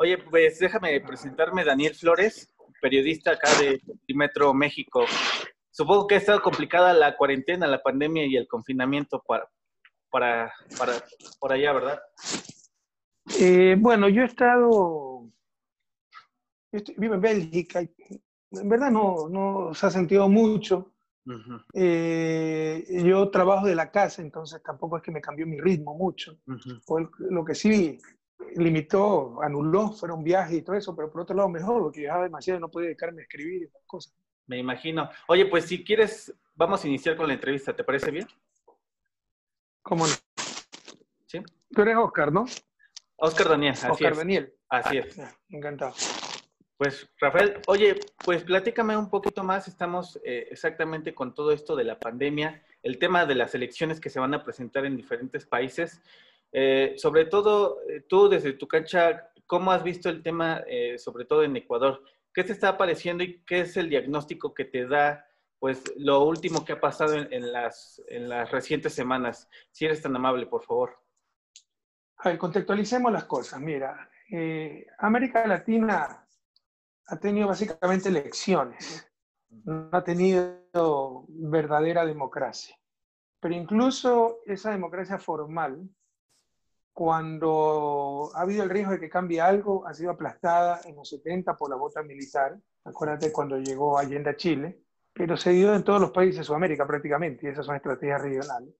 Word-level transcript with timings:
Oye, 0.00 0.16
pues 0.18 0.60
déjame 0.60 1.00
presentarme 1.00 1.64
Daniel 1.64 1.92
Flores, 1.92 2.54
periodista 2.80 3.32
acá 3.32 3.48
de 3.58 3.80
Metro 4.14 4.54
México. 4.54 5.04
Supongo 5.72 6.06
que 6.06 6.14
ha 6.14 6.18
estado 6.18 6.40
complicada 6.40 6.92
la 6.92 7.16
cuarentena, 7.16 7.66
la 7.66 7.82
pandemia 7.82 8.24
y 8.24 8.36
el 8.36 8.46
confinamiento 8.46 9.20
para, 9.26 9.50
para, 10.08 10.52
para 10.78 10.92
por 11.40 11.52
allá, 11.52 11.72
¿verdad? 11.72 12.00
Eh, 13.40 13.74
bueno, 13.76 14.08
yo 14.08 14.22
he 14.22 14.26
estado, 14.26 15.28
vivo 16.96 17.14
en 17.14 17.20
Bélgica, 17.20 17.82
y 17.82 17.90
en 18.52 18.68
verdad 18.68 18.92
no, 18.92 19.28
no 19.28 19.74
se 19.74 19.86
ha 19.86 19.90
sentido 19.90 20.28
mucho. 20.28 20.92
Eh, 21.74 23.02
yo 23.04 23.28
trabajo 23.30 23.66
de 23.66 23.74
la 23.74 23.90
casa, 23.90 24.22
entonces 24.22 24.62
tampoco 24.62 24.96
es 24.96 25.02
que 25.02 25.10
me 25.10 25.20
cambió 25.20 25.44
mi 25.44 25.60
ritmo 25.60 25.96
mucho. 25.96 26.38
lo 27.18 27.44
que 27.44 27.56
sí 27.56 27.98
limitó, 28.56 29.42
anuló, 29.42 29.90
fueron 29.92 30.22
viajes 30.22 30.58
y 30.58 30.62
todo 30.62 30.76
eso, 30.76 30.94
pero 30.94 31.10
por 31.10 31.22
otro 31.22 31.36
lado 31.36 31.48
mejor, 31.48 31.82
porque 31.82 32.00
viajaba 32.00 32.24
demasiado 32.24 32.58
y 32.58 32.60
no 32.60 32.70
podía 32.70 32.88
dedicarme 32.88 33.22
a 33.22 33.24
escribir 33.24 33.62
y 33.62 33.64
esas 33.64 33.82
cosas. 33.86 34.14
Me 34.46 34.58
imagino. 34.58 35.08
Oye, 35.26 35.46
pues 35.46 35.66
si 35.66 35.84
quieres, 35.84 36.34
vamos 36.54 36.82
a 36.84 36.88
iniciar 36.88 37.16
con 37.16 37.26
la 37.26 37.34
entrevista, 37.34 37.74
¿te 37.74 37.84
parece 37.84 38.10
bien? 38.10 38.26
¿Cómo 39.82 40.06
no? 40.06 40.12
¿Sí? 41.26 41.42
Tú 41.70 41.82
eres 41.82 41.96
Oscar, 41.96 42.32
¿no? 42.32 42.46
Oscar 43.16 43.48
Daniel, 43.48 43.72
así 43.72 43.86
Oscar 43.90 44.16
Daniel. 44.16 44.54
Así 44.68 44.98
es. 44.98 45.20
Encantado. 45.50 45.94
Pues 46.78 47.10
Rafael, 47.18 47.60
oye, 47.66 47.98
pues 48.24 48.44
platícame 48.44 48.96
un 48.96 49.10
poquito 49.10 49.42
más, 49.42 49.66
estamos 49.66 50.20
eh, 50.24 50.46
exactamente 50.50 51.12
con 51.12 51.34
todo 51.34 51.50
esto 51.50 51.74
de 51.74 51.82
la 51.82 51.98
pandemia, 51.98 52.62
el 52.84 53.00
tema 53.00 53.26
de 53.26 53.34
las 53.34 53.52
elecciones 53.56 54.00
que 54.00 54.10
se 54.10 54.20
van 54.20 54.32
a 54.32 54.44
presentar 54.44 54.84
en 54.86 54.96
diferentes 54.96 55.44
países. 55.44 56.00
Eh, 56.52 56.94
sobre 56.96 57.26
todo, 57.26 57.80
eh, 57.88 58.04
tú 58.08 58.28
desde 58.28 58.54
tu 58.54 58.66
cancha, 58.66 59.30
¿cómo 59.46 59.72
has 59.72 59.82
visto 59.82 60.08
el 60.08 60.22
tema, 60.22 60.62
sobre 60.98 61.24
todo 61.24 61.42
en 61.42 61.56
Ecuador? 61.56 62.02
¿Qué 62.34 62.44
te 62.44 62.52
está 62.52 62.68
apareciendo 62.70 63.24
y 63.24 63.42
qué 63.44 63.60
es 63.60 63.76
el 63.76 63.88
diagnóstico 63.88 64.52
que 64.52 64.64
te 64.64 64.86
da, 64.86 65.26
pues, 65.58 65.82
lo 65.96 66.24
último 66.24 66.64
que 66.64 66.72
ha 66.72 66.80
pasado 66.80 67.14
en, 67.14 67.52
las, 67.52 68.02
en 68.08 68.28
las 68.28 68.50
recientes 68.50 68.92
semanas? 68.92 69.48
Si 69.70 69.86
eres 69.86 70.02
tan 70.02 70.14
amable, 70.14 70.46
por 70.46 70.62
favor. 70.64 70.98
A 72.18 72.28
ver, 72.28 72.38
contextualicemos 72.38 73.10
las 73.10 73.24
cosas. 73.24 73.60
Mira, 73.60 74.10
América 74.98 75.46
Latina 75.46 76.26
ha 77.06 77.18
tenido 77.18 77.48
básicamente 77.48 78.10
elecciones, 78.10 79.10
no 79.64 79.88
ha 79.92 80.04
tenido 80.04 81.24
verdadera 81.28 82.04
democracia. 82.04 82.76
Pero 83.40 83.54
incluso 83.54 84.40
esa 84.46 84.72
democracia 84.72 85.18
formal, 85.18 85.88
cuando 86.98 88.28
ha 88.34 88.40
habido 88.40 88.64
el 88.64 88.70
riesgo 88.70 88.90
de 88.90 88.98
que 88.98 89.08
cambie 89.08 89.40
algo, 89.40 89.86
ha 89.86 89.94
sido 89.94 90.10
aplastada 90.10 90.80
en 90.84 90.96
los 90.96 91.08
70 91.08 91.56
por 91.56 91.70
la 91.70 91.76
bota 91.76 92.02
militar. 92.02 92.58
Acuérdate 92.82 93.30
cuando 93.30 93.56
llegó 93.56 93.96
Allende 93.96 94.30
a 94.30 94.36
Chile, 94.36 94.82
pero 95.12 95.36
se 95.36 95.50
dio 95.50 95.76
en 95.76 95.84
todos 95.84 96.00
los 96.00 96.10
países 96.10 96.38
de 96.38 96.42
Sudamérica 96.42 96.88
prácticamente, 96.88 97.46
y 97.46 97.50
esas 97.50 97.66
son 97.66 97.76
estrategias 97.76 98.20
regionales. 98.20 98.74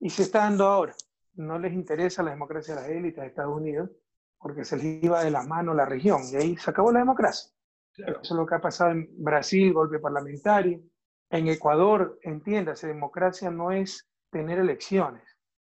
Y 0.00 0.08
se 0.08 0.22
está 0.22 0.38
dando 0.38 0.64
ahora. 0.64 0.94
No 1.34 1.58
les 1.58 1.74
interesa 1.74 2.22
la 2.22 2.30
democracia 2.30 2.76
de 2.76 2.80
las 2.80 2.90
élites 2.90 3.20
de 3.20 3.26
Estados 3.26 3.54
Unidos, 3.54 3.90
porque 4.38 4.64
se 4.64 4.78
les 4.78 5.04
iba 5.04 5.22
de 5.22 5.30
la 5.30 5.42
mano 5.42 5.74
la 5.74 5.84
región 5.84 6.22
y 6.32 6.36
ahí 6.36 6.56
se 6.56 6.70
acabó 6.70 6.92
la 6.92 7.00
democracia. 7.00 7.52
Eso 7.94 8.20
es 8.22 8.30
lo 8.30 8.46
que 8.46 8.54
ha 8.54 8.60
pasado 8.62 8.92
en 8.92 9.06
Brasil, 9.22 9.70
golpe 9.74 9.98
parlamentario. 9.98 10.80
En 11.28 11.48
Ecuador, 11.48 12.18
entiéndase, 12.22 12.86
democracia 12.86 13.50
no 13.50 13.70
es 13.70 14.08
tener 14.30 14.60
elecciones, 14.60 15.24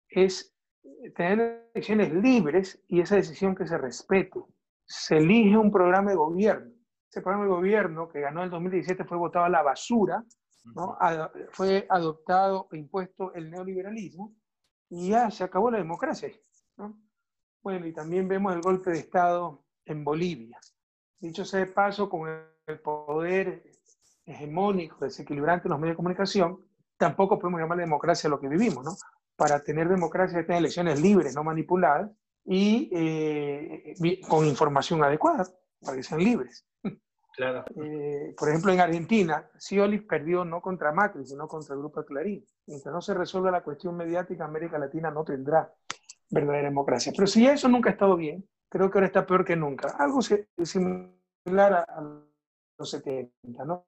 es 0.09 0.51
tener 1.16 1.70
elecciones 1.74 2.14
libres 2.14 2.84
y 2.88 3.02
esa 3.02 3.16
decisión 3.16 3.56
que 3.56 3.68
se 3.68 3.78
respete. 3.78 4.40
Se 4.86 5.18
elige 5.18 5.58
un 5.58 5.72
programa 5.72 6.12
de 6.12 6.18
gobierno. 6.18 6.72
Ese 7.10 7.22
programa 7.22 7.46
de 7.46 7.52
gobierno 7.52 8.08
que 8.08 8.22
ganó 8.22 8.40
en 8.40 8.46
el 8.46 8.52
2017 8.52 9.06
fue 9.06 9.18
votado 9.18 9.46
a 9.46 9.50
la 9.50 9.64
basura, 9.64 10.23
¿no? 10.76 10.98
fue 11.50 11.86
adoptado 11.90 12.67
e 12.72 12.78
impuesto 12.78 13.33
el 13.33 13.50
neoliberalismo 13.50 14.33
y 14.89 15.10
ya 15.10 15.30
se 15.30 15.44
acabó 15.44 15.72
la 15.72 15.78
democracia. 15.78 16.32
¿no? 16.78 16.98
Bueno, 17.61 17.86
y 17.86 17.94
también 17.94 18.28
vemos 18.28 18.54
el 18.54 18.61
golpe 18.61 18.92
de 18.92 19.00
Estado 19.00 19.64
en 19.86 20.04
Bolivia. 20.04 20.58
Dicho 21.20 21.45
sea 21.45 21.60
de 21.60 21.67
paso, 21.67 22.10
con 22.10 22.30
el 22.66 22.80
poder 22.80 23.64
hegemónico, 24.26 25.04
desequilibrante 25.04 25.67
en 25.67 25.72
los 25.72 25.80
medios 25.80 25.94
de 25.94 25.98
comunicación, 25.98 26.66
tampoco 26.98 27.38
podemos 27.38 27.60
llamar 27.60 27.78
democracia 27.78 28.30
lo 28.30 28.39
que 28.39 28.48
vivimos, 28.48 28.84
¿no? 28.84 28.92
Para 29.42 29.64
tener 29.64 29.90
democracia 29.90 30.38
hay 30.38 30.44
que 30.44 30.48
tener 30.50 30.60
elecciones 30.60 31.02
libres, 31.02 31.34
no 31.34 31.44
manipuladas, 31.44 32.12
y 32.46 32.92
eh, 32.94 33.96
con 34.30 34.46
información 34.46 35.04
adecuada, 35.04 35.48
para 35.84 35.98
que 35.98 36.04
sean 36.04 36.24
libres. 36.24 36.64
Claro. 37.34 37.66
Eh, 37.82 38.36
por 38.38 38.50
ejemplo, 38.50 38.72
en 38.72 38.82
Argentina, 38.82 39.50
Scioli 39.58 40.02
perdió 40.02 40.46
no 40.46 40.62
contra 40.62 40.92
Macri, 40.92 41.26
sino 41.26 41.48
contra 41.48 41.74
el 41.74 41.80
Grupo 41.80 42.06
Clarín. 42.06 42.46
Mientras 42.68 42.94
no 42.94 43.02
se 43.02 43.16
resuelva 43.16 43.50
la 43.50 43.64
cuestión 43.64 43.98
mediática, 43.98 44.46
América 44.46 44.78
Latina 44.78 45.10
no 45.10 45.24
tendrá 45.24 45.73
verdadera 46.30 46.68
democracia. 46.68 47.12
Pero 47.16 47.26
si 47.26 47.48
eso 47.48 47.68
nunca 47.68 47.90
ha 47.90 47.94
estado 47.94 48.16
bien, 48.16 48.48
creo 48.70 48.92
que 48.92 48.98
ahora 49.00 49.08
está 49.08 49.26
peor 49.26 49.44
que 49.44 49.56
nunca. 49.56 49.96
Algo 49.98 50.22
similar 50.22 51.73
a 51.88 52.22
los 52.78 52.90
70, 52.92 53.66
¿no? 53.66 53.88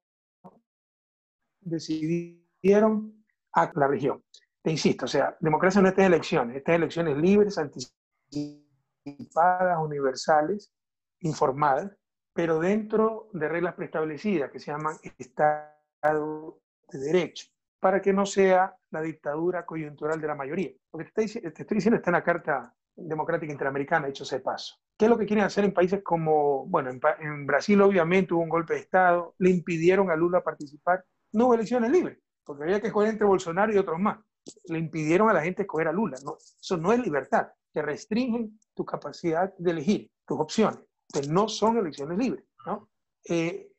Decidieron 1.61 3.23
a 3.51 3.71
la 3.75 3.87
región. 3.87 4.23
Te 4.63 4.71
insisto, 4.71 5.05
o 5.05 5.09
sea, 5.09 5.35
democracia 5.41 5.81
no 5.81 5.89
está 5.89 6.05
en 6.05 6.13
elecciones, 6.13 6.55
está 6.55 6.73
en 6.73 6.83
elecciones 6.83 7.17
libres, 7.17 7.57
anticipadas, 7.57 9.77
universales, 9.77 10.71
informadas, 11.19 11.91
pero 12.33 12.59
dentro 12.59 13.27
de 13.33 13.49
reglas 13.49 13.73
preestablecidas 13.75 14.49
que 14.51 14.59
se 14.59 14.71
llaman 14.71 14.95
Estado 15.17 16.61
de 16.89 16.99
Derecho, 16.99 17.47
para 17.79 18.01
que 18.01 18.13
no 18.13 18.25
sea 18.25 18.73
la 18.91 19.01
dictadura 19.01 19.65
coyuntural 19.65 20.21
de 20.21 20.27
la 20.27 20.35
mayoría. 20.35 20.71
Lo 20.93 20.99
que 20.99 21.05
te, 21.05 21.27
te 21.27 21.61
estoy 21.61 21.75
diciendo 21.75 21.97
está 21.97 22.11
en 22.11 22.15
la 22.15 22.23
Carta 22.23 22.73
democrática 22.95 23.51
interamericana, 23.51 24.07
hecho 24.07 24.23
ese 24.23 24.39
paso. 24.39 24.75
¿Qué 24.97 25.05
es 25.05 25.11
lo 25.11 25.17
que 25.17 25.25
quieren 25.25 25.45
hacer 25.45 25.65
en 25.65 25.73
países 25.73 26.01
como, 26.03 26.65
bueno, 26.67 26.91
en, 26.91 27.45
Brasil 27.45 27.81
obviamente 27.81 28.33
hubo 28.33 28.43
un 28.43 28.49
golpe 28.49 28.75
de 28.75 28.81
Estado, 28.81 29.35
le 29.39 29.49
impidieron 29.49 30.11
a 30.11 30.15
Lula 30.15 30.41
participar, 30.41 31.03
no 31.33 31.47
hubo 31.47 31.55
elecciones 31.55 31.91
libres, 31.91 32.19
porque 32.45 32.63
había 32.63 32.79
que 32.79 32.87
escoger 32.87 33.09
entre 33.09 33.25
Bolsonaro 33.25 33.73
y 33.73 33.77
otros 33.77 33.99
más. 33.99 34.19
Le 34.65 34.79
impidieron 34.79 35.29
a 35.29 35.33
la 35.33 35.41
gente 35.41 35.63
escoger 35.63 35.87
a 35.87 35.93
Lula. 35.93 36.17
No, 36.23 36.37
eso 36.37 36.77
no 36.77 36.91
es 36.93 36.99
libertad, 36.99 37.47
te 37.71 37.81
restringen 37.81 38.59
tu 38.73 38.85
capacidad 38.85 39.53
de 39.57 39.71
elegir, 39.71 40.11
tus 40.25 40.39
opciones, 40.39 40.79
que 41.11 41.21
no 41.27 41.47
son 41.47 41.77
elecciones 41.77 42.17
libres. 42.17 42.43
¿no? 42.65 42.89
Eh, 43.27 43.71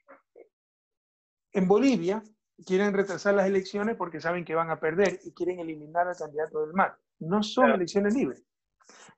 en 1.52 1.68
Bolivia 1.68 2.22
quieren 2.66 2.92
retrasar 2.92 3.34
las 3.34 3.46
elecciones 3.46 3.96
porque 3.96 4.20
saben 4.20 4.44
que 4.44 4.54
van 4.54 4.70
a 4.70 4.80
perder 4.80 5.20
y 5.24 5.32
quieren 5.32 5.60
eliminar 5.60 6.08
al 6.08 6.16
candidato 6.16 6.60
del 6.60 6.74
MAR. 6.74 6.98
No 7.20 7.42
son 7.42 7.70
elecciones 7.70 8.14
libres. 8.14 8.44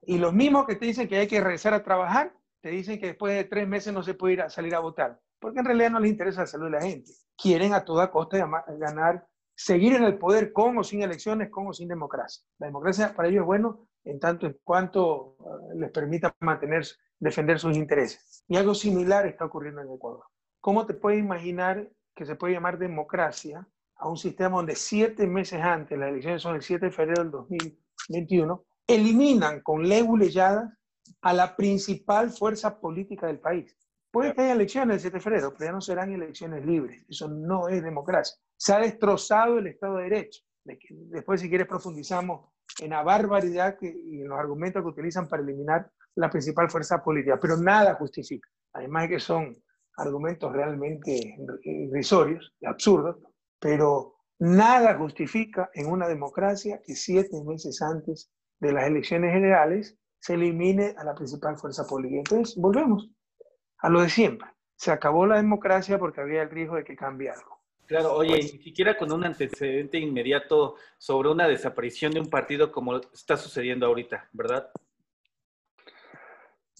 Y 0.02 0.18
los 0.18 0.32
mismos 0.32 0.66
que 0.66 0.76
te 0.76 0.86
dicen 0.86 1.08
que 1.08 1.16
hay 1.16 1.26
que 1.26 1.40
regresar 1.40 1.74
a 1.74 1.82
trabajar, 1.82 2.32
te 2.60 2.70
dicen 2.70 2.98
que 3.00 3.06
después 3.06 3.34
de 3.34 3.44
tres 3.44 3.66
meses 3.66 3.92
no 3.92 4.02
se 4.02 4.14
puede 4.14 4.34
ir 4.34 4.42
a 4.42 4.50
salir 4.50 4.74
a 4.74 4.80
votar, 4.80 5.20
porque 5.38 5.60
en 5.60 5.64
realidad 5.64 5.90
no 5.90 6.00
les 6.00 6.10
interesa 6.10 6.42
la 6.42 6.46
salud 6.46 6.66
de 6.66 6.72
la 6.72 6.82
gente. 6.82 7.12
Quieren 7.36 7.74
a 7.74 7.84
toda 7.84 8.10
costa 8.10 8.38
ganar, 8.78 9.26
seguir 9.56 9.94
en 9.94 10.04
el 10.04 10.18
poder 10.18 10.52
con 10.52 10.78
o 10.78 10.84
sin 10.84 11.02
elecciones, 11.02 11.50
con 11.50 11.66
o 11.68 11.72
sin 11.72 11.88
democracia. 11.88 12.44
La 12.58 12.66
democracia 12.66 13.14
para 13.16 13.28
ellos 13.28 13.40
es 13.40 13.46
bueno 13.46 13.88
en 14.04 14.20
tanto 14.20 14.46
en 14.46 14.58
cuanto 14.62 15.36
eh, 15.40 15.78
les 15.78 15.90
permita 15.90 16.34
mantener, 16.40 16.86
defender 17.18 17.58
sus 17.58 17.76
intereses. 17.76 18.44
Y 18.46 18.56
algo 18.56 18.74
similar 18.74 19.26
está 19.26 19.46
ocurriendo 19.46 19.80
en 19.80 19.90
Ecuador. 19.90 20.24
¿Cómo 20.60 20.86
te 20.86 20.94
puedes 20.94 21.18
imaginar 21.18 21.90
que 22.14 22.26
se 22.26 22.36
puede 22.36 22.54
llamar 22.54 22.78
democracia 22.78 23.66
a 23.96 24.08
un 24.08 24.16
sistema 24.16 24.56
donde 24.56 24.76
siete 24.76 25.26
meses 25.26 25.60
antes, 25.60 25.98
las 25.98 26.10
elecciones 26.10 26.42
son 26.42 26.56
el 26.56 26.62
7 26.62 26.86
de 26.86 26.92
febrero 26.92 27.22
del 27.22 27.30
2021, 27.30 28.64
eliminan 28.86 29.60
con 29.62 29.88
ley 29.88 30.06
a 31.22 31.32
la 31.32 31.56
principal 31.56 32.30
fuerza 32.30 32.78
política 32.78 33.26
del 33.26 33.40
país. 33.40 33.76
Puede 34.16 34.32
que 34.32 34.40
haya 34.40 34.52
elecciones 34.54 34.94
el 34.94 35.00
7 35.00 35.16
de 35.18 35.22
febrero, 35.22 35.52
pero 35.52 35.68
ya 35.68 35.72
no 35.72 35.80
serán 35.82 36.10
elecciones 36.10 36.64
libres. 36.64 37.04
Eso 37.06 37.28
no 37.28 37.68
es 37.68 37.82
democracia. 37.82 38.34
Se 38.56 38.72
ha 38.72 38.78
destrozado 38.78 39.58
el 39.58 39.66
Estado 39.66 39.98
de 39.98 40.04
Derecho. 40.04 40.40
Después, 40.64 41.42
si 41.42 41.50
quieres, 41.50 41.66
profundizamos 41.66 42.50
en 42.80 42.92
la 42.92 43.02
barbaridad 43.02 43.76
y 43.82 44.22
en 44.22 44.28
los 44.28 44.38
argumentos 44.38 44.82
que 44.82 44.88
utilizan 44.88 45.28
para 45.28 45.42
eliminar 45.42 45.92
la 46.14 46.30
principal 46.30 46.70
fuerza 46.70 47.04
política. 47.04 47.38
Pero 47.38 47.58
nada 47.58 47.94
justifica. 47.96 48.48
Además 48.72 49.02
de 49.02 49.08
que 49.10 49.20
son 49.20 49.54
argumentos 49.98 50.50
realmente 50.50 51.36
irrisorios, 51.64 52.54
absurdos, 52.64 53.18
pero 53.60 54.14
nada 54.38 54.96
justifica 54.96 55.68
en 55.74 55.90
una 55.90 56.08
democracia 56.08 56.80
que 56.82 56.94
siete 56.94 57.36
meses 57.44 57.82
antes 57.82 58.30
de 58.60 58.72
las 58.72 58.86
elecciones 58.86 59.34
generales 59.34 59.94
se 60.20 60.32
elimine 60.32 60.94
a 60.96 61.04
la 61.04 61.14
principal 61.14 61.58
fuerza 61.58 61.86
política. 61.86 62.20
Entonces, 62.20 62.56
volvemos 62.56 63.10
a 63.86 63.88
lo 63.88 64.00
de 64.00 64.08
siempre. 64.08 64.48
Se 64.74 64.90
acabó 64.90 65.26
la 65.26 65.36
democracia 65.36 65.96
porque 65.96 66.20
había 66.20 66.42
el 66.42 66.50
riesgo 66.50 66.74
de 66.74 66.82
que 66.82 66.96
cambie 66.96 67.30
algo. 67.30 67.60
Claro, 67.86 68.14
oye, 68.14 68.34
ni 68.34 68.42
siquiera 68.42 68.98
con 68.98 69.12
un 69.12 69.24
antecedente 69.24 69.96
inmediato 69.96 70.74
sobre 70.98 71.28
una 71.28 71.46
desaparición 71.46 72.12
de 72.12 72.18
un 72.18 72.28
partido 72.28 72.72
como 72.72 72.96
está 72.96 73.36
sucediendo 73.36 73.86
ahorita, 73.86 74.28
¿verdad? 74.32 74.68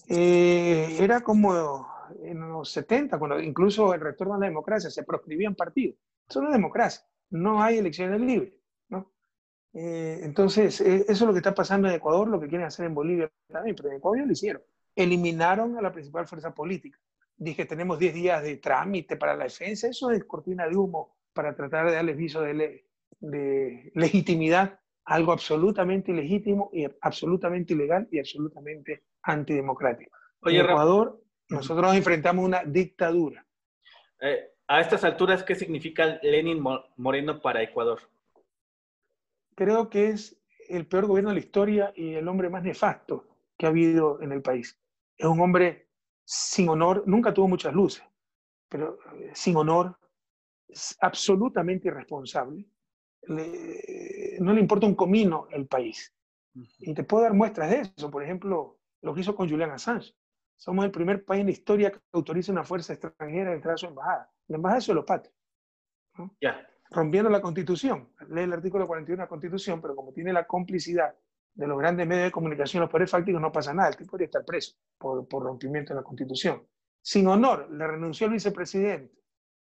Eh, 0.09 0.97
era 0.99 1.21
como 1.21 1.87
en 2.21 2.49
los 2.49 2.71
70, 2.71 3.17
cuando 3.17 3.39
incluso 3.39 3.93
el 3.93 4.01
retorno 4.01 4.35
a 4.35 4.39
la 4.39 4.47
democracia 4.47 4.89
se 4.89 5.03
proscribían 5.03 5.55
partidos. 5.55 5.97
Eso 6.27 6.41
no 6.41 6.49
es 6.49 6.55
democracia, 6.55 7.05
no 7.29 7.63
hay 7.63 7.77
elecciones 7.77 8.19
libres. 8.19 8.53
¿no? 8.89 9.13
Eh, 9.73 10.19
entonces, 10.23 10.81
eh, 10.81 11.05
eso 11.07 11.11
es 11.11 11.21
lo 11.21 11.31
que 11.31 11.39
está 11.39 11.55
pasando 11.55 11.87
en 11.87 11.95
Ecuador, 11.95 12.27
lo 12.27 12.39
que 12.41 12.49
quieren 12.49 12.67
hacer 12.67 12.85
en 12.85 12.95
Bolivia 12.95 13.31
también, 13.47 13.77
pero 13.77 13.91
en 13.91 13.95
Ecuador 13.95 14.19
ya 14.19 14.25
lo 14.25 14.31
hicieron. 14.33 14.61
Eliminaron 14.97 15.77
a 15.77 15.81
la 15.81 15.91
principal 15.91 16.27
fuerza 16.27 16.53
política. 16.53 16.99
Dije, 17.37 17.65
tenemos 17.65 17.99
10 17.99 18.13
días 18.13 18.43
de 18.43 18.57
trámite 18.57 19.15
para 19.15 19.35
la 19.35 19.45
defensa, 19.45 19.87
eso 19.87 20.11
es 20.11 20.25
cortina 20.25 20.67
de 20.67 20.75
humo 20.75 21.15
para 21.33 21.55
tratar 21.55 21.85
de 21.85 21.93
darles 21.93 22.17
viso 22.17 22.41
de, 22.41 22.85
de 23.19 23.91
legitimidad 23.93 24.79
algo 25.07 25.31
absolutamente 25.31 26.11
ilegítimo 26.11 26.69
y 26.73 26.85
absolutamente 27.01 27.73
ilegal 27.73 28.07
y 28.11 28.19
absolutamente 28.19 29.03
antidemocrático. 29.23 30.11
Oye, 30.41 30.59
en 30.59 30.65
Ecuador, 30.65 31.21
nosotros 31.49 31.87
nos 31.87 31.95
enfrentamos 31.95 32.43
a 32.43 32.45
una 32.45 32.63
dictadura. 32.65 33.45
Eh, 34.19 34.51
a 34.67 34.81
estas 34.81 35.05
alturas, 35.05 35.43
¿qué 35.43 35.55
significa 35.55 36.19
Lenin 36.21 36.61
Moreno 36.97 37.41
para 37.41 37.63
Ecuador? 37.63 38.01
Creo 39.55 39.89
que 39.89 40.09
es 40.09 40.37
el 40.67 40.85
peor 40.85 41.05
gobierno 41.05 41.29
de 41.29 41.35
la 41.35 41.41
historia 41.41 41.93
y 41.95 42.15
el 42.15 42.27
hombre 42.27 42.49
más 42.49 42.63
nefasto 42.63 43.25
que 43.57 43.65
ha 43.65 43.69
habido 43.69 44.21
en 44.21 44.33
el 44.33 44.41
país. 44.41 44.77
Es 45.17 45.25
un 45.25 45.39
hombre 45.39 45.89
sin 46.23 46.69
honor, 46.69 47.03
nunca 47.07 47.33
tuvo 47.33 47.47
muchas 47.47 47.73
luces, 47.73 48.03
pero 48.69 48.99
eh, 49.15 49.31
sin 49.33 49.55
honor, 49.55 49.97
absolutamente 51.01 51.87
irresponsable, 51.87 52.67
no 53.27 54.53
le 54.53 54.59
importa 54.59 54.85
un 54.85 54.95
comino 54.95 55.47
el 55.51 55.67
país. 55.67 56.13
Y 56.79 56.93
te 56.93 57.03
puedo 57.03 57.23
dar 57.23 57.33
muestras 57.33 57.69
de 57.69 57.81
eso. 57.81 58.09
Por 58.09 58.23
ejemplo, 58.23 58.79
lo 59.01 59.13
que 59.13 59.21
hizo 59.21 59.35
con 59.35 59.49
Julian 59.49 59.71
Assange. 59.71 60.13
Somos 60.55 60.85
el 60.85 60.91
primer 60.91 61.23
país 61.23 61.41
en 61.41 61.47
la 61.47 61.51
historia 61.51 61.91
que 61.91 61.99
autoriza 62.13 62.51
una 62.51 62.63
fuerza 62.63 62.93
extranjera 62.93 63.51
a 63.51 63.53
entrar 63.53 63.75
a 63.75 63.77
su 63.77 63.85
embajada. 63.85 64.31
La 64.47 64.55
embajada 64.55 64.79
es 64.79 64.85
solo 64.85 65.05
patria. 65.05 65.33
Ya. 66.41 66.67
Rompiendo 66.89 67.29
la 67.29 67.41
constitución. 67.41 68.09
Lee 68.29 68.41
el 68.41 68.53
artículo 68.53 68.87
41 68.87 69.17
de 69.17 69.25
la 69.25 69.29
constitución, 69.29 69.81
pero 69.81 69.95
como 69.95 70.13
tiene 70.13 70.33
la 70.33 70.47
complicidad 70.47 71.15
de 71.57 71.67
los 71.67 71.77
grandes 71.77 72.07
medios 72.07 72.25
de 72.25 72.31
comunicación, 72.31 72.81
los 72.81 72.89
poderes 72.89 73.11
fácticos, 73.11 73.41
no 73.41 73.51
pasa 73.51 73.73
nada. 73.73 73.89
El 73.89 73.97
tipo 73.97 74.11
podría 74.11 74.25
estar 74.25 74.45
preso 74.45 74.75
por, 74.97 75.27
por 75.27 75.43
rompimiento 75.43 75.93
de 75.93 75.99
la 75.99 76.03
constitución. 76.03 76.63
Sin 77.01 77.27
honor, 77.27 77.69
le 77.71 77.87
renunció 77.87 78.27
el 78.27 78.33
vicepresidente 78.33 79.17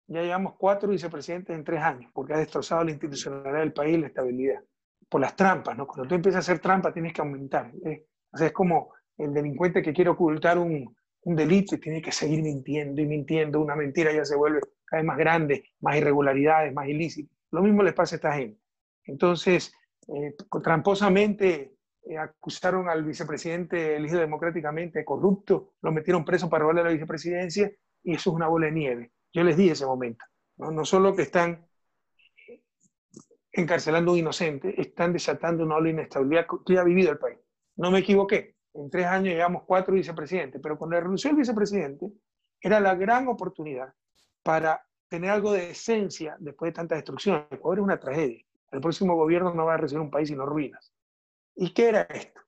ya 0.07 0.21
llevamos 0.21 0.55
cuatro 0.57 0.89
vicepresidentes 0.89 1.55
en 1.55 1.63
tres 1.63 1.81
años, 1.81 2.11
porque 2.13 2.33
ha 2.33 2.37
destrozado 2.37 2.83
la 2.83 2.91
institucionalidad 2.91 3.59
del 3.59 3.73
país 3.73 3.97
y 3.97 4.01
la 4.01 4.07
estabilidad. 4.07 4.61
Por 5.09 5.21
las 5.21 5.35
trampas, 5.35 5.77
¿no? 5.77 5.87
Cuando 5.87 6.07
tú 6.07 6.15
empiezas 6.15 6.37
a 6.37 6.51
hacer 6.51 6.61
trampa 6.61 6.93
tienes 6.93 7.13
que 7.13 7.21
aumentar. 7.21 7.71
¿eh? 7.85 8.05
O 8.31 8.37
sea, 8.37 8.47
es 8.47 8.53
como 8.53 8.93
el 9.17 9.33
delincuente 9.33 9.81
que 9.81 9.93
quiere 9.93 10.09
ocultar 10.09 10.57
un, 10.57 10.95
un 11.21 11.35
delito 11.35 11.75
y 11.75 11.79
tiene 11.79 12.01
que 12.01 12.11
seguir 12.11 12.41
mintiendo 12.41 13.01
y 13.01 13.05
mintiendo. 13.05 13.61
Una 13.61 13.75
mentira 13.75 14.11
ya 14.11 14.25
se 14.25 14.35
vuelve 14.35 14.61
cada 14.85 15.01
vez 15.01 15.07
más 15.07 15.17
grande, 15.17 15.71
más 15.81 15.97
irregularidades, 15.97 16.73
más 16.73 16.87
ilícitas. 16.87 17.37
Lo 17.51 17.61
mismo 17.61 17.83
les 17.83 17.93
pasa 17.93 18.15
a 18.15 18.17
esta 18.17 18.33
gente. 18.33 18.59
Entonces, 19.05 19.73
eh, 20.07 20.35
tramposamente 20.63 21.72
eh, 22.05 22.17
acusaron 22.17 22.89
al 22.89 23.03
vicepresidente 23.03 23.95
elegido 23.95 24.19
democráticamente 24.19 24.99
de 24.99 25.05
corrupto, 25.05 25.73
lo 25.81 25.91
metieron 25.91 26.25
preso 26.25 26.49
para 26.49 26.63
robarle 26.63 26.83
la 26.83 26.89
vicepresidencia 26.89 27.71
y 28.03 28.15
eso 28.15 28.29
es 28.29 28.35
una 28.35 28.47
bola 28.47 28.67
de 28.67 28.73
nieve. 28.73 29.11
Yo 29.31 29.43
les 29.43 29.57
di 29.57 29.69
ese 29.69 29.85
momento. 29.85 30.25
No, 30.57 30.85
solo 30.85 31.15
que 31.15 31.23
están 31.23 31.65
encarcelando 33.51 34.11
a 34.11 34.13
un 34.13 34.19
inocente, 34.19 34.79
están 34.79 35.13
desatando 35.13 35.63
una 35.63 35.75
ola 35.75 35.85
de 35.85 35.91
inestabilidad 35.91 36.45
que 36.65 36.77
ha 36.77 36.83
vivido 36.83 37.11
el 37.11 37.17
país. 37.17 37.39
No 37.75 37.89
me 37.89 37.99
equivoqué. 37.99 38.55
En 38.73 38.89
tres 38.89 39.05
años 39.05 39.33
llevamos 39.33 39.63
cuatro 39.65 39.93
vicepresidentes, 39.93 40.59
pero 40.61 40.77
cuando 40.77 40.99
renunció 40.99 41.29
el 41.29 41.37
vicepresidente, 41.37 42.11
era 42.59 42.79
la 42.79 42.95
gran 42.95 43.27
oportunidad 43.27 43.93
para 44.41 44.85
tener 45.07 45.29
algo 45.29 45.53
de 45.53 45.71
esencia 45.71 46.35
después 46.39 46.69
de 46.69 46.75
tanta 46.75 46.95
destrucción. 46.95 47.45
Ecuador 47.51 47.79
es 47.79 47.83
una 47.83 47.99
tragedia. 47.99 48.43
El 48.71 48.81
próximo 48.81 49.15
gobierno 49.15 49.53
no 49.53 49.65
va 49.65 49.75
a 49.75 49.77
recibir 49.77 50.01
un 50.01 50.09
país 50.09 50.29
sino 50.29 50.45
ruinas. 50.45 50.92
¿Y 51.55 51.73
qué 51.73 51.89
era 51.89 52.01
esto? 52.03 52.41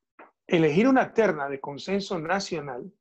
Elegir 0.47 0.87
una 0.87 1.13
terna 1.13 1.49
de 1.49 1.59
consenso 1.59 2.19
nacional 2.19 2.91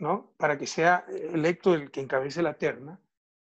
¿no? 0.00 0.32
Para 0.36 0.58
que 0.58 0.66
sea 0.66 1.04
electo 1.32 1.74
el 1.74 1.90
que 1.90 2.00
encabece 2.00 2.42
la 2.42 2.54
terna 2.54 2.98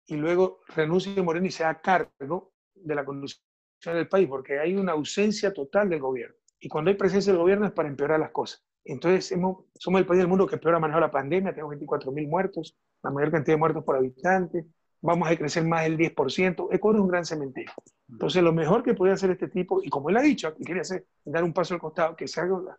y 0.06 0.16
luego 0.16 0.60
renuncie 0.75 1.22
Moreno 1.22 1.46
y 1.46 1.52
sea 1.52 1.81
cargo 1.81 2.52
de 2.75 2.94
la 2.94 3.04
conducción 3.04 3.44
del 3.84 4.08
país, 4.08 4.28
porque 4.28 4.58
hay 4.58 4.75
una 4.75 4.93
ausencia 4.93 5.52
total 5.52 5.88
del 5.88 6.00
gobierno. 6.00 6.37
Y 6.60 6.69
cuando 6.69 6.90
hay 6.90 6.96
presencia 6.96 7.32
del 7.32 7.40
gobierno 7.40 7.66
es 7.66 7.72
para 7.72 7.88
empeorar 7.88 8.20
las 8.20 8.31
cosas. 8.31 8.64
Entonces, 8.84 9.26
somos 9.28 10.00
el 10.00 10.06
país 10.06 10.19
del 10.19 10.28
mundo 10.28 10.46
que 10.46 10.58
peor 10.58 10.75
ha 10.75 10.81
manejado 10.81 11.00
la 11.00 11.10
pandemia, 11.10 11.52
tenemos 11.52 11.75
24.000 11.76 12.28
muertos, 12.28 12.76
la 13.02 13.10
mayor 13.10 13.31
cantidad 13.31 13.55
de 13.55 13.60
muertos 13.60 13.84
por 13.84 13.96
habitante, 13.96 14.66
vamos 15.00 15.28
a 15.31 15.37
crecer 15.37 15.64
más 15.64 15.84
del 15.84 15.96
10%. 15.96 16.69
Ecuador 16.72 16.98
es 16.98 17.02
un 17.02 17.08
gran 17.08 17.25
cementerio. 17.25 17.72
Entonces, 18.12 18.42
lo 18.42 18.52
mejor 18.52 18.82
que 18.82 18.94
puede 18.94 19.12
hacer 19.12 19.30
este 19.30 19.48
tipo, 19.48 19.82
y 19.82 19.88
como 19.88 20.10
él 20.10 20.16
ha 20.16 20.22
dicho, 20.22 20.54
que 20.54 20.64
quiere 20.64 20.80
hacer, 20.80 21.06
dar 21.24 21.42
un 21.42 21.52
paso 21.52 21.74
al 21.74 21.80
costado, 21.80 22.14
que 22.14 22.28
se 22.28 22.40
haga 22.40 22.78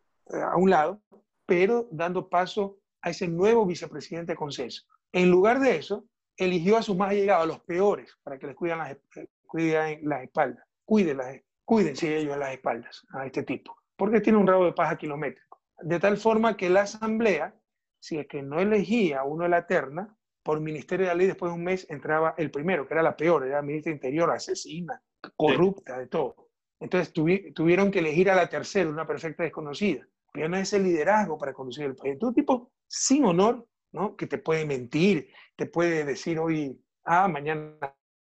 a 0.52 0.56
un 0.58 0.70
lado, 0.70 1.02
pero 1.46 1.88
dando 1.92 2.30
paso 2.30 2.78
a 3.02 3.10
ese 3.10 3.28
nuevo 3.28 3.66
vicepresidente 3.66 4.34
de 4.34 4.38
consenso. 4.38 4.84
En 5.12 5.30
lugar 5.30 5.60
de 5.60 5.76
eso, 5.76 6.06
eligió 6.38 6.78
a 6.78 6.84
sus 6.84 6.96
más 6.96 7.10
allegados, 7.10 7.44
a 7.44 7.48
los 7.48 7.60
peores, 7.62 8.16
para 8.24 8.38
que 8.38 8.48
les 8.48 8.56
cuiden 8.56 8.78
las, 8.78 8.98
cuiden 9.46 10.08
las 10.08 10.24
espaldas. 10.24 10.66
Cuídenlas, 10.86 11.42
cuídense 11.66 12.18
ellos 12.18 12.38
las 12.38 12.54
espaldas 12.54 13.06
a 13.12 13.26
este 13.26 13.44
tipo, 13.44 13.76
porque 13.96 14.22
tiene 14.22 14.38
un 14.38 14.48
rabo 14.48 14.66
de 14.66 14.74
paja 14.74 14.98
kilométrico. 14.98 15.62
De 15.80 16.00
tal 16.00 16.18
forma 16.18 16.56
que 16.56 16.70
la 16.70 16.82
Asamblea, 16.82 17.56
si 18.00 18.18
es 18.20 18.28
que 18.28 18.42
no 18.42 18.60
elegía 18.60 19.24
uno 19.24 19.44
de 19.44 19.50
la 19.50 19.66
terna, 19.66 20.16
por 20.44 20.60
Ministerio 20.60 21.06
de 21.06 21.12
la 21.12 21.16
Ley, 21.16 21.28
después 21.28 21.52
de 21.52 21.58
un 21.58 21.64
mes 21.64 21.88
entraba 21.90 22.36
el 22.38 22.52
primero, 22.52 22.86
que 22.86 22.94
era 22.94 23.02
la 23.02 23.16
peor, 23.16 23.46
era 23.46 23.58
la 23.58 23.62
ministra 23.62 23.94
Interior, 23.94 24.30
asesina, 24.30 25.02
corrupta, 25.36 25.98
de 25.98 26.08
todo. 26.08 26.50
Entonces 26.80 27.14
tuvieron 27.14 27.92
que 27.92 28.00
elegir 28.00 28.30
a 28.30 28.36
la 28.36 28.50
tercera, 28.50 28.90
una 28.90 29.08
perfecta 29.08 29.44
desconocida. 29.44 30.06
Pero 30.34 30.50
no 30.50 30.58
es 30.58 30.74
el 30.74 30.84
liderazgo 30.84 31.38
para 31.38 31.54
conducir 31.54 31.86
el 31.86 31.96
país. 31.96 32.18
Todo 32.20 32.34
tipo 32.34 32.72
sin 32.88 33.24
honor, 33.26 33.68
¿no? 33.92 34.16
Que 34.16 34.28
te 34.28 34.38
puede 34.38 34.66
mentir, 34.66 35.30
te 35.56 35.66
puede 35.68 36.04
decir 36.04 36.40
hoy 36.40 36.82
A, 37.06 37.28
mañana 37.28 37.78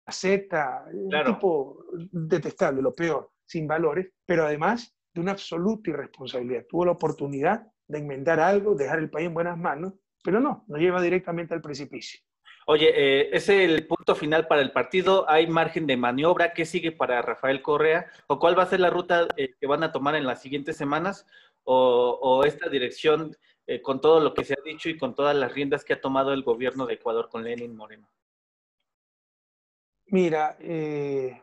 Z, 0.08 0.84
un 0.92 1.10
tipo 1.24 1.84
detestable, 1.92 2.80
lo 2.80 2.94
peor, 2.94 3.32
sin 3.44 3.66
valores, 3.66 4.12
pero 4.24 4.46
además 4.46 4.96
de 5.12 5.20
una 5.20 5.32
absoluta 5.32 5.90
irresponsabilidad. 5.90 6.64
Tuvo 6.68 6.84
la 6.84 6.92
oportunidad 6.92 7.66
de 7.88 7.98
enmendar 7.98 8.40
algo, 8.40 8.74
dejar 8.74 9.00
el 9.00 9.10
país 9.10 9.26
en 9.26 9.34
buenas 9.34 9.58
manos, 9.58 9.94
pero 10.22 10.40
no, 10.40 10.64
nos 10.68 10.80
lleva 10.80 11.02
directamente 11.02 11.54
al 11.54 11.62
precipicio. 11.62 12.20
Oye, 12.68 12.90
eh, 12.94 13.30
¿es 13.32 13.48
el 13.48 13.86
punto 13.86 14.16
final 14.16 14.48
para 14.48 14.60
el 14.60 14.72
partido? 14.72 15.30
¿Hay 15.30 15.46
margen 15.46 15.86
de 15.86 15.96
maniobra? 15.96 16.52
¿Qué 16.52 16.64
sigue 16.64 16.90
para 16.90 17.22
Rafael 17.22 17.62
Correa? 17.62 18.10
¿O 18.26 18.40
cuál 18.40 18.58
va 18.58 18.64
a 18.64 18.66
ser 18.66 18.80
la 18.80 18.90
ruta 18.90 19.28
eh, 19.36 19.54
que 19.60 19.68
van 19.68 19.84
a 19.84 19.92
tomar 19.92 20.16
en 20.16 20.26
las 20.26 20.42
siguientes 20.42 20.76
semanas? 20.76 21.26
¿O, 21.62 22.18
o 22.20 22.44
esta 22.44 22.68
dirección 22.68 23.36
eh, 23.68 23.82
con 23.82 24.00
todo 24.00 24.18
lo 24.18 24.34
que 24.34 24.44
se 24.44 24.54
ha 24.54 24.62
dicho 24.64 24.88
y 24.88 24.96
con 24.96 25.14
todas 25.14 25.36
las 25.36 25.52
riendas 25.52 25.84
que 25.84 25.92
ha 25.92 26.00
tomado 26.00 26.32
el 26.32 26.42
gobierno 26.42 26.86
de 26.86 26.94
Ecuador 26.94 27.28
con 27.28 27.44
Lenin 27.44 27.76
Moreno? 27.76 28.08
Mira, 30.06 30.56
eh, 30.60 31.40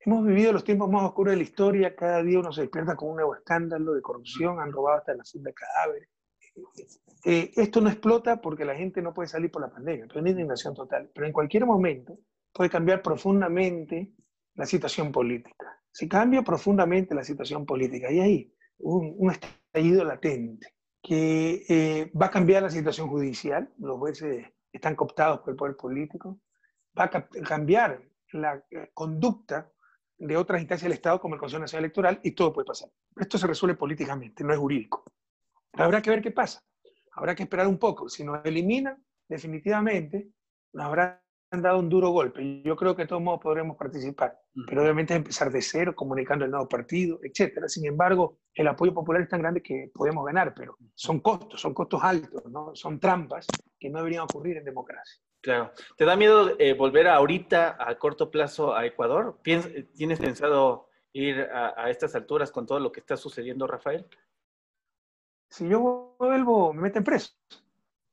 hemos 0.00 0.26
vivido 0.26 0.52
los 0.52 0.64
tiempos 0.64 0.90
más 0.90 1.04
oscuros 1.04 1.32
de 1.32 1.36
la 1.36 1.42
historia, 1.42 1.94
cada 1.94 2.20
día 2.22 2.38
uno 2.40 2.52
se 2.52 2.62
despierta 2.62 2.96
con 2.96 3.10
un 3.10 3.16
nuevo 3.16 3.34
escándalo 3.34 3.92
de 3.92 4.02
corrupción, 4.02 4.60
han 4.60 4.72
robado 4.72 4.98
hasta 4.98 5.14
la 5.14 5.24
de 5.32 5.54
cadáveres. 5.54 6.08
Eh, 7.24 7.52
esto 7.56 7.80
no 7.80 7.88
explota 7.88 8.40
porque 8.40 8.64
la 8.64 8.74
gente 8.74 9.02
no 9.02 9.12
puede 9.12 9.28
salir 9.28 9.50
por 9.50 9.62
la 9.62 9.70
pandemia, 9.70 10.06
es 10.06 10.14
una 10.14 10.30
indignación 10.30 10.74
total, 10.74 11.10
pero 11.14 11.26
en 11.26 11.32
cualquier 11.32 11.66
momento 11.66 12.18
puede 12.52 12.70
cambiar 12.70 13.02
profundamente 13.02 14.12
la 14.54 14.66
situación 14.66 15.12
política. 15.12 15.80
Se 15.90 16.08
cambia 16.08 16.42
profundamente 16.42 17.14
la 17.14 17.24
situación 17.24 17.66
política 17.66 18.10
y 18.10 18.20
ahí 18.20 18.54
un, 18.78 19.14
un 19.18 19.30
estallido 19.32 20.04
latente 20.04 20.74
que 21.02 21.64
eh, 21.68 22.12
va 22.20 22.26
a 22.26 22.30
cambiar 22.30 22.62
la 22.62 22.70
situación 22.70 23.08
judicial, 23.08 23.72
los 23.78 23.98
jueces 23.98 24.46
están 24.72 24.94
cooptados 24.94 25.40
por 25.40 25.50
el 25.50 25.56
poder 25.56 25.76
político, 25.76 26.40
va 26.98 27.04
a 27.04 27.10
cambiar 27.10 28.02
la 28.32 28.62
conducta 28.92 29.70
de 30.18 30.36
otras 30.36 30.60
instancias 30.60 30.84
del 30.84 30.96
Estado 30.96 31.20
como 31.20 31.34
el 31.34 31.40
Consejo 31.40 31.60
Nacional 31.60 31.84
Electoral 31.84 32.20
y 32.22 32.32
todo 32.32 32.52
puede 32.52 32.66
pasar. 32.66 32.90
Esto 33.16 33.38
se 33.38 33.46
resuelve 33.46 33.76
políticamente, 33.76 34.44
no 34.44 34.52
es 34.52 34.58
jurídico. 34.58 35.04
Habrá 35.72 36.02
que 36.02 36.10
ver 36.10 36.22
qué 36.22 36.30
pasa. 36.30 36.62
Habrá 37.12 37.34
que 37.34 37.44
esperar 37.44 37.66
un 37.66 37.78
poco. 37.78 38.08
Si 38.08 38.24
nos 38.24 38.44
eliminan, 38.44 39.04
definitivamente 39.28 40.30
nos 40.72 40.86
habrá 40.86 41.22
han 41.50 41.62
dado 41.62 41.78
un 41.78 41.88
duro 41.88 42.10
golpe. 42.10 42.62
Yo 42.62 42.76
creo 42.76 42.94
que 42.94 43.02
de 43.02 43.08
todos 43.08 43.22
modos 43.22 43.40
podremos 43.40 43.76
participar, 43.76 44.38
pero 44.66 44.82
obviamente 44.82 45.14
es 45.14 45.18
empezar 45.18 45.50
de 45.50 45.62
cero, 45.62 45.94
comunicando 45.94 46.44
el 46.44 46.50
nuevo 46.50 46.68
partido, 46.68 47.20
etc. 47.22 47.66
Sin 47.66 47.86
embargo, 47.86 48.38
el 48.54 48.68
apoyo 48.68 48.92
popular 48.92 49.22
es 49.22 49.28
tan 49.28 49.40
grande 49.40 49.62
que 49.62 49.90
podemos 49.94 50.24
ganar, 50.24 50.52
pero 50.54 50.76
son 50.94 51.20
costos, 51.20 51.60
son 51.60 51.72
costos 51.72 52.02
altos, 52.02 52.44
¿no? 52.50 52.74
son 52.74 53.00
trampas 53.00 53.46
que 53.78 53.88
no 53.88 53.98
deberían 53.98 54.24
ocurrir 54.24 54.58
en 54.58 54.64
democracia. 54.64 55.22
Claro. 55.40 55.72
¿Te 55.96 56.04
da 56.04 56.16
miedo 56.16 56.56
eh, 56.58 56.74
volver 56.74 57.08
ahorita 57.08 57.76
a 57.78 57.96
corto 57.96 58.30
plazo 58.30 58.74
a 58.74 58.84
Ecuador? 58.84 59.38
¿Tienes 59.42 60.18
pensado 60.18 60.88
ir 61.12 61.40
a, 61.40 61.80
a 61.80 61.90
estas 61.90 62.14
alturas 62.14 62.50
con 62.50 62.66
todo 62.66 62.80
lo 62.80 62.92
que 62.92 63.00
está 63.00 63.16
sucediendo, 63.16 63.66
Rafael? 63.66 64.06
Si 65.48 65.68
yo 65.68 66.14
vuelvo, 66.18 66.72
me 66.72 66.82
meten 66.82 67.04
preso. 67.04 67.32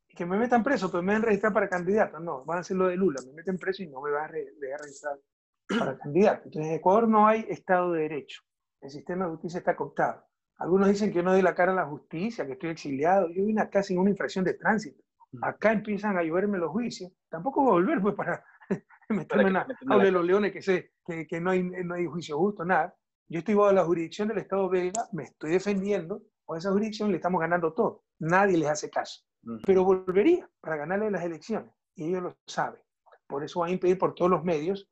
Que 0.07 0.25
me 0.25 0.37
metan 0.37 0.63
preso, 0.63 0.89
pues 0.89 1.03
me 1.03 1.13
van 1.13 1.23
a 1.23 1.25
registrar 1.25 1.53
para 1.53 1.69
candidato. 1.69 2.19
No, 2.19 2.45
van 2.45 2.59
a 2.59 2.61
hacer 2.61 2.77
lo 2.77 2.87
de 2.87 2.95
Lula, 2.95 3.21
me 3.25 3.33
meten 3.33 3.57
preso 3.57 3.83
y 3.83 3.87
no 3.87 4.01
me 4.01 4.11
van 4.11 4.23
a 4.23 4.27
registrar 4.27 5.19
para 5.67 5.97
candidato. 5.99 6.43
Entonces, 6.45 6.71
en 6.71 6.77
Ecuador 6.77 7.07
no 7.07 7.27
hay 7.27 7.45
Estado 7.49 7.91
de 7.91 8.03
Derecho. 8.03 8.41
El 8.81 8.89
sistema 8.89 9.25
de 9.25 9.31
justicia 9.31 9.57
está 9.59 9.75
cooptado. 9.75 10.23
Algunos 10.57 10.87
dicen 10.87 11.09
que 11.09 11.17
yo 11.17 11.23
no 11.23 11.33
doy 11.33 11.41
la 11.41 11.53
cara 11.53 11.73
a 11.73 11.75
la 11.75 11.85
justicia, 11.85 12.45
que 12.45 12.53
estoy 12.53 12.69
exiliado. 12.69 13.29
Yo 13.29 13.45
vine 13.45 13.61
acá 13.61 13.83
sin 13.83 13.99
una 13.99 14.09
infracción 14.09 14.45
de 14.45 14.53
tránsito. 14.53 15.03
Mm. 15.31 15.43
Acá 15.43 15.73
empiezan 15.73 16.17
a 16.17 16.23
lloverme 16.23 16.57
los 16.59 16.71
juicios. 16.71 17.11
Tampoco 17.29 17.61
voy 17.61 17.69
a 17.69 17.73
volver 17.73 18.01
pues, 18.01 18.15
para 18.15 18.45
meterme 19.09 19.47
en 19.49 19.53
la 19.53 19.97
de 19.97 20.11
los 20.11 20.23
leones 20.23 20.53
que 20.53 20.61
sé 20.61 20.93
que, 21.05 21.27
que 21.27 21.41
no, 21.41 21.51
hay, 21.51 21.63
no 21.63 21.95
hay 21.95 22.05
juicio 22.05 22.37
justo, 22.37 22.63
nada. 22.63 22.95
Yo 23.27 23.39
estoy 23.39 23.55
bajo 23.55 23.73
la 23.73 23.83
jurisdicción 23.83 24.27
del 24.27 24.37
Estado 24.37 24.69
belga, 24.69 25.07
me 25.11 25.23
estoy 25.23 25.51
defendiendo, 25.51 26.21
con 26.45 26.57
esa 26.57 26.71
jurisdicción 26.71 27.09
le 27.09 27.17
estamos 27.17 27.41
ganando 27.41 27.73
todo. 27.73 28.03
Nadie 28.19 28.57
les 28.57 28.69
hace 28.69 28.89
caso. 28.89 29.21
Pero 29.65 29.83
volvería 29.83 30.49
para 30.59 30.75
ganarle 30.75 31.11
las 31.11 31.23
elecciones. 31.23 31.71
Y 31.95 32.09
ellos 32.09 32.23
lo 32.23 32.37
saben. 32.47 32.81
Por 33.27 33.43
eso 33.43 33.59
van 33.59 33.69
a 33.69 33.73
impedir 33.73 33.97
por 33.97 34.15
todos 34.15 34.31
los 34.31 34.43
medios 34.43 34.89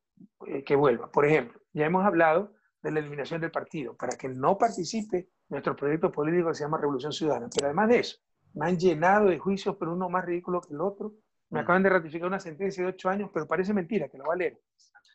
eh, 0.47 0.63
que 0.63 0.75
vuelva. 0.75 1.11
Por 1.11 1.25
ejemplo, 1.25 1.59
ya 1.73 1.85
hemos 1.85 2.05
hablado 2.05 2.53
de 2.81 2.91
la 2.91 2.99
eliminación 2.99 3.41
del 3.41 3.51
partido, 3.51 3.95
para 3.95 4.17
que 4.17 4.27
no 4.27 4.57
participe 4.57 5.29
nuestro 5.49 5.75
proyecto 5.75 6.11
político 6.11 6.49
que 6.49 6.55
se 6.55 6.63
llama 6.63 6.77
Revolución 6.77 7.13
Ciudadana. 7.13 7.49
Pero 7.53 7.67
además 7.67 7.89
de 7.89 7.99
eso, 7.99 8.17
me 8.53 8.67
han 8.67 8.77
llenado 8.77 9.27
de 9.27 9.39
juicios, 9.39 9.75
pero 9.79 9.93
uno 9.93 10.09
más 10.09 10.25
ridículo 10.25 10.61
que 10.61 10.73
el 10.73 10.81
otro. 10.81 11.13
Me 11.49 11.61
acaban 11.61 11.83
de 11.83 11.89
ratificar 11.89 12.27
una 12.27 12.39
sentencia 12.39 12.83
de 12.83 12.89
ocho 12.89 13.09
años, 13.09 13.29
pero 13.33 13.47
parece 13.47 13.73
mentira, 13.73 14.09
que 14.09 14.17
lo 14.17 14.25
va 14.25 14.33
a 14.33 14.37
leer. 14.37 14.59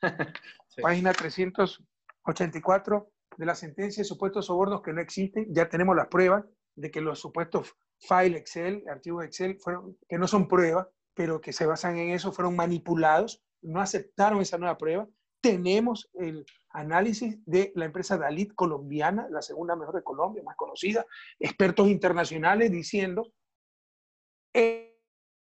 Página 0.83 1.12
384 1.12 3.11
de 3.38 3.47
la 3.47 3.54
sentencia 3.54 4.02
de 4.02 4.09
supuestos 4.09 4.47
sobornos 4.47 4.83
que 4.83 4.92
no 4.92 5.00
existen. 5.00 5.47
Ya 5.49 5.71
tenemos 5.71 5.97
las 5.97 6.09
pruebas 6.09 6.45
de 6.75 6.90
que 6.90 7.00
los 7.00 7.18
supuestos 7.18 7.75
file 7.99 8.37
Excel, 8.37 8.85
archivos 8.88 9.25
Excel, 9.25 9.59
fueron, 9.59 9.97
que 10.07 10.18
no 10.18 10.28
son 10.28 10.47
pruebas, 10.47 10.87
pero 11.14 11.40
que 11.40 11.54
se 11.54 11.64
basan 11.64 11.97
en 11.97 12.11
eso, 12.11 12.33
fueron 12.33 12.54
manipulados, 12.54 13.42
no 13.62 13.80
aceptaron 13.80 14.42
esa 14.42 14.59
nueva 14.59 14.76
prueba 14.76 15.09
tenemos 15.40 16.11
el 16.14 16.45
análisis 16.71 17.38
de 17.47 17.73
la 17.75 17.85
empresa 17.85 18.18
Dalit 18.18 18.54
colombiana, 18.54 19.28
la 19.30 19.42
segunda 19.42 19.76
mejor 19.76 19.95
de 19.95 20.02
Colombia, 20.02 20.42
más 20.42 20.57
conocida, 20.57 21.07
expertos 21.38 21.88
internacionales 21.88 22.71
diciendo, 22.71 23.33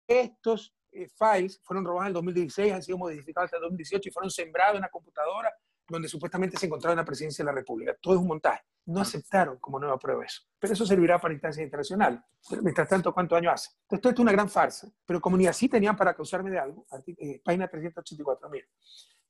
estos 0.06 0.74
eh, 0.92 1.08
files 1.08 1.60
fueron 1.64 1.84
robados 1.84 2.04
en 2.04 2.08
el 2.08 2.14
2016, 2.14 2.72
han 2.72 2.82
sido 2.82 2.98
modificados 2.98 3.46
hasta 3.46 3.56
el 3.56 3.62
2018 3.62 4.08
y 4.08 4.12
fueron 4.12 4.30
sembrados 4.30 4.74
en 4.74 4.78
una 4.78 4.88
computadora 4.88 5.52
donde 5.88 6.08
supuestamente 6.08 6.56
se 6.56 6.66
encontraba 6.66 6.92
en 6.92 6.98
la 6.98 7.04
presidencia 7.04 7.42
de 7.42 7.50
la 7.50 7.54
República. 7.54 7.96
Todo 8.00 8.14
es 8.14 8.20
un 8.20 8.26
montaje. 8.26 8.62
No 8.86 9.00
aceptaron 9.00 9.58
como 9.58 9.78
nueva 9.78 9.98
prueba 9.98 10.24
eso. 10.24 10.42
Pero 10.58 10.72
eso 10.72 10.86
servirá 10.86 11.20
para 11.20 11.34
instancias 11.34 11.64
internacionales. 11.64 12.20
Mientras 12.62 12.88
tanto, 12.88 13.12
¿cuántos 13.12 13.38
años 13.38 13.52
hace? 13.54 13.70
Entonces, 13.82 13.98
esto 13.98 14.10
es 14.10 14.18
una 14.18 14.32
gran 14.32 14.48
farsa. 14.48 14.90
Pero 15.06 15.20
como 15.20 15.36
ni 15.36 15.46
así 15.46 15.68
tenían 15.68 15.96
para 15.96 16.12
acusarme 16.12 16.50
de 16.50 16.58
algo, 16.58 16.86
eh, 17.06 17.40
página 17.44 17.68
384, 17.68 18.48
mira. 18.50 18.66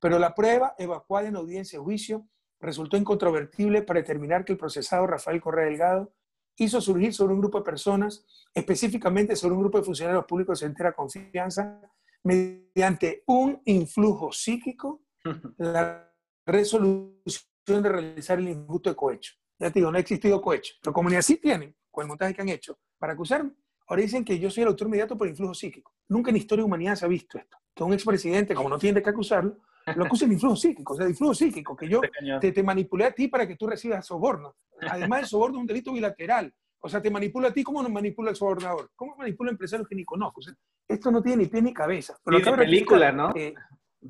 Pero 0.01 0.19
la 0.19 0.35
prueba 0.35 0.75
evacuada 0.79 1.29
en 1.29 1.37
audiencia 1.37 1.79
de 1.79 1.85
juicio 1.85 2.29
resultó 2.61 2.97
incontrovertible 2.97 3.83
para 3.83 4.01
determinar 4.01 4.45
que 4.45 4.53
el 4.53 4.59
procesado 4.59 5.07
Rafael 5.07 5.41
Correa 5.41 5.67
Delgado 5.67 6.13
hizo 6.57 6.81
surgir 6.81 7.15
sobre 7.15 7.35
un 7.35 7.41
grupo 7.41 7.59
de 7.59 7.65
personas, 7.65 8.27
específicamente 8.53 9.37
sobre 9.37 9.55
un 9.55 9.61
grupo 9.61 9.79
de 9.79 9.85
funcionarios 9.85 10.25
públicos 10.25 10.61
de 10.61 10.67
entera 10.67 10.93
confianza, 10.93 11.81
mediante 12.25 13.23
un 13.27 13.63
influjo 13.65 14.33
psíquico, 14.33 15.03
la 15.59 16.08
resolución 16.49 17.83
de 17.83 17.89
realizar 17.89 18.39
el 18.39 18.49
injusto 18.49 18.91
de 18.91 18.97
cohecho. 18.97 19.35
Ya 19.59 19.71
te 19.71 19.81
digo, 19.81 19.91
no 19.91 19.99
ha 19.99 20.01
existido 20.01 20.41
cohecho, 20.41 20.75
pero 20.83 20.93
como 20.93 21.11
ni 21.11 21.17
así 21.17 21.37
tienen, 21.37 21.77
con 21.91 22.03
el 22.03 22.09
montaje 22.09 22.35
que 22.35 22.43
han 22.43 22.49
hecho, 22.49 22.79
para 22.99 23.13
acusarme, 23.13 23.53
ahora 23.87 24.03
dicen 24.03 24.25
que 24.25 24.39
yo 24.39 24.51
soy 24.51 24.63
el 24.63 24.69
autor 24.69 24.89
inmediato 24.89 25.17
por 25.17 25.29
influjo 25.29 25.55
psíquico. 25.55 25.95
Nunca 26.09 26.31
en 26.31 26.37
la 26.37 26.39
historia 26.39 26.63
de 26.63 26.67
humanidad 26.67 26.95
se 26.95 27.05
ha 27.05 27.09
visto 27.09 27.39
esto. 27.39 27.59
Que 27.75 27.85
un 27.85 27.93
expresidente, 27.93 28.55
como 28.55 28.69
no 28.69 28.79
tiene 28.79 28.97
de 28.97 29.03
qué 29.03 29.11
acusarlo, 29.11 29.59
lo 29.95 30.05
acusan 30.05 30.29
de 30.29 30.35
influjo 30.35 30.57
psíquico, 30.57 30.93
o 30.93 30.97
sea, 30.97 31.05
de 31.05 31.13
influjo 31.13 31.35
psíquico, 31.35 31.77
que 31.77 31.89
yo 31.89 32.01
te, 32.41 32.53
te 32.53 32.63
manipulé 32.63 33.07
a 33.07 33.13
ti 33.13 33.29
para 33.29 33.47
que 33.47 33.57
tú 33.57 33.67
recibas 33.67 34.07
soborno. 34.07 34.57
Además, 34.81 35.21
el 35.21 35.27
soborno 35.27 35.59
es 35.59 35.61
un 35.63 35.67
delito 35.67 35.93
bilateral. 35.93 36.53
O 36.81 36.89
sea, 36.89 37.03
te 37.03 37.11
manipula 37.11 37.49
a 37.49 37.53
ti, 37.53 37.65
¿cómo 37.65 37.83
nos 37.83 37.91
manipula 37.91 38.31
el 38.31 38.37
sobornador? 38.37 38.91
¿Cómo 38.95 39.17
manipula 39.17 39.51
empresarios 39.51 39.89
que 39.89 39.95
ni 39.95 40.05
conozco? 40.05 40.41
esto 40.87 41.11
no 41.11 41.23
tiene 41.23 41.43
ni 41.43 41.49
pie 41.49 41.61
ni 41.61 41.75
cabeza. 41.75 42.17
Pero 42.25 42.39
y 42.39 42.43
película, 42.43 43.13
¿no? 43.13 43.33
Eh, 43.35 43.55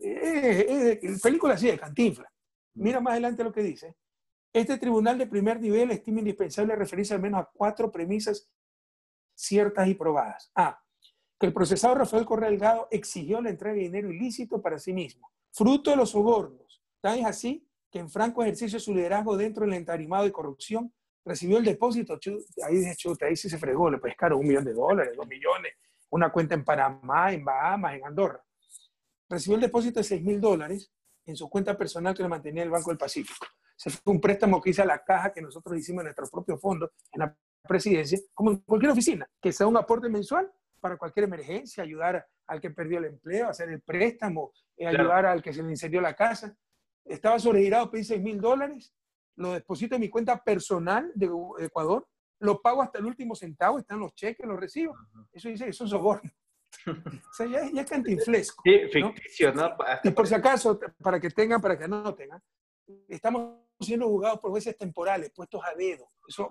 eh, 0.02 1.00
película 1.22 1.56
sí, 1.56 1.68
de 1.68 1.78
Cantinfla. 1.78 2.30
Mira 2.74 3.00
más 3.00 3.12
adelante 3.12 3.44
lo 3.44 3.52
que 3.52 3.62
dice. 3.62 3.96
Este 4.52 4.78
tribunal 4.78 5.18
de 5.18 5.26
primer 5.26 5.60
nivel 5.60 5.90
estima 5.90 6.20
indispensable 6.20 6.74
referirse 6.76 7.14
al 7.14 7.20
menos 7.20 7.40
a 7.40 7.50
cuatro 7.52 7.90
premisas 7.90 8.50
ciertas 9.34 9.86
y 9.88 9.94
probadas. 9.94 10.50
A. 10.54 10.80
Que 11.38 11.46
el 11.46 11.52
procesador 11.52 11.98
Rafael 11.98 12.24
Correa 12.24 12.50
Delgado 12.50 12.88
exigió 12.90 13.40
la 13.40 13.50
entrega 13.50 13.76
de 13.76 13.82
dinero 13.82 14.10
ilícito 14.10 14.60
para 14.60 14.78
sí 14.78 14.92
mismo 14.92 15.30
fruto 15.52 15.90
de 15.90 15.96
los 15.96 16.10
sobornos. 16.10 16.82
Tan 17.00 17.18
es 17.18 17.26
así 17.26 17.66
que 17.90 17.98
en 17.98 18.10
franco 18.10 18.42
ejercicio 18.42 18.76
de 18.76 18.84
su 18.84 18.94
liderazgo 18.94 19.36
dentro 19.36 19.64
del 19.64 19.74
entarimado 19.74 20.24
de 20.24 20.32
corrupción, 20.32 20.92
recibió 21.24 21.58
el 21.58 21.64
depósito, 21.64 22.18
ahí 22.64 22.96
chuta, 22.96 23.26
ahí 23.26 23.36
sí 23.36 23.48
se 23.48 23.58
fregó, 23.58 23.90
le 23.90 23.98
pescaron 23.98 24.40
un 24.40 24.46
millón 24.46 24.64
de 24.64 24.74
dólares, 24.74 25.16
dos 25.16 25.26
millones, 25.26 25.72
una 26.10 26.30
cuenta 26.30 26.54
en 26.54 26.64
Panamá, 26.64 27.32
en 27.32 27.44
Bahamas, 27.44 27.94
en 27.94 28.04
Andorra. 28.04 28.42
Recibió 29.28 29.56
el 29.56 29.62
depósito 29.62 30.00
de 30.00 30.04
seis 30.04 30.22
mil 30.22 30.40
dólares 30.40 30.90
en 31.26 31.36
su 31.36 31.48
cuenta 31.48 31.76
personal 31.76 32.14
que 32.14 32.22
le 32.22 32.28
mantenía 32.28 32.62
el 32.62 32.70
Banco 32.70 32.90
del 32.90 32.98
Pacífico. 32.98 33.46
Se 33.76 33.90
fue 33.90 34.14
un 34.14 34.20
préstamo 34.20 34.60
que 34.60 34.70
hizo 34.70 34.82
a 34.82 34.86
la 34.86 35.04
caja 35.04 35.32
que 35.32 35.42
nosotros 35.42 35.76
hicimos 35.78 36.00
en 36.00 36.06
nuestro 36.06 36.26
propio 36.28 36.58
fondo, 36.58 36.90
en 37.12 37.20
la 37.20 37.36
presidencia, 37.66 38.18
como 38.34 38.50
en 38.50 38.56
cualquier 38.58 38.92
oficina, 38.92 39.28
que 39.40 39.52
sea 39.52 39.66
un 39.66 39.76
aporte 39.76 40.08
mensual 40.08 40.50
para 40.80 40.96
cualquier 40.96 41.24
emergencia, 41.24 41.82
ayudar 41.82 42.26
al 42.46 42.60
que 42.60 42.70
perdió 42.70 42.98
el 42.98 43.04
empleo, 43.04 43.48
hacer 43.48 43.68
el 43.68 43.82
préstamo, 43.82 44.52
eh, 44.76 44.86
ayudar 44.86 45.26
al 45.26 45.42
que 45.42 45.52
se 45.52 45.62
le 45.62 45.70
incendió 45.70 46.00
la 46.00 46.14
casa. 46.14 46.56
Estaba 47.04 47.38
sobregirado, 47.38 47.90
pedí 47.90 48.04
6 48.04 48.22
mil 48.22 48.40
dólares, 48.40 48.94
lo 49.36 49.52
deposito 49.52 49.94
en 49.94 50.00
mi 50.00 50.08
cuenta 50.08 50.42
personal 50.42 51.12
de 51.14 51.30
Ecuador, 51.60 52.08
lo 52.40 52.60
pago 52.60 52.82
hasta 52.82 52.98
el 52.98 53.06
último 53.06 53.34
centavo, 53.34 53.78
están 53.78 54.00
los 54.00 54.14
cheques, 54.14 54.46
los 54.46 54.58
recibo. 54.58 54.96
Eso 55.32 55.48
dice 55.48 55.66
que 55.66 55.72
son 55.72 55.88
sobornos. 55.88 56.32
O 56.86 57.32
sea, 57.32 57.46
ya, 57.46 57.70
ya 57.72 57.82
es 57.82 57.90
cantinflesco. 57.90 58.62
Sí, 58.64 58.80
ficticio, 58.92 59.52
¿no? 59.52 59.76
Y 60.04 60.10
por 60.10 60.26
si 60.26 60.34
acaso, 60.34 60.78
para 61.02 61.20
que 61.20 61.30
tengan, 61.30 61.60
para 61.60 61.78
que 61.78 61.88
no 61.88 62.14
tengan, 62.14 62.42
estamos 63.08 63.58
siendo 63.80 64.08
juzgados 64.08 64.40
por 64.40 64.50
jueces 64.50 64.76
temporales, 64.76 65.30
puestos 65.30 65.62
a 65.64 65.74
dedo. 65.74 66.08
Eso 66.26 66.48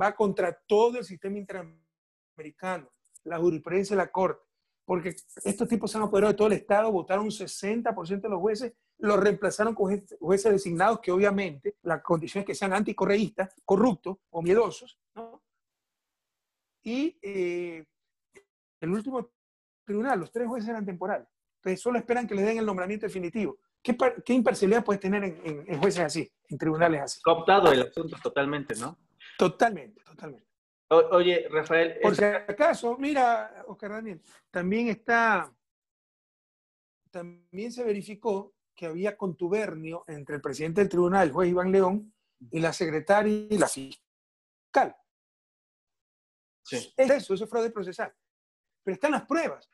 va 0.00 0.14
contra 0.14 0.52
todo 0.66 0.98
el 0.98 1.04
sistema 1.04 1.38
interamericano 1.38 2.90
la 3.24 3.38
jurisprudencia 3.38 3.96
de 3.96 4.02
la 4.02 4.10
Corte, 4.10 4.42
porque 4.84 5.14
estos 5.44 5.68
tipos 5.68 5.90
se 5.90 5.98
han 5.98 6.04
apoderado 6.04 6.32
de 6.32 6.36
todo 6.36 6.48
el 6.48 6.54
Estado, 6.54 6.90
votaron 6.90 7.24
un 7.24 7.30
60% 7.30 8.20
de 8.20 8.28
los 8.28 8.40
jueces, 8.40 8.72
los 8.98 9.18
reemplazaron 9.18 9.74
con 9.74 10.04
jueces 10.18 10.52
designados 10.52 11.00
que 11.00 11.12
obviamente 11.12 11.76
la 11.82 12.02
condición 12.02 12.42
es 12.42 12.46
que 12.46 12.54
sean 12.54 12.72
anticorreístas, 12.72 13.54
corruptos 13.64 14.18
o 14.30 14.42
miedosos, 14.42 14.98
¿no? 15.14 15.42
Y 16.82 17.18
eh, 17.22 17.84
el 18.80 18.90
último 18.90 19.30
tribunal, 19.90 20.18
los 20.18 20.32
tres 20.32 20.48
jueces 20.48 20.68
eran 20.68 20.86
temporales. 20.86 21.28
Entonces 21.56 21.80
solo 21.80 21.98
esperan 21.98 22.26
que 22.26 22.34
les 22.34 22.46
den 22.46 22.58
el 22.58 22.66
nombramiento 22.66 23.06
definitivo. 23.06 23.58
¿Qué, 23.82 23.96
qué 24.24 24.32
imparcialidad 24.32 24.84
puedes 24.84 25.00
tener 25.00 25.24
en, 25.24 25.64
en, 25.66 25.78
jueces 25.78 26.00
así, 26.00 26.30
en 26.48 26.58
tribunales 26.58 27.02
así? 27.02 27.22
Cooptado 27.22 27.72
el 27.72 27.82
asunto 27.82 28.16
totalmente, 28.22 28.74
¿no? 28.76 28.98
Totalmente, 29.36 30.02
totalmente 30.02 30.50
oye, 30.90 31.48
Rafael. 31.48 31.98
Por 32.02 32.16
si 32.16 32.24
acaso, 32.24 32.96
mira, 32.98 33.64
Oscar 33.68 33.92
Daniel, 33.92 34.20
también 34.50 34.88
está, 34.88 35.52
también 37.10 37.72
se 37.72 37.84
verificó 37.84 38.54
que 38.74 38.86
había 38.86 39.16
contubernio 39.16 40.04
entre 40.06 40.36
el 40.36 40.42
presidente 40.42 40.80
del 40.80 40.90
tribunal, 40.90 41.28
el 41.28 41.32
juez 41.32 41.50
Iván 41.50 41.70
León, 41.70 42.12
y 42.50 42.60
la 42.60 42.72
secretaria 42.72 43.46
y 43.50 43.58
la 43.58 43.68
fiscal. 43.68 44.96
Sí. 46.62 46.92
Es 46.96 47.10
eso, 47.10 47.34
eso 47.34 47.44
es 47.44 47.50
fraude 47.50 47.70
procesal. 47.70 48.12
Pero 48.82 48.94
están 48.94 49.12
las 49.12 49.26
pruebas. 49.26 49.68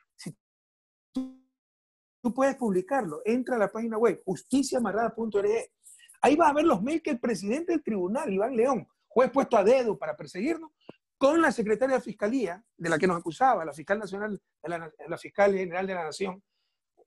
Tú, 2.27 2.33
puedes 2.33 2.55
publicarlo, 2.55 3.21
entra 3.23 3.55
a 3.55 3.59
la 3.59 3.71
página 3.71 3.97
web 3.97 4.21
justiciamarrada.org. 4.25 5.47
Ahí 6.21 6.35
vas 6.35 6.49
a 6.49 6.53
ver 6.53 6.65
los 6.65 6.81
mails 6.81 7.01
que 7.01 7.11
el 7.11 7.19
presidente 7.19 7.71
del 7.71 7.83
tribunal, 7.83 8.31
Iván 8.33 8.55
León, 8.55 8.87
juez 9.07 9.31
puesto 9.31 9.55
a 9.55 9.63
dedo 9.63 9.97
para 9.97 10.17
perseguirnos, 10.17 10.71
con 11.17 11.41
la 11.41 11.51
secretaria 11.51 11.95
de 11.95 12.01
Fiscalía, 12.01 12.63
de 12.75 12.89
la 12.89 12.97
que 12.97 13.07
nos 13.07 13.17
acusaba, 13.17 13.63
la 13.63 13.73
fiscal 13.73 13.99
nacional, 13.99 14.41
la, 14.63 15.17
fiscal 15.17 15.53
general 15.53 15.87
de 15.87 15.93
la 15.93 16.03
Nación, 16.03 16.43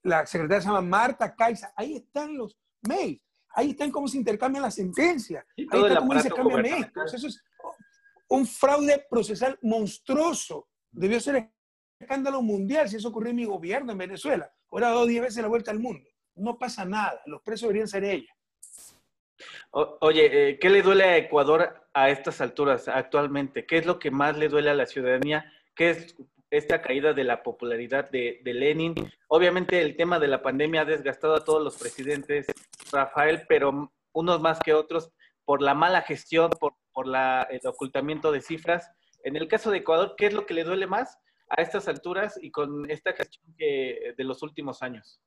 la 0.02 0.24
secretaria 0.26 0.62
se 0.62 0.68
llama 0.68 0.80
Marta 0.80 1.34
Caiza, 1.34 1.72
ahí 1.76 1.96
están 1.96 2.36
los 2.36 2.58
mails, 2.88 3.20
ahí 3.50 3.70
están 3.70 3.90
cómo 3.90 4.08
se 4.08 4.16
intercambian 4.16 4.62
las 4.62 4.74
sentencias, 4.74 5.44
ahí 5.56 5.84
está 5.84 5.98
cómo 5.98 6.18
se 6.18 6.30
cambian 6.30 6.64
esto. 6.64 7.04
Eso 7.04 7.26
es 7.26 7.44
un 8.28 8.46
fraude 8.46 9.06
procesal 9.10 9.58
monstruoso. 9.62 10.68
Debió 10.90 11.20
ser 11.20 11.52
escándalo 11.98 12.40
mundial 12.40 12.88
si 12.88 12.96
eso 12.96 13.08
ocurrió 13.08 13.30
en 13.30 13.36
mi 13.36 13.44
gobierno 13.44 13.92
en 13.92 13.98
Venezuela. 13.98 14.50
Ahora 14.70 14.88
dado 14.88 15.06
10 15.06 15.22
veces 15.22 15.42
la 15.42 15.48
vuelta 15.48 15.70
al 15.70 15.80
mundo. 15.80 16.08
No 16.36 16.58
pasa 16.58 16.84
nada, 16.84 17.20
los 17.26 17.42
presos 17.42 17.62
deberían 17.62 17.88
ser 17.88 18.04
ella. 18.04 18.32
oye, 19.72 20.50
eh, 20.50 20.58
¿qué 20.58 20.70
le 20.70 20.82
duele 20.82 21.04
a 21.04 21.16
Ecuador 21.16 21.88
a 21.92 22.10
estas 22.10 22.40
alturas 22.40 22.88
actualmente? 22.88 23.66
¿Qué 23.66 23.78
es 23.78 23.86
lo 23.86 23.98
que 23.98 24.10
más 24.10 24.36
le 24.36 24.48
duele 24.48 24.70
a 24.70 24.74
la 24.74 24.86
ciudadanía? 24.86 25.52
¿Qué 25.74 25.90
es 25.90 26.16
esta 26.50 26.82
caída 26.82 27.12
de 27.12 27.24
la 27.24 27.42
popularidad 27.42 28.10
de, 28.10 28.40
Lenin? 28.44 28.94
Obviamente 29.28 29.80
el 29.80 29.96
tema 29.96 30.18
de 30.18 30.28
la 30.28 30.42
pandemia 30.42 30.82
ha 30.82 30.84
desgastado 30.86 31.34
a 31.34 31.44
todos 31.44 31.62
los 31.62 31.76
presidentes, 31.76 32.46
Rafael, 32.92 33.44
pero 33.48 33.92
unos 34.12 34.40
más 34.40 34.60
que 34.60 34.74
otros 34.74 35.12
por 35.44 35.62
la 35.62 35.74
mala 35.74 36.02
gestión, 36.02 36.50
por, 36.50 36.74
por 36.92 37.06
la, 37.06 37.46
el 37.50 37.60
ocultamiento 37.66 38.30
de 38.30 38.40
cifras. 38.40 38.90
En 39.24 39.36
el 39.36 39.48
caso 39.48 39.70
de 39.70 39.78
Ecuador, 39.78 40.14
¿qué 40.16 40.26
es 40.26 40.32
lo 40.32 40.46
que 40.46 40.54
le 40.54 40.64
duele 40.64 40.86
más 40.86 41.18
a 41.50 41.60
estas 41.60 41.88
alturas 41.88 42.38
y 42.40 42.50
con 42.50 42.88
esta 42.90 43.12
gestión 43.12 43.54
que, 43.56 44.14
de 44.16 44.24
los 44.24 44.42
últimos 44.42 44.82
años? 44.82 45.20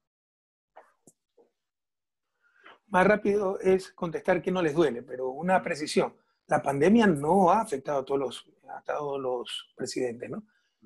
Más 2.88 3.08
rápido 3.08 3.60
es 3.60 3.92
contestar 3.92 4.42
que 4.42 4.52
no 4.52 4.62
les 4.62 4.74
duele, 4.74 5.04
pero 5.04 5.30
una 5.30 5.62
precisión. 5.62 6.16
La 6.48 6.62
pandemia 6.62 7.08
no 7.08 7.52
ha 7.52 7.62
afectado 7.62 8.00
a 8.00 8.06
todos 8.06 8.20
los, 8.20 8.50
a 8.70 8.82
todos 8.82 9.20
los 9.20 9.74
presidentes, 9.76 10.30
¿no? 10.30 10.44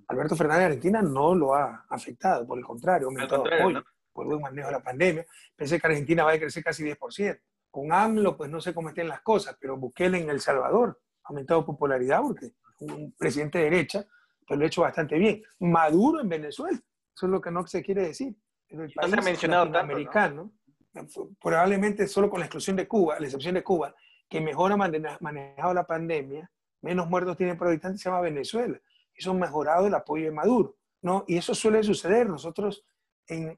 Alberto 0.07 0.35
Fernández 0.35 0.59
de 0.59 0.65
Argentina 0.65 1.01
no 1.01 1.33
lo 1.33 1.55
ha 1.55 1.85
afectado, 1.89 2.45
por 2.45 2.57
el 2.57 2.65
contrario, 2.65 3.07
ha 3.07 3.09
aumentado 3.09 3.43
apoyo 3.45 3.83
por 4.13 4.25
buen 4.25 4.41
manejo 4.41 4.67
de 4.67 4.73
la 4.73 4.83
pandemia. 4.83 5.25
Pensé 5.55 5.79
que 5.79 5.87
Argentina 5.87 6.23
va 6.23 6.31
a 6.31 6.39
crecer 6.39 6.63
casi 6.63 6.83
10%. 6.83 7.39
Con 7.69 7.91
AMLO, 7.91 8.35
pues 8.35 8.49
no 8.49 8.59
sé 8.59 8.73
cómo 8.73 8.89
estén 8.89 9.07
las 9.07 9.21
cosas, 9.21 9.55
pero 9.59 9.77
Bukele 9.77 10.19
en 10.19 10.29
El 10.29 10.41
Salvador 10.41 10.99
ha 11.23 11.29
aumentado 11.29 11.65
popularidad 11.65 12.21
porque 12.21 12.53
un 12.79 13.11
presidente 13.11 13.59
de 13.59 13.65
derecha, 13.65 14.07
pues 14.47 14.57
lo 14.57 14.63
ha 14.63 14.67
hecho 14.67 14.81
bastante 14.81 15.17
bien. 15.17 15.43
Maduro 15.59 16.21
en 16.21 16.29
Venezuela, 16.29 16.79
eso 17.15 17.25
es 17.25 17.31
lo 17.31 17.41
que 17.41 17.51
no 17.51 17.67
se 17.67 17.83
quiere 17.83 18.07
decir. 18.07 18.35
no 18.69 18.87
se 18.87 18.95
ha 18.99 19.21
mencionado 19.21 19.71
tanto, 19.71 21.29
probablemente 21.39 22.07
solo 22.07 22.29
con 22.29 22.39
la 22.39 22.45
exclusión 22.45 22.75
de 22.75 22.87
Cuba, 22.87 23.19
la 23.19 23.27
excepción 23.27 23.53
de 23.53 23.63
Cuba, 23.63 23.93
que 24.27 24.41
mejor 24.41 24.71
ha 24.71 24.77
manejado 24.77 25.73
la 25.73 25.85
pandemia, 25.85 26.49
menos 26.81 27.07
muertos 27.07 27.37
tiene 27.37 27.55
por 27.55 27.67
habitante, 27.67 27.99
se 27.99 28.09
llama 28.09 28.21
Venezuela. 28.21 28.79
Eso 29.13 29.31
ha 29.31 29.33
mejorado 29.33 29.87
el 29.87 29.93
apoyo 29.93 30.25
de 30.25 30.31
Maduro. 30.31 30.77
¿no? 31.01 31.23
Y 31.27 31.37
eso 31.37 31.53
suele 31.53 31.83
suceder. 31.83 32.29
Nosotros 32.29 32.83
en 33.27 33.57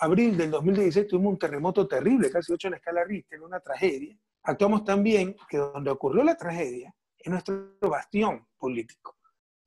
abril 0.00 0.36
del 0.36 0.50
2016 0.50 1.06
tuvimos 1.06 1.32
un 1.32 1.38
terremoto 1.38 1.86
terrible, 1.86 2.30
casi 2.30 2.52
8 2.52 2.68
en 2.68 2.70
la 2.72 2.76
escala 2.76 3.04
Richter, 3.04 3.42
una 3.42 3.60
tragedia. 3.60 4.16
Actuamos 4.42 4.84
también 4.84 5.36
que 5.48 5.56
donde 5.56 5.90
ocurrió 5.90 6.22
la 6.24 6.36
tragedia 6.36 6.94
es 7.18 7.30
nuestro 7.30 7.74
bastión 7.80 8.46
político. 8.58 9.16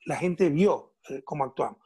La 0.05 0.15
gente 0.15 0.49
vio 0.49 0.95
eh, 1.09 1.21
cómo 1.23 1.43
actuamos. 1.43 1.81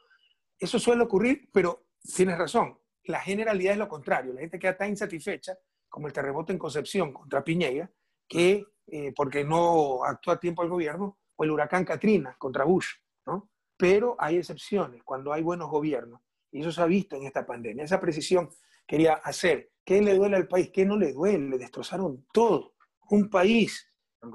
Eso 0.58 0.78
suele 0.78 1.02
ocurrir, 1.02 1.48
pero 1.52 1.86
tienes 2.14 2.38
razón, 2.38 2.78
la 3.04 3.20
generalidad 3.20 3.72
es 3.72 3.78
lo 3.78 3.88
contrario. 3.88 4.32
La 4.32 4.40
gente 4.40 4.58
queda 4.58 4.76
tan 4.76 4.90
insatisfecha, 4.90 5.58
como 5.88 6.06
el 6.06 6.12
terremoto 6.12 6.52
en 6.52 6.58
Concepción 6.58 7.12
contra 7.12 7.42
Piñera, 7.42 7.90
que 8.28 8.64
eh, 8.86 9.12
porque 9.14 9.44
no 9.44 10.04
actúa 10.04 10.34
a 10.34 10.40
tiempo 10.40 10.62
el 10.62 10.68
gobierno, 10.68 11.18
o 11.36 11.44
el 11.44 11.50
huracán 11.50 11.84
Katrina 11.84 12.36
contra 12.38 12.64
Bush, 12.64 12.88
¿no? 13.26 13.50
Pero 13.76 14.14
hay 14.18 14.36
excepciones 14.36 15.02
cuando 15.02 15.32
hay 15.32 15.42
buenos 15.42 15.70
gobiernos 15.70 16.20
y 16.52 16.60
eso 16.60 16.70
se 16.70 16.82
ha 16.82 16.86
visto 16.86 17.16
en 17.16 17.24
esta 17.24 17.46
pandemia. 17.46 17.84
Esa 17.84 17.98
precisión 17.98 18.50
quería 18.86 19.14
hacer. 19.14 19.70
¿Qué 19.82 20.02
le 20.02 20.14
duele 20.14 20.36
al 20.36 20.48
país? 20.48 20.70
¿Qué 20.70 20.84
no 20.84 20.98
le 20.98 21.12
duele? 21.14 21.48
Le 21.48 21.58
destrozaron 21.58 22.26
todo. 22.32 22.74
Un 23.08 23.30
país 23.30 23.90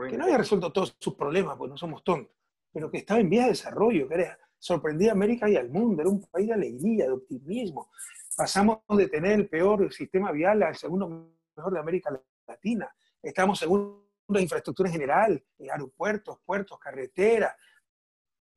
que 0.09 0.17
no 0.17 0.23
había 0.23 0.39
resuelto 0.39 0.71
todos 0.71 0.97
sus 0.99 1.13
problemas, 1.13 1.57
pues 1.57 1.69
no 1.69 1.77
somos 1.77 2.03
tontos, 2.03 2.35
pero 2.75 2.91
que 2.91 2.97
estaba 2.97 3.21
en 3.21 3.29
vía 3.29 3.43
de 3.43 3.51
desarrollo, 3.51 4.05
que 4.05 4.15
era 4.15 4.37
sorprendía 4.59 5.11
a 5.11 5.13
América 5.13 5.49
y 5.49 5.55
al 5.55 5.69
mundo, 5.69 6.01
era 6.01 6.09
un 6.09 6.21
país 6.23 6.47
de 6.47 6.55
alegría, 6.55 7.05
de 7.05 7.11
optimismo. 7.13 7.89
Pasamos 8.35 8.79
de 8.89 9.07
tener 9.07 9.31
el 9.31 9.47
peor 9.47 9.93
sistema 9.93 10.33
vial 10.33 10.61
al 10.61 10.75
segundo 10.75 11.31
mejor 11.55 11.71
de 11.71 11.79
América 11.79 12.21
Latina. 12.45 12.93
Estamos 13.23 13.59
segundo 13.59 14.03
en 14.27 14.41
infraestructura 14.41 14.89
en 14.89 14.93
general, 14.93 15.45
aeropuertos, 15.71 16.39
puertos, 16.45 16.77
carreteras, 16.77 17.55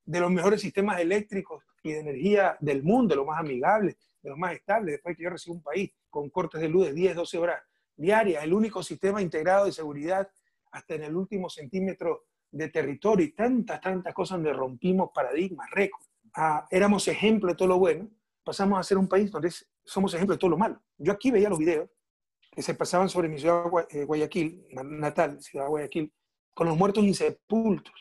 de 0.04 0.18
los 0.18 0.32
mejores 0.32 0.62
sistemas 0.62 0.98
eléctricos 0.98 1.62
y 1.84 1.92
de 1.92 2.00
energía 2.00 2.56
del 2.58 2.82
mundo, 2.82 3.12
de 3.12 3.16
los 3.18 3.26
más 3.26 3.38
amigables, 3.38 3.96
de 4.20 4.30
los 4.30 4.38
más 4.38 4.52
estables. 4.52 4.94
Después 4.94 5.16
que 5.16 5.22
yo 5.22 5.30
recibo 5.30 5.54
un 5.54 5.62
país 5.62 5.92
con 6.10 6.28
cortes 6.30 6.60
de 6.60 6.68
luz 6.68 6.86
de 6.86 6.92
10, 6.92 7.14
12 7.14 7.38
horas 7.38 7.62
diarias, 7.94 8.42
el 8.42 8.52
único 8.52 8.82
sistema 8.82 9.22
integrado 9.22 9.66
de 9.66 9.72
seguridad 9.72 10.28
hasta 10.72 10.96
en 10.96 11.04
el 11.04 11.14
último 11.14 11.48
centímetro 11.48 12.24
de 12.50 12.68
territorio 12.68 13.26
y 13.26 13.32
tantas, 13.32 13.80
tantas 13.80 14.14
cosas 14.14 14.38
donde 14.38 14.52
rompimos 14.52 15.10
paradigmas, 15.14 15.68
récords. 15.70 16.08
Ah, 16.34 16.66
éramos 16.70 17.08
ejemplo 17.08 17.48
de 17.48 17.56
todo 17.56 17.68
lo 17.68 17.78
bueno, 17.78 18.08
pasamos 18.44 18.78
a 18.78 18.82
ser 18.82 18.98
un 18.98 19.08
país 19.08 19.30
donde 19.30 19.52
somos 19.84 20.14
ejemplo 20.14 20.34
de 20.34 20.38
todo 20.38 20.50
lo 20.50 20.58
malo. 20.58 20.80
Yo 20.96 21.12
aquí 21.12 21.30
veía 21.30 21.48
los 21.48 21.58
videos 21.58 21.88
que 22.50 22.62
se 22.62 22.74
pasaban 22.74 23.08
sobre 23.08 23.28
mi 23.28 23.38
ciudad 23.38 23.64
eh, 23.90 24.04
Guayaquil, 24.04 24.66
natal, 24.84 25.40
ciudad 25.42 25.68
Guayaquil, 25.68 26.12
con 26.54 26.66
los 26.66 26.76
muertos 26.76 27.04
insepultos, 27.04 27.94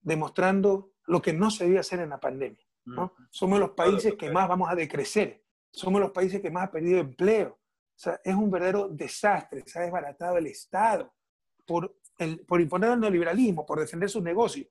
demostrando 0.00 0.92
lo 1.06 1.20
que 1.20 1.32
no 1.32 1.50
se 1.50 1.64
debía 1.64 1.80
hacer 1.80 2.00
en 2.00 2.10
la 2.10 2.20
pandemia. 2.20 2.64
¿no? 2.84 3.12
Somos 3.30 3.60
los 3.60 3.70
países 3.70 4.14
que 4.14 4.30
más 4.30 4.48
vamos 4.48 4.70
a 4.70 4.74
decrecer, 4.74 5.44
somos 5.70 6.00
los 6.00 6.10
países 6.10 6.40
que 6.40 6.50
más 6.50 6.68
ha 6.68 6.70
perdido 6.70 7.00
empleo. 7.00 7.58
O 7.60 8.00
sea, 8.00 8.20
es 8.24 8.34
un 8.34 8.50
verdadero 8.50 8.88
desastre, 8.88 9.62
se 9.66 9.78
ha 9.78 9.82
desbaratado 9.82 10.38
el 10.38 10.46
Estado 10.46 11.12
por, 11.66 11.94
el, 12.18 12.44
por 12.46 12.60
imponer 12.60 12.90
el 12.90 13.00
neoliberalismo, 13.00 13.64
por 13.64 13.80
defender 13.80 14.10
sus 14.10 14.22
negocios. 14.22 14.68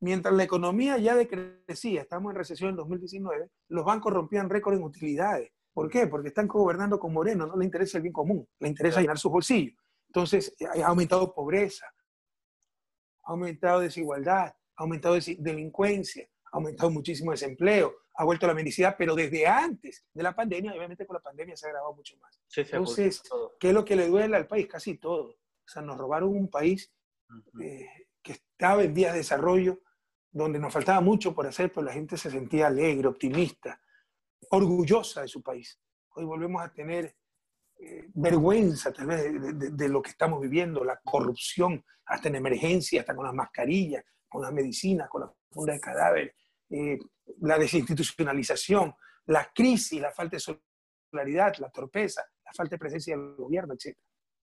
Mientras 0.00 0.34
la 0.34 0.44
economía 0.44 0.98
ya 0.98 1.14
decrecía, 1.14 2.02
estamos 2.02 2.32
en 2.32 2.36
recesión 2.36 2.70
en 2.70 2.76
2019, 2.76 3.50
los 3.68 3.84
bancos 3.84 4.12
rompían 4.12 4.50
récord 4.50 4.74
en 4.74 4.82
utilidades. 4.82 5.50
¿Por 5.72 5.90
qué? 5.90 6.06
Porque 6.06 6.28
están 6.28 6.46
gobernando 6.46 6.98
con 6.98 7.12
Moreno, 7.12 7.46
no 7.46 7.56
le 7.56 7.64
interesa 7.64 7.98
el 7.98 8.02
bien 8.02 8.12
común, 8.12 8.46
le 8.60 8.68
interesa 8.68 9.00
llenar 9.00 9.18
sus 9.18 9.32
bolsillos. 9.32 9.74
Entonces, 10.08 10.54
ha 10.82 10.86
aumentado 10.86 11.34
pobreza, 11.34 11.86
ha 13.24 13.32
aumentado 13.32 13.80
desigualdad, 13.80 14.54
ha 14.76 14.82
aumentado 14.82 15.16
delincuencia, 15.38 16.28
ha 16.52 16.56
aumentado 16.58 16.90
muchísimo 16.90 17.32
desempleo, 17.32 17.96
ha 18.16 18.24
vuelto 18.24 18.46
la 18.46 18.54
mendicidad, 18.54 18.94
pero 18.96 19.14
desde 19.16 19.46
antes 19.46 20.04
de 20.12 20.22
la 20.22 20.34
pandemia, 20.34 20.72
obviamente 20.72 21.06
con 21.06 21.14
la 21.14 21.20
pandemia 21.20 21.56
se 21.56 21.66
ha 21.66 21.70
agravado 21.70 21.94
mucho 21.94 22.16
más. 22.18 22.40
Entonces, 22.56 23.22
¿qué 23.58 23.68
es 23.68 23.74
lo 23.74 23.84
que 23.84 23.96
le 23.96 24.06
duele 24.06 24.36
al 24.36 24.46
país? 24.46 24.68
Casi 24.68 24.98
todo. 24.98 25.36
O 25.66 25.68
sea, 25.68 25.82
nos 25.82 25.96
robaron 25.96 26.30
un 26.30 26.50
país 26.50 26.92
eh, 27.60 27.88
que 28.22 28.32
estaba 28.32 28.82
en 28.82 28.94
vías 28.94 29.12
de 29.12 29.18
desarrollo, 29.18 29.80
donde 30.30 30.58
nos 30.58 30.72
faltaba 30.72 31.00
mucho 31.00 31.34
por 31.34 31.46
hacer, 31.46 31.72
pero 31.72 31.86
la 31.86 31.92
gente 31.92 32.16
se 32.16 32.30
sentía 32.30 32.66
alegre, 32.66 33.08
optimista, 33.08 33.80
orgullosa 34.50 35.22
de 35.22 35.28
su 35.28 35.42
país. 35.42 35.80
Hoy 36.10 36.24
volvemos 36.24 36.62
a 36.62 36.72
tener 36.72 37.16
eh, 37.78 38.08
vergüenza 38.14 38.92
tal 38.92 39.06
vez 39.06 39.58
de, 39.58 39.70
de, 39.70 39.88
lo 39.88 40.00
que 40.02 40.10
estamos 40.10 40.40
viviendo, 40.40 40.84
la 40.84 41.00
corrupción, 41.04 41.84
hasta 42.06 42.28
en 42.28 42.36
emergencia, 42.36 43.00
hasta 43.00 43.14
con 43.14 43.24
las 43.24 43.34
mascarillas, 43.34 44.04
con 44.28 44.42
las 44.42 44.52
medicinas, 44.52 45.08
con 45.08 45.22
la 45.22 45.32
funda 45.50 45.72
de 45.72 45.80
cadáver, 45.80 46.34
eh, 46.70 46.98
la 47.40 47.58
desinstitucionalización, 47.58 48.94
la 49.26 49.50
crisis, 49.54 50.00
la 50.00 50.10
falta 50.10 50.36
de 50.36 50.58
solidaridad, 51.12 51.56
la 51.58 51.70
torpeza, 51.70 52.22
la 52.44 52.52
falta 52.52 52.74
de 52.74 52.78
presencia 52.78 53.16
del 53.16 53.36
gobierno, 53.36 53.74
etc. 53.74 53.96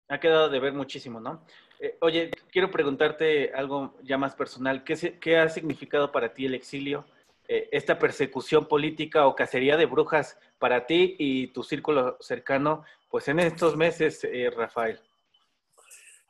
Ha 0.08 0.20
quedado 0.20 0.50
de 0.50 0.60
ver 0.60 0.74
muchísimo, 0.74 1.20
¿no? 1.20 1.44
Eh, 1.80 1.98
oye, 2.02 2.32
quiero 2.52 2.72
preguntarte 2.72 3.52
algo 3.54 3.96
ya 4.04 4.18
más 4.18 4.36
personal. 4.36 4.84
¿Qué, 4.84 5.18
¿Qué, 5.20 5.38
ha 5.38 5.50
significado 5.50 6.12
para 6.12 6.34
ti 6.34 6.46
el 6.46 6.54
exilio, 6.54 7.06
eh, 7.48 7.70
esta 7.72 7.98
persecución 7.98 8.68
política 8.68 9.28
o 9.28 9.36
cacería 9.36 9.78
de 9.78 9.86
brujas 9.86 10.38
para 10.60 10.86
ti 10.86 11.16
y 11.20 11.48
tu 11.48 11.64
círculo 11.64 12.18
cercano, 12.20 12.84
pues 13.10 13.28
en 13.28 13.40
estos 13.40 13.76
meses, 13.76 14.28
Rafael? 14.56 15.00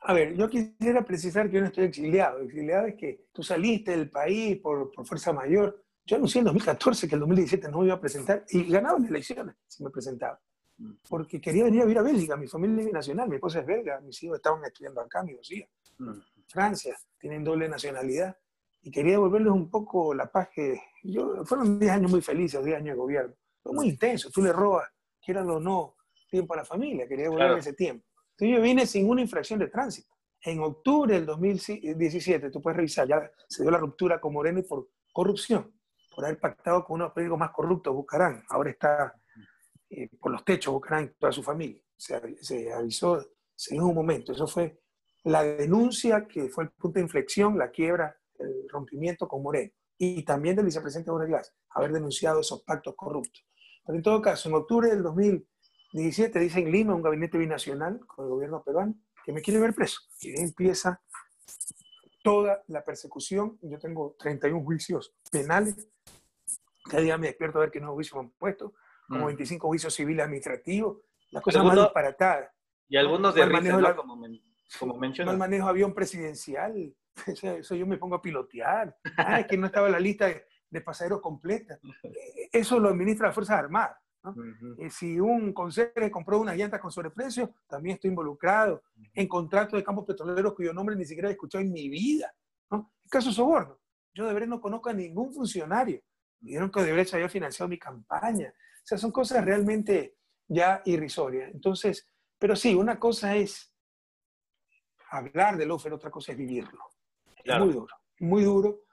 A 0.08 0.12
ver, 0.12 0.36
yo 0.36 0.48
quisiera 0.48 1.04
precisar 1.04 1.48
que 1.48 1.56
yo 1.56 1.60
no 1.60 1.66
estoy 1.66 1.86
exiliado. 1.86 2.40
Exiliado 2.40 2.86
es 2.86 2.94
que 2.94 3.26
tú 3.32 3.42
saliste 3.42 3.90
del 3.90 4.08
país 4.08 4.56
por, 4.58 4.92
fuerza 5.04 5.32
mayor. 5.32 5.82
Yo 6.04 6.16
anuncié 6.16 6.38
en 6.38 6.44
2014 6.44 7.08
que 7.08 7.16
el 7.16 7.20
2017 7.20 7.68
no 7.68 7.80
me 7.80 7.86
iba 7.86 7.94
a 7.96 8.00
presentar 8.00 8.44
y 8.50 8.70
ganaba 8.70 9.00
las 9.00 9.10
elecciones 9.10 9.56
si 9.66 9.82
me 9.82 9.90
presentaba. 9.90 10.40
Porque 11.08 11.40
quería 11.40 11.64
venir 11.64 11.80
a 11.80 11.84
vivir 11.84 11.98
a 11.98 12.02
Bélgica. 12.02 12.36
Mi 12.36 12.46
familia 12.46 12.84
es 12.84 12.92
nacional, 12.92 13.28
mi 13.28 13.36
esposa 13.36 13.60
es 13.60 13.66
belga, 13.66 14.00
mis 14.00 14.22
hijos 14.22 14.36
estaban 14.36 14.64
estudiando 14.64 15.00
acá, 15.00 15.22
mis 15.22 15.36
dos 15.36 15.50
hijas. 15.50 15.70
Francia, 16.48 16.96
tienen 17.18 17.42
doble 17.44 17.68
nacionalidad. 17.68 18.36
Y 18.82 18.90
quería 18.90 19.12
devolverles 19.12 19.52
un 19.52 19.68
poco 19.68 20.14
la 20.14 20.30
paz 20.30 20.48
que 20.54 20.80
yo, 21.02 21.44
fueron 21.44 21.78
10 21.78 21.92
años 21.92 22.10
muy 22.10 22.22
felices, 22.22 22.64
10 22.64 22.76
años 22.76 22.94
de 22.94 23.00
gobierno. 23.00 23.34
Fue 23.60 23.72
muy 23.72 23.88
intenso, 23.88 24.30
tú 24.30 24.42
le 24.42 24.52
robas, 24.52 24.88
quieran 25.20 25.50
o 25.50 25.58
no, 25.58 25.96
tiempo 26.30 26.54
a 26.54 26.58
la 26.58 26.64
familia, 26.64 27.08
quería 27.08 27.24
devolver 27.24 27.58
ese 27.58 27.72
tiempo. 27.72 28.06
Entonces 28.30 28.56
yo 28.56 28.62
vine 28.62 28.86
sin 28.86 29.08
una 29.08 29.22
infracción 29.22 29.58
de 29.58 29.68
tránsito. 29.68 30.14
En 30.42 30.60
octubre 30.60 31.14
del 31.14 31.26
2017, 31.26 32.50
tú 32.50 32.62
puedes 32.62 32.76
revisar, 32.76 33.08
ya 33.08 33.28
se 33.48 33.62
dio 33.62 33.70
la 33.72 33.78
ruptura 33.78 34.20
con 34.20 34.32
Moreno 34.32 34.60
y 34.60 34.62
por 34.62 34.88
corrupción, 35.12 35.74
por 36.14 36.24
haber 36.24 36.38
pactado 36.38 36.84
con 36.84 37.00
unos 37.00 37.12
políticos 37.12 37.38
más 37.38 37.50
corruptos, 37.50 37.92
Bucarán. 37.92 38.44
Ahora 38.48 38.70
está 38.70 39.14
eh, 39.90 40.08
por 40.20 40.32
los 40.32 40.44
techos 40.44 40.72
Bucarán 40.72 41.04
y 41.04 41.18
toda 41.18 41.32
su 41.32 41.42
familia. 41.42 41.80
Se, 41.96 42.20
se 42.42 42.72
avisó 42.72 43.24
en 43.70 43.82
un 43.82 43.94
momento. 43.94 44.32
Eso 44.32 44.46
fue 44.46 44.80
la 45.24 45.42
denuncia 45.42 46.26
que 46.26 46.48
fue 46.48 46.64
el 46.64 46.70
punto 46.70 46.98
de 46.98 47.04
inflexión, 47.04 47.58
la 47.58 47.70
quiebra, 47.70 48.16
el 48.38 48.68
rompimiento 48.68 49.26
con 49.26 49.42
Moreno. 49.42 49.72
Y 49.98 50.24
también 50.24 50.56
del 50.56 50.66
vicepresidente 50.66 51.10
Glass, 51.10 51.54
haber 51.70 51.92
denunciado 51.92 52.40
esos 52.40 52.62
pactos 52.62 52.94
corruptos. 52.94 53.46
Pero 53.84 53.96
en 53.96 54.02
todo 54.02 54.20
caso, 54.20 54.48
en 54.48 54.56
octubre 54.56 54.88
del 54.88 55.02
2017 55.02 55.56
17 55.92 56.38
dice 56.38 56.60
en 56.60 56.70
Lima 56.70 56.94
un 56.94 57.02
gabinete 57.02 57.38
binacional 57.38 58.00
con 58.06 58.26
el 58.26 58.30
gobierno 58.30 58.62
peruano 58.62 58.94
que 59.24 59.32
me 59.32 59.40
quiere 59.40 59.60
ver 59.60 59.74
preso. 59.74 60.00
Y 60.20 60.30
ahí 60.30 60.44
empieza 60.44 61.00
toda 62.22 62.62
la 62.68 62.84
persecución. 62.84 63.58
Yo 63.62 63.78
tengo 63.78 64.14
31 64.18 64.62
juicios 64.64 65.14
penales. 65.30 65.88
Cada 66.84 67.02
día 67.02 67.18
me 67.18 67.28
despierto 67.28 67.58
a 67.58 67.62
ver 67.62 67.70
que 67.70 67.80
no 67.80 67.94
juicios 67.94 68.18
han 68.20 68.30
puesto, 68.30 68.74
como 69.08 69.26
25 69.26 69.66
mm. 69.66 69.68
juicios 69.68 69.94
civiles 69.94 70.24
administrativos, 70.24 70.98
las 71.30 71.42
cosas 71.42 71.64
más 71.64 71.76
disparatadas. 71.76 72.50
Y 72.88 72.96
algunos 72.96 73.34
de 73.34 73.46
risa, 73.46 73.96
como, 73.96 74.20
como 74.78 75.04
El 75.04 75.36
manejo 75.36 75.68
avión 75.68 75.94
presidencial. 75.94 76.94
Eso 77.26 77.74
yo 77.74 77.86
me 77.86 77.98
pongo 77.98 78.16
a 78.16 78.22
pilotear. 78.22 78.96
Ah, 79.16 79.40
es 79.40 79.46
que 79.46 79.56
no 79.56 79.66
estaba 79.66 79.88
la 79.88 79.98
lista 79.98 80.26
de, 80.26 80.80
pasajeros 80.80 81.20
completa. 81.20 81.78
Eso 82.52 82.78
lo 82.78 82.90
administra 82.90 83.28
la 83.28 83.32
Fuerzas 83.32 83.58
Armadas. 83.58 83.96
¿no? 84.22 84.34
si 84.90 85.20
un 85.20 85.52
consejo 85.52 85.92
compró 86.10 86.40
unas 86.40 86.56
llantas 86.56 86.80
con 86.80 86.90
sobreprecio, 86.90 87.54
también 87.68 87.94
estoy 87.94 88.10
involucrado 88.10 88.82
en 89.14 89.28
contratos 89.28 89.78
de 89.78 89.84
campos 89.84 90.04
petroleros 90.04 90.52
cuyo 90.52 90.72
nombre 90.72 90.96
ni 90.96 91.04
siquiera 91.04 91.28
he 91.28 91.32
escuchado 91.32 91.62
en 91.62 91.72
mi 91.72 91.88
vida. 91.88 92.34
¿no? 92.70 92.92
El 93.04 93.10
caso 93.10 93.30
soborno. 93.30 93.78
Yo 94.14 94.26
de 94.26 94.34
verdad 94.34 94.48
no 94.48 94.60
conozco 94.60 94.88
a 94.88 94.94
ningún 94.94 95.32
funcionario. 95.32 96.00
Dijeron 96.40 96.70
que 96.70 96.80
Odebrecht 96.80 97.14
había 97.14 97.28
financiado 97.28 97.68
mi 97.68 97.78
campaña. 97.78 98.52
O 98.86 98.88
sea, 98.88 98.98
son 98.98 99.10
cosas 99.10 99.44
realmente 99.44 100.14
ya 100.46 100.80
irrisorias. 100.84 101.52
Entonces, 101.52 102.08
pero 102.38 102.54
sí, 102.54 102.72
una 102.72 103.00
cosa 103.00 103.34
es 103.34 103.74
hablar 105.10 105.56
del 105.56 105.72
pero 105.82 105.96
otra 105.96 106.08
cosa 106.08 106.30
es 106.30 106.38
vivirlo. 106.38 106.84
Es 107.42 107.58
muy 107.58 107.72
duro, 107.72 107.96
muy 108.20 108.44
duro. 108.44 108.84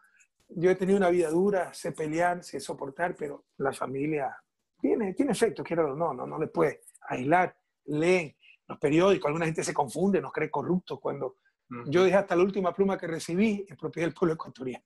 Yo 0.50 0.72
he 0.72 0.76
tenido 0.76 0.98
una 0.98 1.12
vida 1.12 1.30
dura, 1.30 1.72
sé 1.76 1.92
pelear, 1.92 2.44
sé 2.44 2.60
soportar, 2.60 3.16
pero 3.16 3.46
la 3.58 3.72
familia 3.72 4.36
tiene, 4.82 5.14
tiene 5.14 5.34
efecto, 5.34 5.64
quiero 5.64 5.96
no, 5.96 6.12
no, 6.12 6.26
no 6.26 6.40
le 6.40 6.48
puede 6.48 6.82
aislar. 7.02 7.56
Leen 7.86 8.36
los 8.68 8.80
periódicos, 8.80 9.28
alguna 9.28 9.46
gente 9.46 9.64
se 9.64 9.76
confunde, 9.76 10.20
nos 10.20 10.32
cree 10.32 10.50
corruptos 10.50 11.00
cuando 11.00 11.38
yo 11.86 12.04
dije 12.04 12.18
hasta 12.18 12.36
la 12.36 12.42
última 12.42 12.74
pluma 12.74 12.98
que 12.98 13.06
recibí 13.06 13.64
en 13.70 13.78
propiedad 13.78 14.08
del 14.08 14.16
pueblo 14.16 14.34
ecuatoriano. 14.34 14.86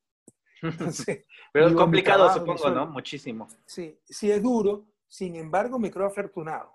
pero 1.54 1.68
es 1.68 1.74
complicado, 1.76 2.34
supongo, 2.34 2.70
¿no? 2.72 2.88
Muchísimo. 2.88 3.48
Sí, 3.66 3.98
sí 4.04 4.30
es 4.32 4.44
duro, 4.44 4.86
sin 5.08 5.36
embargo 5.36 5.80
me 5.80 5.92
creo 5.92 6.08
afortunado, 6.08 6.72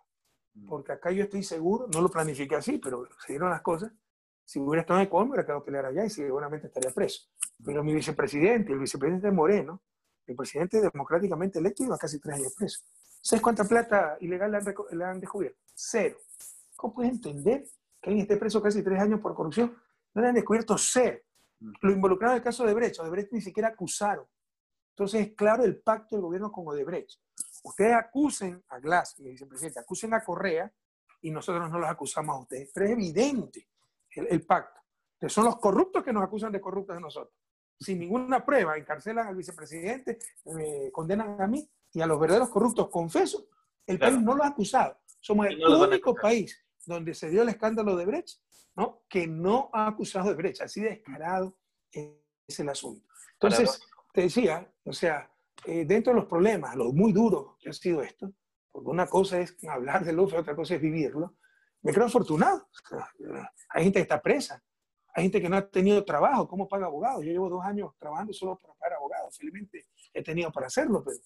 mm. 0.55 0.67
porque 0.67 0.93
acá 0.93 1.11
yo 1.11 1.25
estoy 1.25 1.43
seguro, 1.43 1.87
no 1.93 2.01
lo 2.01 2.09
planifiqué 2.09 2.57
así, 2.57 2.79
pero 2.79 3.09
se 3.25 3.33
dieron 3.33 3.51
las 3.51 3.63
cosas, 3.63 3.93
si 4.45 4.59
hubiera 4.59 4.83
estado 4.83 5.01
en 5.01 5.07
Ecuador, 5.07 5.27
me 5.27 5.31
hubiera 5.33 5.47
quedado 5.47 5.61
a 5.61 5.65
pelear 5.65 5.87
allá 5.87 6.05
y 6.05 6.11
seguramente 6.11 6.67
estaría 6.67 6.91
preso. 6.91 7.23
Pero 7.65 7.83
mi 7.83 7.95
vicepresidente, 7.95 8.73
el 8.73 8.81
vicepresidente 8.81 9.31
Moreno, 9.31 9.83
el 10.27 10.37
presidente 10.37 10.81
democráticamente 10.81 11.59
electo, 11.59 11.85
iba 11.85 11.97
casi 11.97 12.21
tres 12.21 12.37
años 12.37 12.55
preso. 12.57 12.81
¿Sabes 13.21 13.43
cuánta 13.43 13.65
plata 13.65 14.17
ilegal 14.21 14.51
le 14.91 15.05
han, 15.05 15.21
descubierto? 15.21 15.59
Cero. 15.75 16.17
¿Cómo 16.77 16.95
puedes 16.95 17.13
entender 17.13 17.65
que 18.01 18.11
alguien 18.11 18.25
esté 18.25 18.37
preso 18.37 18.61
casi 18.61 18.83
tres 18.83 19.01
años 19.01 19.21
por 19.21 19.35
corrupción? 19.35 19.77
No 20.13 20.23
le 20.23 20.29
han 20.29 20.35
descubierto 20.35 20.77
cero. 20.77 21.19
Lo 21.81 21.93
involucrado 21.93 22.35
en 22.35 22.39
el 22.39 22.45
caso 22.45 22.65
de 22.65 22.73
Odebrecht, 22.73 22.99
Odebrecht 22.99 23.33
ni 23.33 23.41
siquiera 23.41 23.69
acusaron. 23.69 24.27
Entonces 24.91 25.29
es 25.29 25.35
claro 25.35 25.65
el 25.65 25.81
pacto 25.81 26.17
del 26.17 26.23
gobierno 26.23 26.51
con 26.51 26.67
Odebrecht. 26.67 27.21
Ustedes 27.63 27.95
acusen 27.95 28.63
a 28.69 28.79
Glass, 28.79 29.19
el 29.21 29.31
vicepresidente, 29.31 29.81
acusen 29.81 30.15
a 30.15 30.25
Correa 30.25 30.73
y 31.21 31.31
nosotros 31.31 31.71
no 31.71 31.79
los 31.79 31.89
acusamos 31.89 32.37
a 32.37 32.41
ustedes. 32.41 32.71
Pero 32.75 32.87
es 32.87 32.93
evidente 32.93 33.69
el, 34.11 34.45
pacto. 34.45 34.81
Que 35.19 35.29
son 35.29 35.45
los 35.45 35.59
corruptos 35.59 36.03
que 36.03 36.13
nos 36.13 36.25
acusan 36.25 36.51
de 36.53 36.61
corruptos 36.61 36.97
de 36.97 37.01
nosotros. 37.01 37.35
Sin 37.79 37.99
ninguna 38.01 38.45
prueba, 38.45 38.77
encarcelan 38.77 39.29
al 39.29 39.37
vicepresidente, 39.37 40.19
me 40.47 40.91
condenan 40.91 41.41
a 41.41 41.47
mí 41.47 41.69
y 41.93 42.01
a 42.01 42.07
los 42.07 42.19
verdaderos 42.19 42.51
corruptos, 42.51 42.89
confeso, 42.89 43.47
el 43.87 43.99
país 43.99 44.19
no 44.21 44.35
lo 44.35 44.45
ha 44.45 44.49
acusado. 44.49 44.99
Somos 45.21 45.47
el 45.47 45.65
único 45.65 46.15
país 46.15 46.65
donde 46.85 47.15
se 47.15 47.31
dio 47.31 47.43
el 47.43 47.49
escándalo 47.49 47.97
de 47.97 48.07
Brecht, 48.07 48.41
¿no? 48.77 49.03
que 49.09 49.27
no 49.27 49.71
ha 49.73 49.89
acusado 49.89 50.31
de 50.31 50.35
Brecht. 50.35 50.63
Así 50.63 50.81
descarado 50.81 51.57
es 51.91 52.59
el 52.59 52.69
asunto. 52.69 53.07
Entonces, 53.35 53.81
te 54.13 54.23
decía, 54.23 54.73
o 54.85 54.93
sea, 54.93 55.32
eh, 55.65 55.85
dentro 55.85 56.13
de 56.13 56.21
los 56.21 56.29
problemas, 56.29 56.75
lo 56.77 56.93
muy 56.93 57.13
duro 57.13 57.57
que 57.61 57.71
ha 57.71 57.73
sido 57.73 58.03
esto, 58.03 58.33
porque 58.71 58.91
una 58.91 59.07
cosa 59.07 59.41
es 59.41 59.57
hablar 59.65 60.05
de 60.05 60.13
luz, 60.13 60.33
otra 60.33 60.57
cosa 60.57 60.75
es 60.75 60.81
vivirlo, 60.81 61.37
me 61.83 61.93
creo 61.93 62.07
afortunado. 62.07 62.69
hay 63.71 63.85
gente 63.85 63.99
que 63.99 64.03
está 64.03 64.21
presa, 64.21 64.63
hay 65.15 65.25
gente 65.25 65.41
que 65.41 65.49
no 65.49 65.57
ha 65.57 65.69
tenido 65.69 66.05
trabajo, 66.05 66.49
¿cómo 66.49 66.69
paga 66.69 66.87
abogado? 66.87 67.23
Yo 67.23 67.33
llevo 67.33 67.49
dos 67.49 67.65
años 67.65 67.93
trabajando 67.99 68.33
solo 68.33 68.59
para 68.59 68.75
pagar 68.75 68.95
abogados, 68.99 69.37
felizmente 69.37 69.87
he 70.13 70.23
tenido 70.23 70.51
para 70.51 70.67
hacerlo, 70.67 71.03
pero 71.05 71.17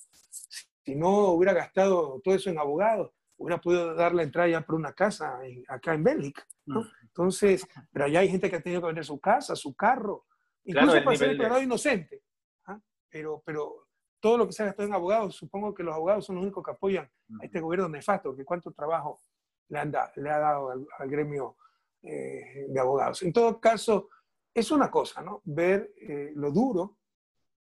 si 0.87 0.95
no 0.95 1.31
hubiera 1.31 1.53
gastado 1.53 2.21
todo 2.23 2.35
eso 2.35 2.51
en 2.51 2.59
abogados, 2.59 3.13
hubiera 3.39 3.61
podido 3.61 3.95
dar 3.95 4.15
la 4.15 4.23
entrada 4.23 4.49
ya 4.49 4.61
por 4.61 4.75
una 4.77 4.93
casa 4.93 5.39
acá 5.69 5.95
en 5.95 6.05
Bélgica. 6.05 6.47
¿no? 6.67 6.85
Entonces, 7.03 7.67
pero 7.93 8.07
allá 8.07 8.21
hay 8.21 8.29
gente 8.29 8.51
que 8.51 8.57
ha 8.57 8.63
tenido 8.63 8.81
que 8.81 8.89
vender 8.89 9.05
su 9.05 9.21
casa, 9.21 9.55
su 9.55 9.75
carro, 9.75 10.27
incluso 10.65 11.03
para 11.05 11.17
ser 11.17 11.31
declarado 11.31 11.63
inocente. 11.63 12.23
¿ah? 12.67 12.81
Pero, 13.09 13.43
pero 13.45 13.86
todo 14.27 14.39
lo 14.39 14.47
que 14.49 14.53
se 14.53 14.65
ha 14.65 14.67
gastado 14.67 14.89
en 14.89 14.93
abogados, 14.93 15.37
supongo 15.37 15.73
que 15.73 15.85
los 15.85 15.95
abogados 15.95 16.27
son 16.27 16.35
los 16.35 16.43
únicos 16.43 16.65
que 16.65 16.73
apoyan 16.73 17.09
a 17.41 17.45
este 17.45 17.61
gobierno 17.61 17.89
nefasto, 17.89 18.35
que 18.35 18.45
cuánto 18.45 18.73
trabajo 18.73 19.23
le, 19.69 19.79
le 20.17 20.31
ha 20.31 20.39
dado 20.41 20.71
al, 20.71 21.09
gremio 21.09 21.57
eh, 22.03 22.67
de 22.69 22.81
abogados. 22.81 23.23
En 23.23 23.33
todo 23.33 23.61
caso, 23.61 24.09
es 24.53 24.69
una 24.73 24.91
cosa, 24.91 25.23
¿no? 25.23 25.43
Ver 25.45 25.93
eh, 26.01 26.33
lo 26.35 26.51
duro, 26.51 26.97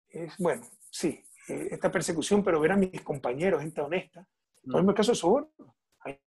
es, 0.07 0.37
bueno, 0.37 0.63
sí, 0.89 1.21
eh, 1.49 1.67
esta 1.71 1.91
persecución, 1.91 2.41
pero 2.41 2.61
ver 2.61 2.71
a 2.71 2.77
mis 2.77 3.01
compañeros, 3.01 3.59
gente 3.59 3.81
honesta. 3.81 4.25
Por 4.63 4.75
ejemplo, 4.75 4.91
el 4.91 4.95
caso 4.95 5.11
de 5.11 5.15
Soborno. 5.17 5.75
Hay, 5.99 6.21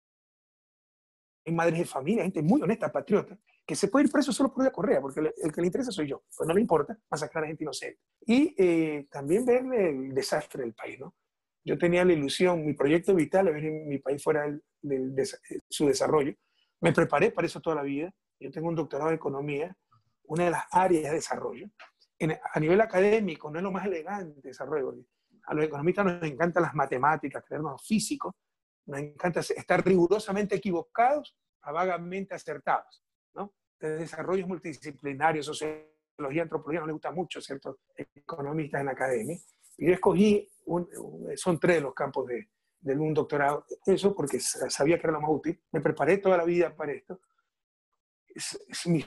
madres 1.53 1.79
de 1.79 1.85
familia, 1.85 2.23
gente 2.23 2.41
muy 2.41 2.61
honesta, 2.61 2.91
patriota, 2.91 3.39
que 3.67 3.75
se 3.75 3.89
puede 3.89 4.05
ir 4.05 4.11
preso 4.11 4.31
solo 4.31 4.49
por 4.49 4.61
una 4.61 4.71
correa, 4.71 5.01
porque 5.01 5.19
el, 5.19 5.51
que 5.51 5.59
le 5.59 5.67
interesa 5.67 5.91
soy 5.91 6.07
yo, 6.07 6.23
pues 6.35 6.47
no 6.47 6.53
le 6.53 6.61
importa 6.61 6.97
masacrar 7.11 7.43
a 7.43 7.47
gente 7.47 7.65
inocente. 7.65 7.99
Y 8.25 9.03
también 9.07 9.45
ver 9.45 9.65
el 9.73 10.13
desastre 10.15 10.63
del 10.63 10.73
país, 10.73 10.97
¿no? 10.97 11.13
Yo 11.65 11.77
tenía 11.77 12.05
la 12.05 12.13
ilusión, 12.13 12.65
mi 12.65 12.73
proyecto 12.73 13.13
vital, 13.13 13.51
ver 13.51 13.65
en 13.65 13.89
mi 13.89 13.99
país 13.99 14.23
fuera 14.23 14.45
de, 14.81 15.29
su 15.69 15.85
desarrollo. 15.85 16.33
Me 16.79 16.93
preparé 16.93 17.31
para 17.31 17.45
eso 17.45 17.59
toda 17.59 17.75
la 17.75 17.81
vida. 17.81 18.09
Yo 18.39 18.49
tengo 18.51 18.69
un 18.69 18.75
doctorado 18.75 19.09
en 19.09 19.17
economía, 19.17 19.75
una 20.23 20.45
de 20.45 20.51
las 20.51 20.63
áreas 20.71 21.11
de 21.11 21.17
desarrollo. 21.17 21.67
a 22.53 22.59
nivel 22.61 22.79
académico, 22.79 23.51
no 23.51 23.59
es 23.59 23.63
lo 23.63 23.71
más 23.73 23.85
elegante 23.85 24.47
desarrollo. 24.47 24.95
A 25.43 25.53
los 25.53 25.65
economistas 25.65 26.05
nos 26.05 26.23
encantan 26.23 26.63
las 26.63 26.73
matemáticas, 26.73 27.43
creernos 27.45 27.85
físicos, 27.85 28.33
nos 28.85 29.01
encanta 29.01 29.41
estar 29.41 29.85
rigurosamente 29.85 30.55
equivocados 30.55 31.37
a 31.63 31.73
vagamente 31.73 32.33
acertados. 32.33 33.03
De 33.79 33.97
desarrollos 33.97 34.47
multidisciplinarios, 34.47 35.45
sociología, 35.45 36.43
antropología, 36.43 36.81
no 36.81 36.87
les 36.87 36.93
gusta 36.93 37.11
mucho 37.11 37.41
ciertos 37.41 37.77
economistas 37.95 38.79
en 38.79 38.85
la 38.87 38.93
academia. 38.93 39.37
Y 39.77 39.87
yo 39.87 39.93
escogí, 39.93 40.49
son 41.35 41.59
tres 41.59 41.81
los 41.81 41.93
campos 41.93 42.27
de, 42.27 42.47
un 42.95 43.13
doctorado, 43.13 43.65
eso 43.85 44.15
porque 44.15 44.39
sabía 44.39 44.97
que 44.97 45.07
era 45.07 45.13
lo 45.13 45.21
más 45.21 45.31
útil. 45.31 45.61
Me 45.71 45.81
preparé 45.81 46.17
toda 46.17 46.37
la 46.37 46.45
vida 46.45 46.75
para 46.75 46.93
esto. 46.93 47.19
mi, 48.85 49.05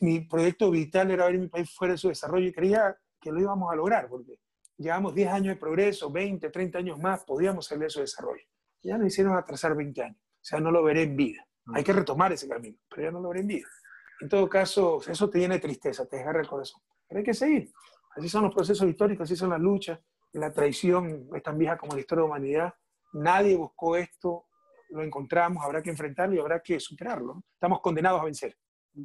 mi, 0.00 0.20
proyecto 0.20 0.70
vital 0.70 1.10
era 1.10 1.26
ver 1.26 1.38
mi 1.38 1.48
país 1.48 1.70
fuera 1.74 1.94
de 1.94 1.98
su 1.98 2.08
desarrollo 2.08 2.46
y 2.46 2.52
creía 2.52 2.96
que 3.20 3.30
lo 3.30 3.40
íbamos 3.40 3.72
a 3.72 3.76
lograr, 3.76 4.08
porque 4.08 4.38
llevamos 4.76 5.14
10 5.14 5.28
años 5.30 5.54
de 5.54 5.60
progreso, 5.60 6.10
20, 6.10 6.50
30 6.50 6.78
años 6.78 6.98
más, 6.98 7.24
podíamos 7.24 7.66
salir 7.66 7.84
de 7.84 7.90
su 7.90 8.00
desarrollo. 8.00 8.44
Ya 8.82 8.96
nos 8.96 9.08
hicieron 9.08 9.36
atrasar 9.36 9.76
20 9.76 10.02
años. 10.02 10.16
O 10.16 10.44
sea, 10.44 10.58
no 10.58 10.70
lo 10.70 10.82
veré 10.82 11.02
en 11.02 11.16
vida. 11.16 11.46
Hay 11.74 11.84
que 11.84 11.92
retomar 11.92 12.32
ese 12.32 12.48
camino, 12.48 12.76
pero 12.88 13.02
ya 13.02 13.10
no 13.10 13.20
lo 13.20 13.28
veré 13.28 13.42
en 14.20 14.28
todo 14.28 14.48
caso, 14.48 15.00
eso 15.06 15.30
te 15.30 15.38
llena 15.38 15.54
de 15.54 15.60
tristeza, 15.60 16.06
te 16.06 16.16
desgarra 16.16 16.40
el 16.40 16.46
corazón. 16.46 16.82
Pero 17.08 17.18
hay 17.18 17.24
que 17.24 17.34
seguir. 17.34 17.70
Así 18.16 18.28
son 18.28 18.44
los 18.44 18.54
procesos 18.54 18.86
históricos, 18.88 19.24
así 19.24 19.34
son 19.34 19.50
las 19.50 19.60
luchas. 19.60 19.98
La 20.32 20.52
traición 20.52 21.28
es 21.34 21.42
tan 21.42 21.56
vieja 21.56 21.78
como 21.78 21.94
la 21.94 22.00
historia 22.00 22.22
de 22.22 22.28
la 22.28 22.34
humanidad. 22.34 22.74
Nadie 23.14 23.56
buscó 23.56 23.96
esto, 23.96 24.46
lo 24.90 25.02
encontramos, 25.02 25.64
habrá 25.64 25.82
que 25.82 25.90
enfrentarlo 25.90 26.34
y 26.34 26.38
habrá 26.38 26.60
que 26.60 26.78
superarlo. 26.78 27.42
Estamos 27.54 27.80
condenados 27.80 28.20
a 28.20 28.24
vencer. 28.24 28.56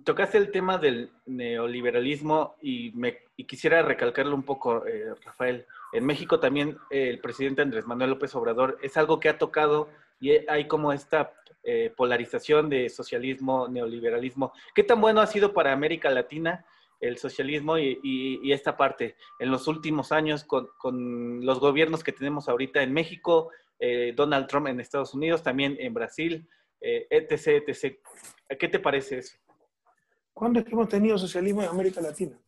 Tocaste 0.04 0.38
el 0.38 0.52
tema 0.52 0.78
del 0.78 1.12
neoliberalismo 1.26 2.56
y, 2.62 2.92
me, 2.96 3.20
quisiera 3.48 3.84
recalcarlo 3.84 4.36
un 4.36 4.44
poco, 4.44 4.86
eh, 4.86 5.14
Rafael. 5.24 5.66
En 5.94 6.06
México 6.06 6.40
también 6.40 6.78
eh, 6.90 7.10
el 7.10 7.20
presidente 7.20 7.62
Andrés 7.62 7.86
Manuel 7.86 8.10
López 8.12 8.36
Obrador 8.36 8.78
es 8.82 8.98
algo 8.98 9.20
que 9.20 9.30
ha 9.30 9.38
tocado 9.38 9.90
y 10.20 10.32
hay 10.48 10.68
como 10.68 10.92
esta 10.94 11.34
eh, 11.64 11.92
polarización 11.96 12.70
de 12.70 12.90
socialismo, 12.90 13.68
neoliberalismo. 13.68 14.54
¿Qué 14.74 14.84
tan 14.84 15.02
bueno 15.02 15.22
ha 15.22 15.28
sido 15.28 15.54
para 15.54 15.74
América 15.74 16.10
Latina 16.10 16.66
el 17.00 17.18
socialismo 17.18 17.78
y, 17.78 18.52
esta 18.52 18.78
parte 18.78 19.16
en 19.40 19.52
los 19.52 19.68
últimos 19.68 20.12
años 20.12 20.46
con, 20.46 21.46
los 21.46 21.60
gobiernos 21.60 22.04
que 22.04 22.12
tenemos 22.12 22.48
ahorita 22.48 22.82
en 22.82 22.94
México, 22.94 23.52
eh, 23.80 24.14
Donald 24.16 24.48
Trump 24.48 24.68
en 24.68 24.80
Estados 24.80 25.14
Unidos, 25.14 25.44
también 25.44 25.76
en 25.80 25.94
Brasil, 25.94 26.48
eh, 26.80 27.08
etc, 27.10 27.64
etc. 27.68 27.98
¿Qué 28.60 28.68
te 28.68 28.80
parece 28.80 29.18
eso? 29.18 29.38
¿Cuándo 30.34 30.60
es 30.60 30.66
que 30.66 30.72
hemos 30.72 30.90
tenido 30.90 31.18
socialismo 31.18 31.64
en 31.64 31.70
América 31.70 32.02
Latina? 32.02 32.40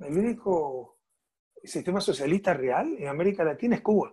El 0.00 0.18
único 0.18 0.98
sistema 1.62 2.00
socialista 2.00 2.54
real 2.54 2.94
en 2.98 3.08
América 3.08 3.44
Latina 3.44 3.76
es 3.76 3.82
Cuba. 3.82 4.12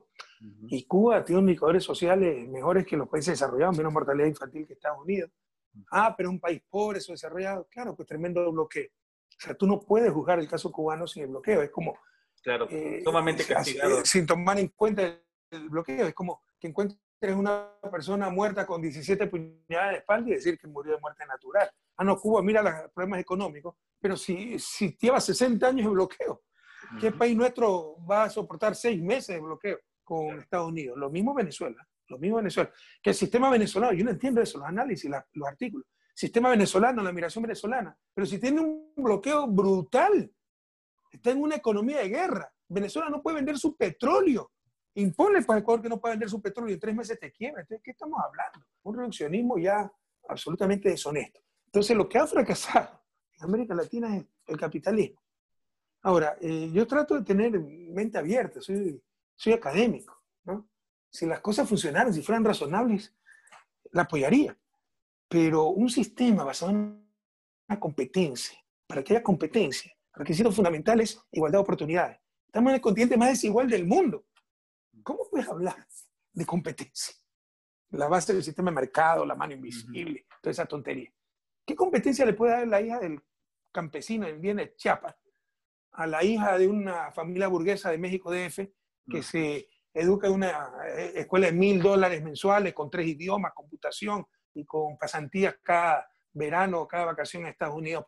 Y 0.68 0.86
Cuba 0.86 1.24
tiene 1.24 1.42
indicadores 1.42 1.84
sociales 1.84 2.48
mejores 2.48 2.86
que 2.86 2.96
los 2.96 3.10
países 3.10 3.34
desarrollados, 3.34 3.78
menos 3.78 3.92
mortalidad 3.92 4.28
infantil 4.28 4.68
que 4.68 4.74
Estados 4.74 5.00
Unidos, 5.04 5.32
Ah, 5.92 6.14
pero 6.16 6.30
un 6.30 6.40
país 6.40 6.62
pobre, 6.70 7.00
desarrollado. 7.00 7.68
Claro, 7.70 7.96
pues 7.96 8.08
tremendo 8.08 8.52
bloqueo. 8.52 8.88
O 8.88 9.40
sea, 9.40 9.54
tú 9.54 9.68
no 9.68 9.80
puedes 9.80 10.12
juzgar 10.12 10.40
el 10.40 10.48
caso 10.48 10.72
cubano 10.72 11.08
sin 11.08 11.24
el 11.24 11.30
bloqueo. 11.30 11.62
Es 11.62 11.70
como... 11.70 11.98
Claro, 12.42 12.68
eh, 12.70 13.02
sumamente 13.04 13.46
castigado. 13.46 14.06
Sin 14.06 14.26
tomar 14.26 14.60
en 14.60 14.70
cuenta 14.70 15.04
el, 15.04 15.70
bloqueo. 15.70 16.08
Es 16.08 16.14
como 16.14 16.44
que 16.60 16.68
encuentres 16.68 17.00
una 17.36 17.72
persona 17.92 18.30
muerta 18.30 18.66
con 18.66 18.82
17 18.82 19.28
puñaladas 19.28 19.92
de 19.92 19.98
espalda 19.98 20.30
y 20.30 20.34
decir 20.34 20.58
que 20.58 20.68
murió 20.68 20.94
de 20.94 21.02
muerte 21.02 21.26
natural. 21.26 21.70
Ah, 21.98 22.04
no, 22.04 22.18
Cuba 22.18 22.42
mira 22.42 22.62
los 22.62 22.92
problemas 22.94 23.20
económicos, 23.20 23.76
pero 24.00 24.16
si, 24.16 24.60
si 24.60 24.96
lleva 25.00 25.20
60 25.20 25.68
años 25.68 25.86
de 25.88 25.92
bloqueo, 25.92 26.44
¿qué 27.02 27.12
país 27.12 27.36
nuestro 27.36 27.98
va 28.06 28.26
a 28.26 28.30
soportar 28.30 28.76
seis 28.76 29.02
meses 29.02 29.36
de 29.36 29.42
bloqueo 29.42 29.80
con 30.08 30.40
Estados 30.40 30.70
Unidos? 30.70 30.98
Lo 30.98 31.10
mismo 31.10 31.34
Venezuela, 31.34 31.86
lo 32.08 32.18
mismo 32.18 32.38
Venezuela. 32.38 32.72
Que 33.04 33.10
el 33.10 33.16
sistema 33.16 33.50
venezolano, 33.50 33.92
yo 33.92 34.06
no 34.06 34.12
entiendo 34.12 34.42
eso, 34.42 34.58
los 34.58 34.68
análisis, 34.68 35.12
los 35.34 35.48
artículos. 35.48 35.86
Sistema 36.14 36.50
venezolano, 36.50 37.04
la 37.04 37.12
migración 37.12 37.42
venezolana, 37.44 37.96
pero 38.14 38.26
si 38.26 38.40
tiene 38.40 38.62
un 38.62 38.94
bloqueo 38.96 39.48
brutal, 39.48 40.32
está 41.12 41.32
en 41.32 41.42
una 41.42 41.56
economía 41.56 42.00
de 42.00 42.10
guerra. 42.10 42.52
Venezuela 42.70 43.10
no 43.10 43.22
puede 43.22 43.36
vender 43.36 43.58
su 43.58 43.76
petróleo. 43.76 44.52
Impone 44.96 45.44
para 45.44 45.60
Ecuador 45.60 45.84
que 45.84 45.90
no 45.90 46.00
puede 46.00 46.14
vender 46.14 46.30
su 46.30 46.42
petróleo 46.42 46.72
y 46.72 46.74
en 46.76 46.80
tres 46.80 46.96
meses 46.96 47.20
te 47.20 47.32
quiebra. 47.32 47.62
Entonces, 47.62 47.84
¿qué 47.84 47.92
estamos 47.92 48.20
hablando? 48.24 48.66
Un 48.84 48.98
reduccionismo 48.98 49.60
ya 49.60 49.92
absolutamente 50.30 50.90
deshonesto. 50.90 51.42
Entonces, 51.66 51.96
lo 51.96 52.08
que 52.08 52.18
ha 52.18 52.26
fracasado 52.26 53.04
en 53.38 53.44
América 53.44 53.76
Latina 53.76 54.16
es 54.16 54.26
el 54.48 54.58
capitalismo. 54.58 55.22
Ahora, 56.02 56.38
eh, 56.40 56.72
yo 56.72 56.88
trato 56.88 57.16
de 57.16 57.24
tener 57.24 57.60
mente 57.60 58.18
abierta, 58.18 58.62
soy, 58.62 59.02
soy 59.38 59.54
académico. 59.54 60.22
¿no? 60.44 60.70
Si 61.10 61.26
las 61.26 61.40
cosas 61.40 61.70
funcionaran, 61.70 62.14
si 62.14 62.22
fueran 62.22 62.44
razonables, 62.44 63.16
la 63.92 64.02
apoyaría. 64.02 64.58
Pero 65.30 65.70
un 65.70 65.90
sistema 65.90 66.44
basado 66.44 66.72
en 66.72 67.08
una 67.70 67.80
competencia, 67.80 68.58
para 68.86 69.04
que 69.04 69.14
haya 69.14 69.24
competencia, 69.24 69.96
requisitos 70.14 70.56
fundamentales, 70.56 71.22
igualdad 71.32 71.60
de 71.60 71.64
oportunidades. 71.64 72.20
Estamos 72.46 72.72
en 72.72 72.76
el 72.76 72.82
continente 72.82 73.18
más 73.18 73.30
desigual 73.30 73.70
del 73.70 73.86
mundo. 73.86 74.26
¿Cómo 75.04 75.30
puedes 75.30 75.48
hablar 75.48 75.88
de 76.34 76.46
competencia? 76.46 77.14
La 77.92 78.08
base 78.08 78.34
del 78.34 78.44
sistema 78.44 78.72
de 78.72 78.76
mercado, 78.76 79.26
la 79.26 79.36
mano 79.36 79.54
invisible, 79.54 80.26
toda 80.42 80.52
esa 80.52 80.66
tontería. 80.66 81.14
¿Qué 81.66 81.76
competencia 81.76 82.26
le 82.26 82.34
puede 82.34 82.54
dar 82.54 82.68
la 82.68 82.82
hija 82.82 83.00
del 83.00 83.22
campesino 83.72 84.28
en 84.28 84.42
de 84.42 84.76
Chiapas 84.76 85.16
a 85.92 86.08
la 86.08 86.24
hija 86.24 86.58
de 86.58 86.68
una 86.68 87.12
familia 87.12 87.48
burguesa 87.48 87.90
de 87.90 87.98
México 87.98 88.32
DF 88.32 88.60
que 89.10 89.20
mm. 89.20 89.24
se 89.24 89.68
educa 89.94 90.28
en 90.28 90.34
una 90.34 90.72
eh, 90.88 91.14
escuela 91.16 91.48
de 91.48 91.54
mil 91.54 91.82
dólares 91.82 92.24
mensuales 92.24 92.74
con 92.74 92.90
tres 92.90 93.08
idiomas, 93.08 93.54
computación 93.54 94.26
y 94.54 94.66
con 94.66 94.98
pasantías 94.98 95.56
cada 95.64 96.08
verano, 96.34 96.88
cada 96.88 97.06
vacación 97.06 97.46
a 97.46 97.50
Estados 97.50 97.76
Unidos 97.76 98.06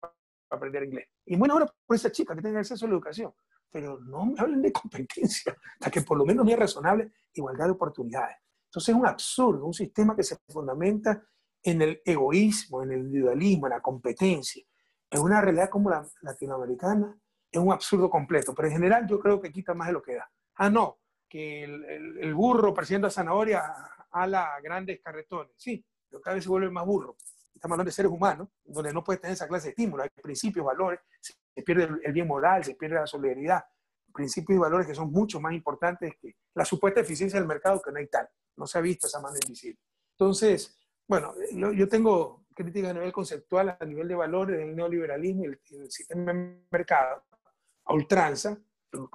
para 0.00 0.12
aprender 0.48 0.84
inglés? 0.84 1.08
Y 1.26 1.36
bueno, 1.36 1.54
ahora 1.54 1.72
por 1.86 1.96
esa 1.96 2.10
chica 2.10 2.34
que 2.34 2.42
tenga 2.42 2.60
acceso 2.60 2.86
a 2.86 2.88
la 2.88 2.94
educación. 2.94 3.32
Pero 3.70 4.00
no 4.00 4.24
me 4.24 4.40
hablen 4.40 4.62
de 4.62 4.72
competencia, 4.72 5.54
hasta 5.74 5.90
que 5.90 6.00
por 6.00 6.16
lo 6.16 6.24
menos 6.24 6.44
ni 6.46 6.52
es 6.52 6.58
razonable 6.58 7.12
igualdad 7.34 7.66
de 7.66 7.72
oportunidades. 7.72 8.36
Entonces 8.64 8.94
es 8.94 9.00
un 9.00 9.06
absurdo, 9.06 9.66
un 9.66 9.74
sistema 9.74 10.16
que 10.16 10.22
se 10.22 10.36
fundamenta 10.48 11.22
en 11.62 11.82
el 11.82 12.00
egoísmo, 12.04 12.82
en 12.82 12.92
el 12.92 13.00
individualismo, 13.00 13.66
en 13.66 13.70
la 13.70 13.80
competencia, 13.80 14.62
en 15.10 15.20
una 15.20 15.40
realidad 15.40 15.68
como 15.68 15.90
la 15.90 16.06
latinoamericana, 16.22 17.18
es 17.50 17.60
un 17.60 17.72
absurdo 17.72 18.10
completo. 18.10 18.54
Pero 18.54 18.68
en 18.68 18.74
general 18.74 19.06
yo 19.06 19.18
creo 19.18 19.40
que 19.40 19.52
quita 19.52 19.74
más 19.74 19.88
de 19.88 19.92
lo 19.92 20.02
que 20.02 20.14
da. 20.14 20.30
Ah, 20.56 20.70
no, 20.70 20.98
que 21.28 21.64
el, 21.64 22.34
burro 22.34 22.74
persiguiendo 22.74 23.06
a 23.06 23.10
zanahoria 23.10 23.62
a 24.10 24.26
la 24.26 24.60
grandes 24.62 25.00
carretones. 25.00 25.52
Sí, 25.56 25.84
pero 26.08 26.20
cada 26.20 26.34
vez 26.34 26.44
se 26.44 26.50
vuelve 26.50 26.70
más 26.70 26.86
burro. 26.86 27.16
Estamos 27.54 27.74
hablando 27.74 27.88
de 27.88 27.92
seres 27.92 28.10
humanos, 28.12 28.48
donde 28.64 28.92
no 28.92 29.02
puedes 29.02 29.20
tener 29.20 29.34
esa 29.34 29.48
clase 29.48 29.66
de 29.66 29.70
estímulos. 29.70 30.04
Hay 30.04 30.22
principios, 30.22 30.64
valores, 30.64 31.00
se 31.20 31.62
pierde 31.62 31.88
el 32.04 32.12
bien 32.12 32.26
moral, 32.26 32.64
se 32.64 32.74
pierde 32.74 32.96
la 32.96 33.06
solidaridad. 33.06 33.64
Principios 34.12 34.56
y 34.56 34.60
valores 34.60 34.86
que 34.86 34.94
son 34.94 35.10
mucho 35.10 35.40
más 35.40 35.52
importantes 35.52 36.14
que 36.20 36.36
la 36.54 36.64
supuesta 36.64 37.00
eficiencia 37.00 37.38
del 37.38 37.48
mercado, 37.48 37.82
que 37.82 37.90
no 37.90 37.98
hay 37.98 38.06
tal. 38.06 38.28
No 38.56 38.66
se 38.66 38.78
ha 38.78 38.80
visto 38.80 39.06
esa 39.06 39.20
mano 39.20 39.36
invisible. 39.42 39.80
Entonces, 40.12 40.78
bueno, 41.08 41.34
yo, 41.52 41.88
tengo 41.88 42.44
críticas 42.54 42.90
a 42.90 42.94
nivel 42.94 43.12
conceptual, 43.12 43.76
a 43.80 43.84
nivel 43.84 44.08
de 44.08 44.14
valores 44.14 44.58
del 44.58 44.76
neoliberalismo 44.76 45.44
y 45.44 45.46
el, 45.46 45.90
sistema 45.90 46.32
de 46.32 46.60
mercado, 46.70 47.24
a 47.88 47.94
ultranza, 47.94 48.58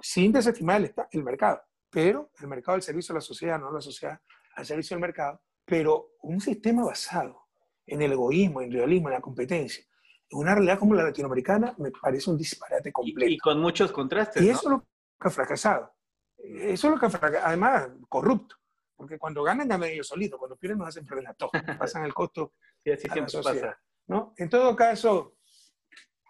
sin 0.01 0.33
desestimar 0.33 0.81
el, 0.81 0.93
el 1.12 1.23
mercado, 1.23 1.62
pero 1.89 2.31
el 2.39 2.47
mercado 2.47 2.75
al 2.75 2.81
servicio 2.81 3.13
de 3.13 3.17
la 3.17 3.21
sociedad, 3.21 3.59
no 3.59 3.71
la 3.71 3.81
sociedad 3.81 4.19
al 4.55 4.65
servicio 4.65 4.95
del 4.95 5.01
mercado, 5.01 5.41
pero 5.65 6.15
un 6.23 6.41
sistema 6.41 6.83
basado 6.83 7.47
en 7.86 8.01
el 8.01 8.12
egoísmo, 8.12 8.62
en 8.62 8.71
el 8.71 8.77
realismo, 8.79 9.09
en 9.09 9.13
la 9.13 9.21
competencia, 9.21 9.83
en 10.29 10.38
una 10.38 10.55
realidad 10.55 10.79
como 10.79 10.95
la 10.95 11.03
latinoamericana, 11.03 11.75
me 11.77 11.91
parece 11.91 12.29
un 12.29 12.38
disparate 12.38 12.91
completo. 12.91 13.31
Y, 13.31 13.38
con 13.38 13.59
muchos 13.59 13.91
contrastes. 13.91 14.41
Y 14.41 14.49
eso 14.49 14.62
es 14.63 14.69
lo 14.71 14.79
que 15.19 15.27
ha 15.27 15.29
fracasado. 15.29 15.93
Eso 16.38 16.88
es 16.88 16.93
lo 16.93 16.99
que 16.99 17.05
ha 17.05 17.09
fracasado. 17.09 17.47
Además, 17.47 17.89
corrupto. 18.09 18.55
Porque 18.95 19.17
cuando 19.17 19.43
ganan, 19.43 19.67
ganan 19.67 19.89
ellos 19.89 20.07
solitos, 20.07 20.39
cuando 20.39 20.55
pierden 20.55 20.79
nos 20.79 20.89
hacen 20.89 21.05
perder 21.05 21.25
la 21.25 21.33
todos, 21.33 21.51
pasan 21.77 22.05
el 22.05 22.13
costo 22.13 22.53
y 22.83 22.91
así 22.91 23.07
a 23.09 23.15
la 23.15 23.29
sociedad. 23.29 23.75
¿no? 24.07 24.33
En 24.38 24.49
todo 24.49 24.75
caso, 24.75 25.38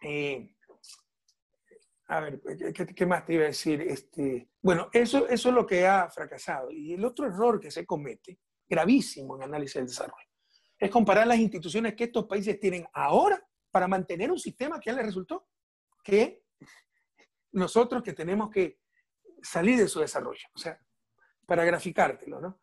eh, 0.01 0.52
a 2.07 2.19
ver, 2.19 2.41
¿qué, 2.95 3.05
más 3.05 3.25
te 3.25 3.33
iba 3.33 3.43
a 3.43 3.47
decir? 3.47 3.81
Este, 3.81 4.49
bueno, 4.61 4.89
eso, 4.91 5.27
eso 5.27 5.49
es 5.49 5.55
lo 5.55 5.65
que 5.65 5.87
ha 5.87 6.09
fracasado. 6.09 6.69
Y 6.71 6.93
el 6.93 7.05
otro 7.05 7.25
error 7.25 7.59
que 7.59 7.71
se 7.71 7.85
comete, 7.85 8.39
gravísimo 8.67 9.35
en 9.35 9.43
análisis 9.43 9.75
del 9.75 9.87
desarrollo, 9.87 10.27
es 10.77 10.91
comparar 10.91 11.27
las 11.27 11.39
instituciones 11.39 11.95
que 11.95 12.05
estos 12.05 12.25
países 12.25 12.59
tienen 12.59 12.85
ahora 12.93 13.41
para 13.71 13.87
mantener 13.87 14.31
un 14.31 14.39
sistema 14.39 14.79
que 14.79 14.91
ya 14.91 14.97
les 14.97 15.05
resultó, 15.05 15.47
que 16.03 16.43
nosotros 17.53 18.03
que 18.03 18.13
tenemos 18.13 18.49
que 18.49 18.79
salir 19.41 19.77
de 19.77 19.87
su 19.87 19.99
desarrollo. 19.99 20.47
O 20.53 20.59
sea, 20.59 20.77
para 21.45 21.63
graficártelo, 21.63 22.41
¿no? 22.41 22.59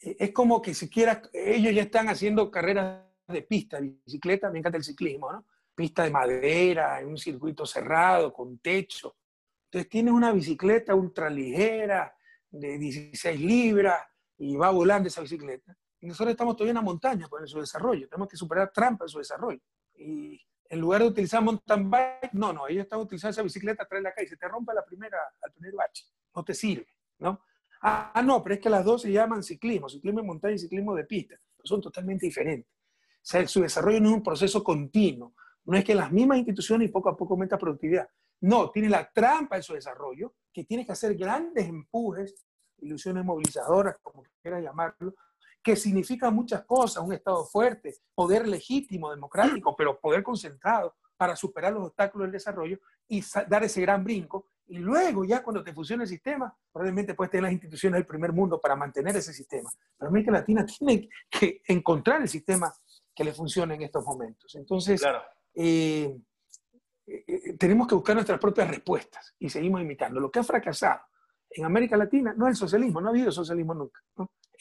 Eh, 0.00 0.16
es 0.18 0.32
como 0.32 0.62
que 0.62 0.74
siquiera 0.74 1.22
ellos 1.32 1.74
ya 1.74 1.82
están 1.82 2.08
haciendo 2.08 2.50
carreras 2.50 3.04
de 3.26 3.42
pista, 3.42 3.80
bicicleta, 3.80 4.50
me 4.50 4.58
encanta 4.58 4.78
el 4.78 4.84
ciclismo, 4.84 5.32
¿no? 5.32 5.46
Pista 5.80 6.04
de 6.04 6.10
madera, 6.10 7.00
en 7.00 7.08
un 7.08 7.16
circuito 7.16 7.64
cerrado, 7.64 8.34
con 8.34 8.58
techo. 8.58 9.16
Entonces 9.64 9.88
tienes 9.88 10.12
una 10.12 10.30
bicicleta 10.30 10.94
ultraligera 10.94 12.14
de 12.50 12.76
16 12.76 13.40
libras 13.40 13.98
y 14.36 14.56
va 14.56 14.68
volando 14.68 15.08
esa 15.08 15.22
bicicleta. 15.22 15.74
Y 15.98 16.06
nosotros 16.06 16.32
estamos 16.32 16.54
todavía 16.54 16.72
en 16.72 16.76
la 16.76 16.82
montaña 16.82 17.28
con 17.28 17.48
su 17.48 17.60
desarrollo, 17.60 18.06
tenemos 18.10 18.28
que 18.28 18.36
superar 18.36 18.70
trampas 18.70 19.06
en 19.06 19.08
su 19.08 19.18
desarrollo. 19.20 19.60
Y 19.94 20.38
en 20.68 20.80
lugar 20.80 21.00
de 21.00 21.08
utilizar 21.08 21.42
mountain 21.42 21.90
bike, 21.90 22.34
no, 22.34 22.52
no, 22.52 22.68
ellos 22.68 22.82
están 22.82 23.00
utilizando 23.00 23.30
esa 23.30 23.42
bicicleta, 23.42 23.86
trae 23.86 24.02
la 24.02 24.12
calle, 24.12 24.28
se 24.28 24.36
te 24.36 24.48
rompe 24.48 24.74
la 24.74 24.84
primera, 24.84 25.16
al 25.40 25.50
primer 25.50 25.72
bache, 25.72 26.04
no 26.36 26.44
te 26.44 26.52
sirve, 26.52 26.88
¿no? 27.20 27.42
Ah, 27.80 28.20
no, 28.22 28.42
pero 28.42 28.56
es 28.56 28.60
que 28.60 28.68
las 28.68 28.84
dos 28.84 29.00
se 29.00 29.10
llaman 29.10 29.42
ciclismo, 29.42 29.88
ciclismo 29.88 30.20
de 30.20 30.26
montaña 30.26 30.56
y 30.56 30.58
ciclismo 30.58 30.94
de 30.94 31.04
pista. 31.04 31.36
Son 31.64 31.80
totalmente 31.80 32.26
diferentes. 32.26 32.70
O 32.70 33.22
sea, 33.22 33.48
su 33.48 33.62
desarrollo 33.62 33.98
no 33.98 34.10
es 34.10 34.14
un 34.16 34.22
proceso 34.22 34.62
continuo. 34.62 35.32
No 35.64 35.76
es 35.76 35.84
que 35.84 35.94
las 35.94 36.10
mismas 36.10 36.38
instituciones 36.38 36.90
poco 36.90 37.08
a 37.08 37.16
poco 37.16 37.34
aumenta 37.34 37.58
productividad. 37.58 38.08
No, 38.40 38.70
tiene 38.70 38.88
la 38.88 39.10
trampa 39.12 39.56
en 39.56 39.62
su 39.62 39.74
desarrollo, 39.74 40.34
que 40.52 40.64
tiene 40.64 40.86
que 40.86 40.92
hacer 40.92 41.14
grandes 41.14 41.68
empujes, 41.68 42.46
ilusiones 42.78 43.24
movilizadoras, 43.24 43.96
como 44.02 44.24
quieras 44.40 44.62
llamarlo, 44.62 45.14
que 45.62 45.76
significa 45.76 46.30
muchas 46.30 46.64
cosas, 46.64 47.04
un 47.04 47.12
Estado 47.12 47.44
fuerte, 47.44 47.96
poder 48.14 48.48
legítimo, 48.48 49.10
democrático, 49.10 49.76
pero 49.76 50.00
poder 50.00 50.22
concentrado 50.22 50.94
para 51.18 51.36
superar 51.36 51.74
los 51.74 51.88
obstáculos 51.88 52.26
del 52.26 52.32
desarrollo 52.32 52.78
y 53.06 53.22
dar 53.46 53.62
ese 53.62 53.82
gran 53.82 54.02
brinco 54.02 54.46
y 54.70 54.78
luego, 54.78 55.24
ya 55.24 55.42
cuando 55.42 55.64
te 55.64 55.74
funcione 55.74 56.04
el 56.04 56.08
sistema, 56.08 56.56
probablemente 56.72 57.14
puedes 57.14 57.32
tener 57.32 57.42
las 57.42 57.52
instituciones 57.52 57.98
del 57.98 58.06
primer 58.06 58.32
mundo 58.32 58.60
para 58.60 58.76
mantener 58.76 59.16
ese 59.16 59.32
sistema. 59.32 59.68
Pero 59.98 60.08
América 60.08 60.30
Latina 60.30 60.64
tiene 60.64 61.08
que 61.28 61.60
encontrar 61.66 62.22
el 62.22 62.28
sistema 62.28 62.72
que 63.12 63.24
le 63.24 63.34
funcione 63.34 63.74
en 63.74 63.82
estos 63.82 64.04
momentos. 64.04 64.54
Entonces, 64.54 65.02
eh, 65.02 65.08
eh, 65.54 66.16
tenemos 67.58 67.86
que 67.88 67.94
buscar 67.94 68.14
nuestras 68.14 68.38
propias 68.38 68.68
respuestas 68.68 69.34
y 69.38 69.48
seguimos 69.48 69.80
imitando. 69.80 70.20
Lo 70.20 70.30
que 70.30 70.38
ha 70.38 70.44
fracasado 70.44 71.00
en 71.50 71.64
América 71.64 71.96
Latina 71.96 72.34
no 72.36 72.46
es 72.46 72.52
el 72.52 72.56
socialismo, 72.56 73.00
no 73.00 73.08
ha 73.08 73.10
habido 73.10 73.32
socialismo 73.32 73.74
nunca. 73.74 74.00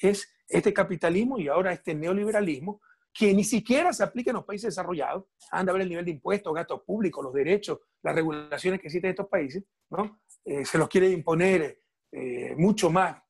Es 0.01 0.27
este 0.47 0.73
capitalismo 0.73 1.37
y 1.37 1.47
ahora 1.47 1.71
este 1.71 1.93
neoliberalismo 1.93 2.81
que 3.13 3.33
ni 3.33 3.43
siquiera 3.43 3.91
se 3.93 4.03
aplica 4.03 4.31
en 4.31 4.37
los 4.37 4.45
países 4.45 4.69
desarrollados. 4.69 5.25
Anda 5.51 5.71
a 5.71 5.73
ver 5.73 5.83
el 5.83 5.89
nivel 5.89 6.05
de 6.05 6.11
impuestos, 6.11 6.53
gastos 6.53 6.81
públicos, 6.83 7.23
los 7.23 7.33
derechos, 7.33 7.79
las 8.01 8.15
regulaciones 8.15 8.79
que 8.79 8.87
existen 8.87 9.09
en 9.09 9.13
estos 9.13 9.27
países, 9.27 9.63
¿no? 9.89 10.21
Eh, 10.45 10.65
se 10.65 10.77
los 10.77 10.87
quiere 10.87 11.09
imponer 11.09 11.81
eh, 12.11 12.55
mucho 12.57 12.89
más 12.89 13.21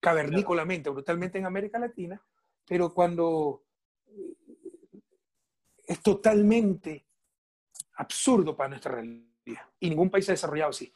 cavernícolamente, 0.00 0.90
brutalmente 0.90 1.38
en 1.38 1.46
América 1.46 1.78
Latina, 1.78 2.20
pero 2.66 2.92
cuando 2.92 3.62
eh, 3.62 3.73
es 5.86 6.00
totalmente 6.00 7.06
absurdo 7.94 8.56
para 8.56 8.70
nuestra 8.70 8.92
realidad. 8.92 9.62
Y 9.80 9.90
ningún 9.90 10.10
país 10.10 10.26
desarrollado 10.26 10.70
así. 10.70 10.92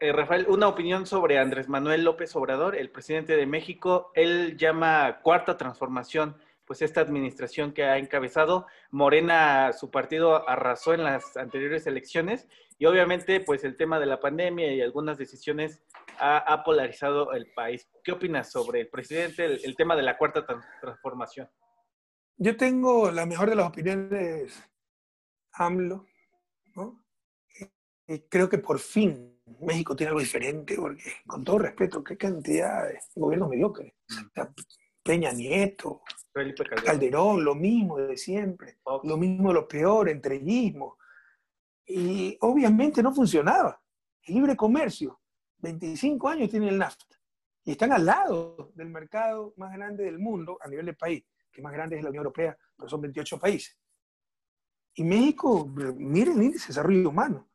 Rafael, 0.00 0.46
una 0.48 0.68
opinión 0.68 1.06
sobre 1.06 1.38
Andrés 1.38 1.68
Manuel 1.68 2.04
López 2.04 2.36
Obrador, 2.36 2.76
el 2.76 2.90
presidente 2.90 3.36
de 3.36 3.46
México. 3.46 4.10
Él 4.14 4.56
llama 4.58 5.20
cuarta 5.22 5.56
transformación 5.56 6.36
pues 6.66 6.82
esta 6.82 7.00
administración 7.00 7.72
que 7.72 7.84
ha 7.84 7.98
encabezado. 7.98 8.66
Morena, 8.90 9.72
su 9.72 9.90
partido 9.90 10.48
arrasó 10.48 10.94
en 10.94 11.04
las 11.04 11.36
anteriores 11.36 11.86
elecciones 11.86 12.48
y 12.78 12.86
obviamente 12.86 13.40
pues 13.40 13.64
el 13.64 13.76
tema 13.76 14.00
de 14.00 14.06
la 14.06 14.20
pandemia 14.20 14.72
y 14.72 14.80
algunas 14.80 15.18
decisiones 15.18 15.82
ha, 16.18 16.62
polarizado 16.64 17.32
el 17.32 17.52
país. 17.54 17.88
¿Qué 18.02 18.12
opinas 18.12 18.50
sobre 18.50 18.80
el 18.80 18.88
presidente, 18.88 19.44
el, 19.44 19.76
tema 19.76 19.96
de 19.96 20.02
la 20.02 20.16
cuarta 20.16 20.46
transformación? 20.80 21.48
Yo 22.36 22.56
tengo 22.56 23.10
la 23.10 23.26
mejor 23.26 23.48
de 23.48 23.56
las 23.56 23.68
opiniones, 23.68 24.62
AMLO, 25.52 26.06
¿no? 26.74 27.04
creo 28.28 28.48
que 28.48 28.58
por 28.58 28.78
fin 28.78 29.40
México 29.60 29.96
tiene 29.96 30.08
algo 30.08 30.20
diferente, 30.20 30.76
porque 30.76 31.12
con 31.26 31.44
todo 31.44 31.58
respeto, 31.58 32.02
qué 32.02 32.16
cantidad 32.16 32.88
de 32.88 32.98
gobiernos 33.14 33.48
mediocres. 33.48 33.94
Mm. 34.08 34.40
Peña 35.02 35.32
Nieto, 35.32 36.02
Calderón. 36.84 37.44
lo 37.44 37.54
mismo 37.54 37.98
de 37.98 38.16
siempre, 38.16 38.78
lo 39.02 39.16
mismo 39.18 39.52
lo 39.52 39.68
peor, 39.68 40.08
entreguismo. 40.08 40.96
Y 41.86 42.38
obviamente 42.40 43.02
no 43.02 43.14
funcionaba. 43.14 43.80
El 44.22 44.36
libre 44.36 44.56
comercio, 44.56 45.20
25 45.58 46.28
años 46.28 46.48
tiene 46.48 46.70
el 46.70 46.78
NAFTA, 46.78 47.20
y 47.64 47.72
están 47.72 47.92
al 47.92 48.06
lado 48.06 48.72
del 48.74 48.88
mercado 48.88 49.52
más 49.58 49.74
grande 49.74 50.04
del 50.04 50.18
mundo 50.18 50.56
a 50.62 50.68
nivel 50.68 50.86
de 50.86 50.94
país, 50.94 51.22
que 51.54 51.62
más 51.62 51.72
grande 51.72 51.96
es 51.96 52.02
la 52.02 52.10
Unión 52.10 52.22
Europea, 52.22 52.58
pero 52.76 52.88
son 52.88 53.00
28 53.00 53.38
países. 53.38 53.78
Y 54.94 55.04
México, 55.04 55.66
miren 55.66 56.36
el 56.36 56.42
índice 56.42 56.64
de 56.64 56.68
desarrollo 56.68 57.08
humano, 57.08 57.48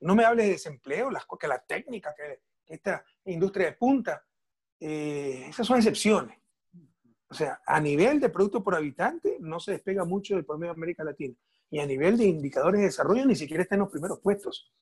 no 0.00 0.14
me 0.14 0.24
hables 0.24 0.46
de 0.46 0.52
desempleo, 0.52 1.10
las, 1.10 1.26
que 1.38 1.48
la 1.48 1.58
técnica, 1.58 2.14
que, 2.14 2.42
esta 2.66 3.04
industria 3.24 3.66
de 3.66 3.72
punta, 3.72 4.24
eh, 4.78 5.46
esas 5.48 5.66
son 5.66 5.76
excepciones. 5.76 6.38
O 7.28 7.34
sea, 7.34 7.60
a 7.66 7.80
nivel 7.80 8.20
de 8.20 8.28
producto 8.28 8.62
por 8.62 8.74
habitante 8.74 9.38
no 9.40 9.58
se 9.58 9.72
despega 9.72 10.04
mucho 10.04 10.34
del 10.34 10.44
promedio 10.44 10.72
de 10.72 10.78
América 10.78 11.04
Latina. 11.04 11.34
Y 11.70 11.80
a 11.80 11.86
nivel 11.86 12.16
de 12.16 12.24
indicadores 12.24 12.80
de 12.80 12.86
desarrollo 12.86 13.24
ni 13.26 13.34
siquiera 13.34 13.62
está 13.62 13.74
en 13.74 13.80
los 13.80 13.90
primeros 13.90 14.20
puestos 14.20 14.72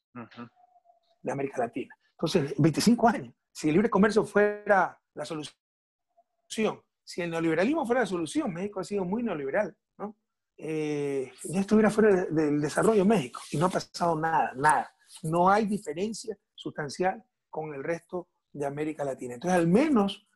de 1.22 1.32
América 1.32 1.58
Latina. 1.58 1.96
Entonces, 2.12 2.54
25 2.58 3.08
años. 3.08 3.34
Si 3.52 3.68
el 3.68 3.74
libre 3.74 3.88
comercio 3.88 4.24
fuera 4.24 4.98
la 5.14 5.24
solución, 5.24 6.82
si 7.04 7.22
el 7.22 7.30
neoliberalismo 7.30 7.86
fuera 7.86 8.00
la 8.00 8.06
solución, 8.06 8.52
México 8.52 8.80
ha 8.80 8.84
sido 8.84 9.04
muy 9.04 9.22
neoliberal, 9.22 9.76
¿no? 9.98 10.16
Eh, 10.56 11.32
ya 11.44 11.60
estuviera 11.60 11.90
fuera 11.90 12.24
del 12.26 12.60
desarrollo 12.60 13.04
México 13.04 13.40
y 13.50 13.56
no 13.56 13.66
ha 13.66 13.70
pasado 13.70 14.18
nada, 14.18 14.52
nada. 14.56 14.94
No 15.22 15.48
hay 15.48 15.66
diferencia 15.66 16.36
sustancial 16.54 17.22
con 17.50 17.74
el 17.74 17.84
resto 17.84 18.28
de 18.52 18.66
América 18.66 19.04
Latina. 19.04 19.34
Entonces, 19.34 19.58
al 19.58 19.68
menos 19.68 20.26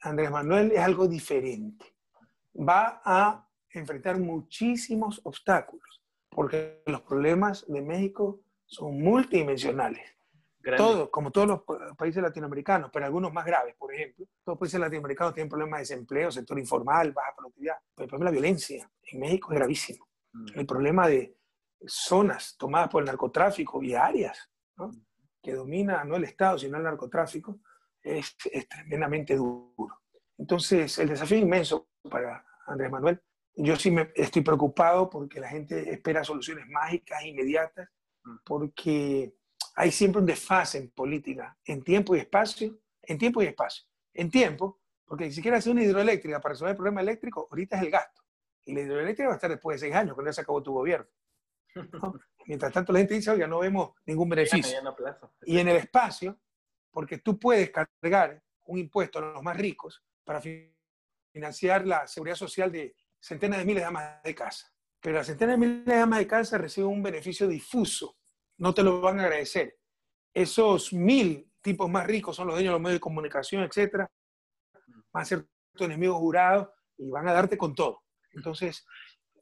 Andrés 0.00 0.30
Manuel 0.30 0.72
es 0.72 0.80
algo 0.80 1.06
diferente. 1.06 1.86
Va 2.56 3.00
a 3.04 3.48
enfrentar 3.70 4.18
muchísimos 4.18 5.20
obstáculos, 5.24 6.02
porque 6.28 6.82
los 6.86 7.02
problemas 7.02 7.64
de 7.68 7.80
México 7.80 8.40
son 8.66 9.00
multidimensionales. 9.00 10.02
Todos, 10.76 11.10
como 11.10 11.30
todos 11.30 11.48
los 11.48 11.96
países 11.96 12.22
latinoamericanos, 12.22 12.90
pero 12.92 13.06
algunos 13.06 13.32
más 13.32 13.44
graves, 13.44 13.74
por 13.76 13.92
ejemplo. 13.92 14.26
Todos 14.44 14.54
los 14.54 14.58
países 14.58 14.80
latinoamericanos 14.80 15.34
tienen 15.34 15.48
problemas 15.48 15.78
de 15.78 15.82
desempleo, 15.82 16.30
sector 16.30 16.58
informal, 16.58 17.12
baja 17.12 17.34
productividad. 17.36 17.76
Pero 17.94 18.04
el 18.04 18.08
problema 18.08 18.30
de 18.30 18.36
la 18.36 18.40
violencia 18.40 18.90
en 19.02 19.20
México 19.20 19.52
es 19.52 19.58
gravísimo. 19.58 20.08
Mm. 20.32 20.46
El 20.54 20.66
problema 20.66 21.08
de 21.08 21.36
zonas 21.86 22.56
tomadas 22.56 22.88
por 22.88 23.02
el 23.02 23.06
narcotráfico 23.06 23.82
y 23.82 23.94
áreas 23.94 24.50
que 25.42 25.52
domina 25.52 26.04
no 26.04 26.16
el 26.16 26.24
Estado, 26.24 26.58
sino 26.58 26.76
el 26.76 26.84
narcotráfico, 26.84 27.60
es, 28.02 28.36
tremendamente 28.68 29.36
duro. 29.36 30.00
Entonces, 30.38 30.98
el 30.98 31.08
desafío 31.08 31.38
inmenso 31.38 31.88
para 32.08 32.44
Andrés 32.66 32.90
Manuel. 32.90 33.20
Yo 33.54 33.76
sí 33.76 33.90
me 33.90 34.12
estoy 34.14 34.42
preocupado 34.42 35.10
porque 35.10 35.40
la 35.40 35.48
gente 35.48 35.90
espera 35.90 36.24
soluciones 36.24 36.66
mágicas, 36.68 37.24
inmediatas, 37.24 37.88
mm. 38.24 38.36
porque 38.44 39.34
hay 39.74 39.90
siempre 39.90 40.20
un 40.20 40.26
desfase 40.26 40.78
en 40.78 40.90
política, 40.90 41.56
en 41.64 41.82
tiempo 41.82 42.14
y 42.14 42.18
espacio, 42.20 42.78
en 43.02 43.18
tiempo 43.18 43.42
y 43.42 43.46
espacio. 43.46 43.84
En 44.14 44.30
tiempo, 44.30 44.80
porque 45.04 45.24
ni 45.24 45.32
siquiera 45.32 45.58
hacer 45.58 45.72
una 45.72 45.82
hidroeléctrica 45.82 46.40
para 46.40 46.52
resolver 46.52 46.72
el 46.72 46.76
problema 46.76 47.00
eléctrico, 47.00 47.48
ahorita 47.50 47.76
es 47.76 47.82
el 47.82 47.90
gasto. 47.90 48.22
Y 48.64 48.74
la 48.74 48.82
hidroeléctrica 48.82 49.28
va 49.28 49.34
a 49.34 49.36
estar 49.36 49.50
después 49.50 49.80
de 49.80 49.86
seis 49.86 49.94
años, 49.94 50.14
cuando 50.14 50.30
ya 50.30 50.34
se 50.34 50.40
acabó 50.42 50.62
tu 50.62 50.72
gobierno. 50.72 51.06
Mientras 52.46 52.72
tanto 52.72 52.92
la 52.92 52.98
gente 52.98 53.14
dice, 53.14 53.30
oiga, 53.30 53.46
no 53.46 53.60
vemos 53.60 53.92
ningún 54.04 54.28
beneficio. 54.28 54.78
Y 55.42 55.58
en 55.58 55.68
el 55.68 55.76
espacio, 55.76 56.38
porque 56.90 57.18
tú 57.18 57.38
puedes 57.38 57.70
cargar 57.70 58.42
un 58.66 58.78
impuesto 58.78 59.18
a 59.18 59.22
los 59.22 59.42
más 59.42 59.56
ricos 59.56 60.02
para 60.24 60.40
financiar 61.32 61.86
la 61.86 62.06
seguridad 62.06 62.36
social 62.36 62.70
de 62.70 62.94
centenas 63.18 63.58
de 63.58 63.64
miles 63.64 63.82
de 63.82 63.86
amas 63.86 64.22
de 64.22 64.34
casa. 64.34 64.72
Pero 65.00 65.16
las 65.16 65.26
centenas 65.26 65.58
de 65.58 65.66
miles 65.66 65.84
de 65.84 65.94
amas 65.94 66.18
de 66.18 66.26
casa 66.26 66.58
reciben 66.58 66.90
un 66.90 67.02
beneficio 67.02 67.48
difuso, 67.48 68.16
no 68.62 68.72
te 68.72 68.84
lo 68.84 69.00
van 69.00 69.18
a 69.18 69.24
agradecer. 69.24 69.76
Esos 70.32 70.92
mil 70.92 71.52
tipos 71.60 71.90
más 71.90 72.06
ricos 72.06 72.36
son 72.36 72.46
los 72.46 72.54
dueños 72.54 72.70
de 72.70 72.74
los 72.74 72.80
medios 72.80 72.96
de 72.96 73.00
comunicación, 73.00 73.64
etcétera, 73.64 74.08
van 75.12 75.22
a 75.22 75.24
ser 75.24 75.48
tu 75.74 75.82
enemigo 75.82 76.14
jurado 76.20 76.72
y 76.96 77.10
van 77.10 77.26
a 77.26 77.32
darte 77.32 77.58
con 77.58 77.74
todo. 77.74 78.04
Entonces, 78.30 78.86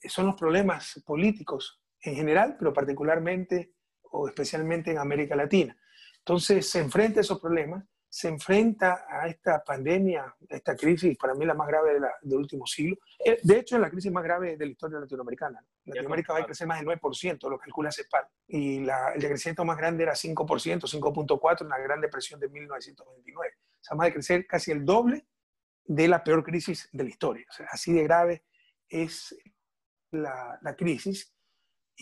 son 0.08 0.24
los 0.24 0.36
problemas 0.36 1.02
políticos 1.04 1.82
en 2.00 2.14
general, 2.14 2.56
pero 2.58 2.72
particularmente 2.72 3.74
o 4.04 4.26
especialmente 4.26 4.90
en 4.90 4.96
América 4.96 5.36
Latina. 5.36 5.78
Entonces 6.20 6.66
se 6.66 6.80
enfrenta 6.80 7.20
a 7.20 7.22
esos 7.22 7.40
problemas, 7.40 7.84
se 8.12 8.26
enfrenta 8.26 9.06
a 9.08 9.28
esta 9.28 9.62
pandemia, 9.62 10.24
a 10.24 10.56
esta 10.56 10.74
crisis, 10.74 11.16
para 11.16 11.32
mí 11.32 11.46
la 11.46 11.54
más 11.54 11.68
grave 11.68 12.00
del 12.22 12.38
último 12.38 12.66
siglo. 12.66 12.96
Eh, 13.24 13.38
de 13.40 13.58
hecho, 13.60 13.76
es 13.76 13.80
la 13.80 13.88
crisis 13.88 14.10
más 14.10 14.24
grave 14.24 14.56
de 14.56 14.66
la 14.66 14.72
historia 14.72 14.98
latinoamericana. 14.98 15.64
Latinoamérica 15.84 16.32
va 16.32 16.40
a 16.40 16.44
crecer 16.44 16.66
más 16.66 16.80
del 16.80 16.88
9%, 16.88 17.48
lo 17.48 17.56
calcula 17.56 17.92
CEPAL. 17.92 18.24
Y 18.48 18.80
la, 18.80 19.12
el 19.14 19.20
decrecimiento 19.20 19.64
más 19.64 19.78
grande 19.78 20.02
era 20.02 20.14
5%, 20.14 20.34
5.4% 20.34 21.62
en 21.62 21.68
la 21.68 21.78
Gran 21.78 22.00
Depresión 22.00 22.40
de 22.40 22.48
1929. 22.48 23.54
O 23.58 23.78
sea, 23.80 23.96
más 23.96 24.08
de 24.08 24.12
crecer 24.12 24.44
casi 24.44 24.72
el 24.72 24.84
doble 24.84 25.24
de 25.84 26.08
la 26.08 26.24
peor 26.24 26.42
crisis 26.42 26.88
de 26.90 27.04
la 27.04 27.10
historia. 27.10 27.46
O 27.48 27.52
sea, 27.52 27.68
así 27.70 27.92
de 27.92 28.02
grave 28.02 28.44
es 28.88 29.36
la, 30.10 30.58
la 30.62 30.74
crisis 30.74 31.32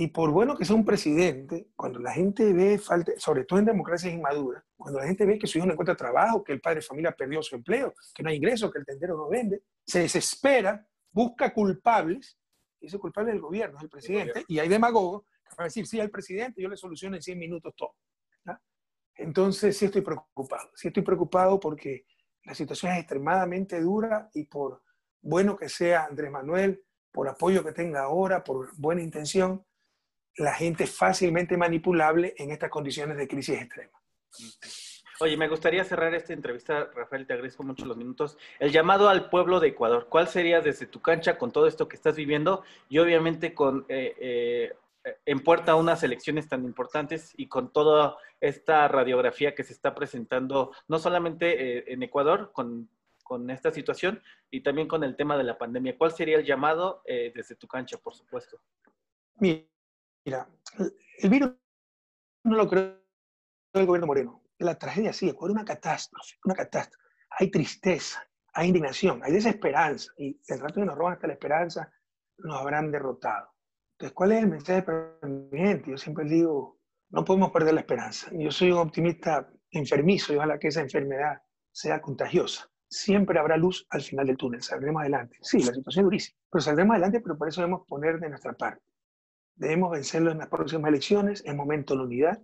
y 0.01 0.07
por 0.07 0.31
bueno 0.31 0.57
que 0.57 0.65
sea 0.65 0.77
un 0.77 0.85
presidente, 0.85 1.71
cuando 1.75 1.99
la 1.99 2.13
gente 2.13 2.53
ve, 2.53 2.79
falta, 2.79 3.11
sobre 3.17 3.45
todo 3.45 3.59
en 3.59 3.65
democracias 3.65 4.15
inmaduras, 4.15 4.63
cuando 4.77 5.01
la 5.01 5.07
gente 5.09 5.27
ve 5.27 5.41
que 5.41 5.49
su 5.49 5.59
hijo 5.59 5.67
no 5.67 5.73
encuentra 5.73 5.97
trabajo, 5.97 6.45
que 6.45 6.53
el 6.53 6.61
padre 6.61 6.77
de 6.77 6.83
familia 6.83 7.11
perdió 7.11 7.43
su 7.43 7.57
empleo, 7.57 7.93
que 8.15 8.23
no 8.23 8.31
hay 8.31 8.37
ingresos, 8.37 8.71
que 8.71 8.79
el 8.79 8.87
tendero 8.87 9.17
no 9.17 9.29
vende, 9.29 9.65
se 9.85 9.99
desespera, 9.99 10.87
busca 11.11 11.53
culpables, 11.53 12.39
y 12.79 12.87
ese 12.87 12.97
culpable 13.01 13.33
es 13.33 13.35
el 13.35 13.41
gobierno, 13.41 13.77
es 13.77 13.83
el 13.83 13.91
presidente, 13.91 14.45
y 14.47 14.61
hay 14.61 14.69
demagogos 14.69 15.23
que 15.23 15.57
van 15.57 15.65
a 15.65 15.65
decir, 15.65 15.85
sí, 15.85 15.99
el 15.99 16.13
presidente, 16.13 16.63
yo 16.63 16.69
le 16.69 16.77
soluciono 16.77 17.17
en 17.17 17.23
100 17.23 17.37
minutos 17.37 17.75
todo. 17.77 17.97
Entonces 19.17 19.77
sí 19.77 19.87
estoy 19.87 20.03
preocupado, 20.03 20.71
sí 20.77 20.87
estoy 20.89 21.03
preocupado 21.03 21.59
porque 21.59 22.07
la 22.45 22.55
situación 22.55 22.93
es 22.93 23.01
extremadamente 23.01 23.81
dura 23.81 24.31
y 24.33 24.45
por 24.45 24.81
bueno 25.21 25.57
que 25.57 25.69
sea 25.69 26.05
Andrés 26.05 26.31
Manuel, 26.31 26.85
por 27.11 27.29
apoyo 27.29 27.65
que 27.65 27.73
tenga 27.73 28.03
ahora, 28.03 28.45
por 28.45 28.71
buena 28.77 29.03
intención, 29.03 29.67
la 30.39 30.55
gente 30.55 30.87
fácilmente 30.87 31.57
manipulable 31.57 32.35
en 32.37 32.51
estas 32.51 32.71
condiciones 32.71 33.17
de 33.17 33.29
crisis 33.29 33.61
extrema. 33.61 33.99
Oye, 35.21 35.37
me 35.37 35.49
gustaría 35.49 35.83
cerrar 35.83 36.15
esta 36.15 36.33
entrevista, 36.33 36.91
Rafael, 36.95 37.27
te 37.27 37.33
agradezco 37.33 37.65
mucho 37.65 37.85
los 37.85 37.97
minutos. 37.97 38.39
El 38.61 38.71
llamado 38.71 39.09
al 39.09 39.29
pueblo 39.31 39.59
de 39.59 39.69
Ecuador, 39.69 40.07
¿cuál 40.09 40.29
sería 40.29 40.61
desde 40.61 40.87
tu 40.87 41.01
cancha 41.01 41.37
con 41.37 41.51
todo 41.51 41.67
esto 41.67 41.89
que 41.89 41.97
estás 41.97 42.15
viviendo 42.15 42.63
y 42.89 42.99
obviamente 42.99 43.53
con 43.53 43.85
eh, 43.89 44.15
eh, 44.21 45.17
en 45.27 45.41
puerta 45.41 45.75
unas 45.75 46.05
elecciones 46.05 46.49
tan 46.49 46.65
importantes 46.65 47.33
y 47.37 47.49
con 47.49 47.73
toda 47.73 48.17
esta 48.41 48.87
radiografía 48.87 49.57
que 49.57 49.65
se 49.65 49.73
está 49.73 49.93
presentando, 49.93 50.73
no 50.87 51.01
solamente 51.01 51.79
eh, 51.79 51.85
en 51.89 52.05
Ecuador 52.05 52.53
con, 52.53 52.89
con, 53.25 53.51
esta 53.51 53.73
situación 53.73 54.23
y 54.53 54.61
también 54.61 54.87
con 54.87 55.03
el 55.03 55.17
tema 55.17 55.37
de 55.37 55.45
la 55.45 55.59
pandemia? 55.59 55.99
¿Cuál 55.99 56.13
sería 56.13 56.37
el 56.37 56.45
llamado 56.45 57.03
desde 57.07 57.57
tu 57.57 57.67
cancha, 57.67 57.99
por 57.99 58.15
supuesto? 58.15 58.61
Mira, 59.41 59.65
Mira, 60.29 60.47
el 61.21 61.31
virus 61.31 61.55
no 62.45 62.57
lo 62.57 62.69
creó 62.69 62.99
el 63.73 63.87
gobierno 63.87 64.07
Moreno. 64.07 64.43
La 64.59 64.79
tragedia 64.79 65.11
sí, 65.11 65.31
es 65.31 65.35
una 65.39 65.65
catástrofe, 65.65 66.37
una 66.45 66.55
catástrofe. 66.55 67.03
Hay 67.31 67.51
tristeza, 67.51 68.29
hay 68.53 68.69
indignación, 68.69 69.23
hay 69.25 69.33
desesperanza. 69.33 70.13
Y 70.19 70.39
el 70.49 70.61
rato 70.61 70.81
que 70.81 70.85
nos 70.85 70.99
roban 70.99 71.15
hasta 71.15 71.29
la 71.29 71.33
esperanza, 71.33 71.91
nos 72.37 72.61
habrán 72.61 72.91
derrotado. 72.91 73.55
Entonces, 73.93 74.15
¿cuál 74.15 74.33
es 74.33 74.43
el 74.43 74.49
mensaje 74.49 74.83
para 74.83 75.19
gente? 75.51 75.93
Yo 75.93 75.97
siempre 75.97 76.27
digo, 76.27 76.79
no 77.09 77.25
podemos 77.25 77.51
perder 77.51 77.73
la 77.73 77.81
esperanza. 77.81 78.31
Yo 78.35 78.51
soy 78.51 78.71
un 78.71 78.81
optimista 78.81 79.51
enfermizo 79.71 80.35
y 80.35 80.37
ojalá 80.37 80.59
que 80.59 80.69
esa 80.69 80.83
enfermedad 80.83 81.41
sea 81.73 82.03
contagiosa. 82.03 82.71
Siempre 82.87 83.39
habrá 83.39 83.57
luz 83.57 83.87
al 83.89 84.03
final 84.03 84.27
del 84.27 84.37
túnel, 84.37 84.61
saldremos 84.63 85.01
adelante. 85.01 85.39
Sí, 85.41 85.61
la 85.61 85.73
situación 85.73 86.03
es 86.03 86.05
durísima, 86.05 86.39
pero 86.51 86.61
saldremos 86.61 86.93
adelante, 86.93 87.23
pero 87.23 87.39
por 87.39 87.49
eso 87.49 87.63
debemos 87.63 87.87
poner 87.87 88.21
de 88.21 88.29
nuestra 88.29 88.53
parte. 88.53 88.83
Debemos 89.59 89.91
vencerlo 89.91 90.31
en 90.31 90.39
las 90.39 90.49
próximas 90.49 90.89
elecciones, 90.89 91.43
en 91.45 91.57
momento 91.57 91.97
de 91.97 92.03
unidad. 92.03 92.41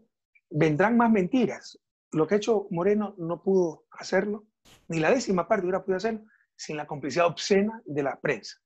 Vendrán 0.51 0.97
más 0.97 1.11
mentiras. 1.11 1.79
Lo 2.11 2.27
que 2.27 2.35
ha 2.35 2.39
hecho 2.39 2.67
Moreno 2.71 3.15
no 3.19 3.41
pudo 3.41 3.85
hacerlo, 3.93 4.47
ni 4.89 4.99
la 4.99 5.11
décima 5.11 5.47
parte 5.47 5.65
hubiera 5.65 5.83
podido 5.83 5.99
hacerlo, 5.99 6.25
sin 6.57 6.77
la 6.77 6.87
complicidad 6.87 7.27
obscena 7.27 7.81
de 7.85 8.03
la 8.03 8.21
prensa. 8.21 8.57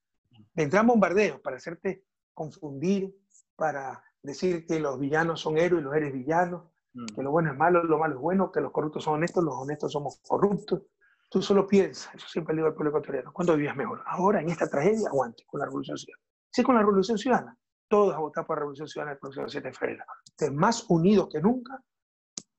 Vendrán 0.55 0.87
bombardeos 0.87 1.41
para 1.41 1.57
hacerte 1.57 2.05
confundir, 2.33 3.15
para 3.55 4.03
decir 4.23 4.67
que 4.67 4.81
los 4.81 4.99
villanos 4.99 5.41
son 5.41 5.59
héroes 5.59 5.83
y 5.83 5.85
los 5.85 5.95
héroes 5.95 6.13
villanos, 6.15 6.71
mm. 6.95 7.07
que 7.15 7.23
lo 7.23 7.31
bueno 7.31 7.53
es 7.53 7.59
malo, 7.59 7.85
lo 7.85 7.99
malo 7.99 8.15
es 8.15 8.21
bueno, 8.21 8.51
que 8.51 8.61
los 8.61 8.73
corruptos 8.73 9.05
son 9.05 9.15
honestos, 9.15 9.45
los 9.45 9.55
honestos 9.55 9.93
somos 9.93 10.21
corruptos. 10.27 10.83
Tú 11.29 11.43
solo 11.43 11.67
piensas, 11.67 12.15
eso 12.15 12.27
siempre 12.29 12.55
le 12.55 12.61
digo 12.61 12.69
al 12.69 12.75
pueblo 12.75 12.91
ecuatoriano, 12.91 13.31
¿cuándo 13.33 13.55
vivías 13.55 13.77
mejor? 13.77 14.03
Ahora, 14.07 14.41
en 14.41 14.49
esta 14.49 14.67
tragedia, 14.69 15.09
aguante 15.09 15.45
con 15.47 15.61
la 15.61 15.67
Revolución 15.67 15.99
Ciudadana. 15.99 16.25
Sí, 16.51 16.63
con 16.63 16.75
la 16.75 16.81
Revolución 16.81 17.19
Ciudadana, 17.19 17.59
todos 17.89 18.15
a 18.15 18.19
votar 18.19 18.47
por 18.47 18.57
la 18.57 18.61
Revolución 18.61 18.89
Ciudadana 18.89 19.15
el 19.15 19.19
próximo 19.19 19.49
7 19.49 19.69
de 19.69 19.75
febrero. 19.75 20.05
más 20.53 20.85
unidos 20.89 21.29
que 21.31 21.41
nunca, 21.41 21.83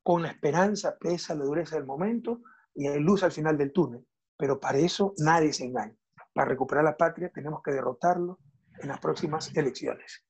con 0.04 0.24
la 0.24 0.30
esperanza, 0.30 0.98
pesa 0.98 1.36
la 1.36 1.46
dureza 1.46 1.76
del 1.76 1.86
momento 1.86 2.42
y 2.74 2.88
hay 2.88 3.00
luz 3.00 3.24
al 3.24 3.32
final 3.32 3.58
del 3.58 3.72
túnel. 3.72 4.06
Pero 4.38 4.60
para 4.60 4.78
eso 4.78 5.14
nadie 5.18 5.54
se 5.54 5.66
engaña. 5.66 5.96
Para 6.34 6.50
recuperar 6.50 6.84
la 6.84 6.98
patria 6.98 7.30
tenemos 7.30 7.62
que 7.62 7.72
derrotarlo 7.72 8.40
en 8.82 8.90
las 8.90 9.00
próximas 9.00 9.56
elecciones. 9.56 10.26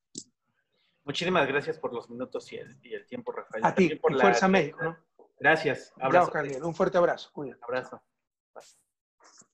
Muchísimas 1.05 1.47
gracias 1.47 1.79
por 1.79 1.93
los 1.93 2.09
minutos 2.09 2.51
y 2.51 2.57
el, 2.57 3.05
tiempo, 3.07 3.31
Rafael. 3.31 3.65
A 3.65 3.73
ti, 3.73 3.95
por 3.95 4.19
Fuerza 4.19 4.47
México. 4.47 4.83
¿no? 4.83 4.97
Gracias. 5.39 5.93
Abrazo. 5.99 6.31
un 6.63 6.75
fuerte 6.75 6.97
abrazo. 6.97 7.31
Abrazo. 7.61 8.01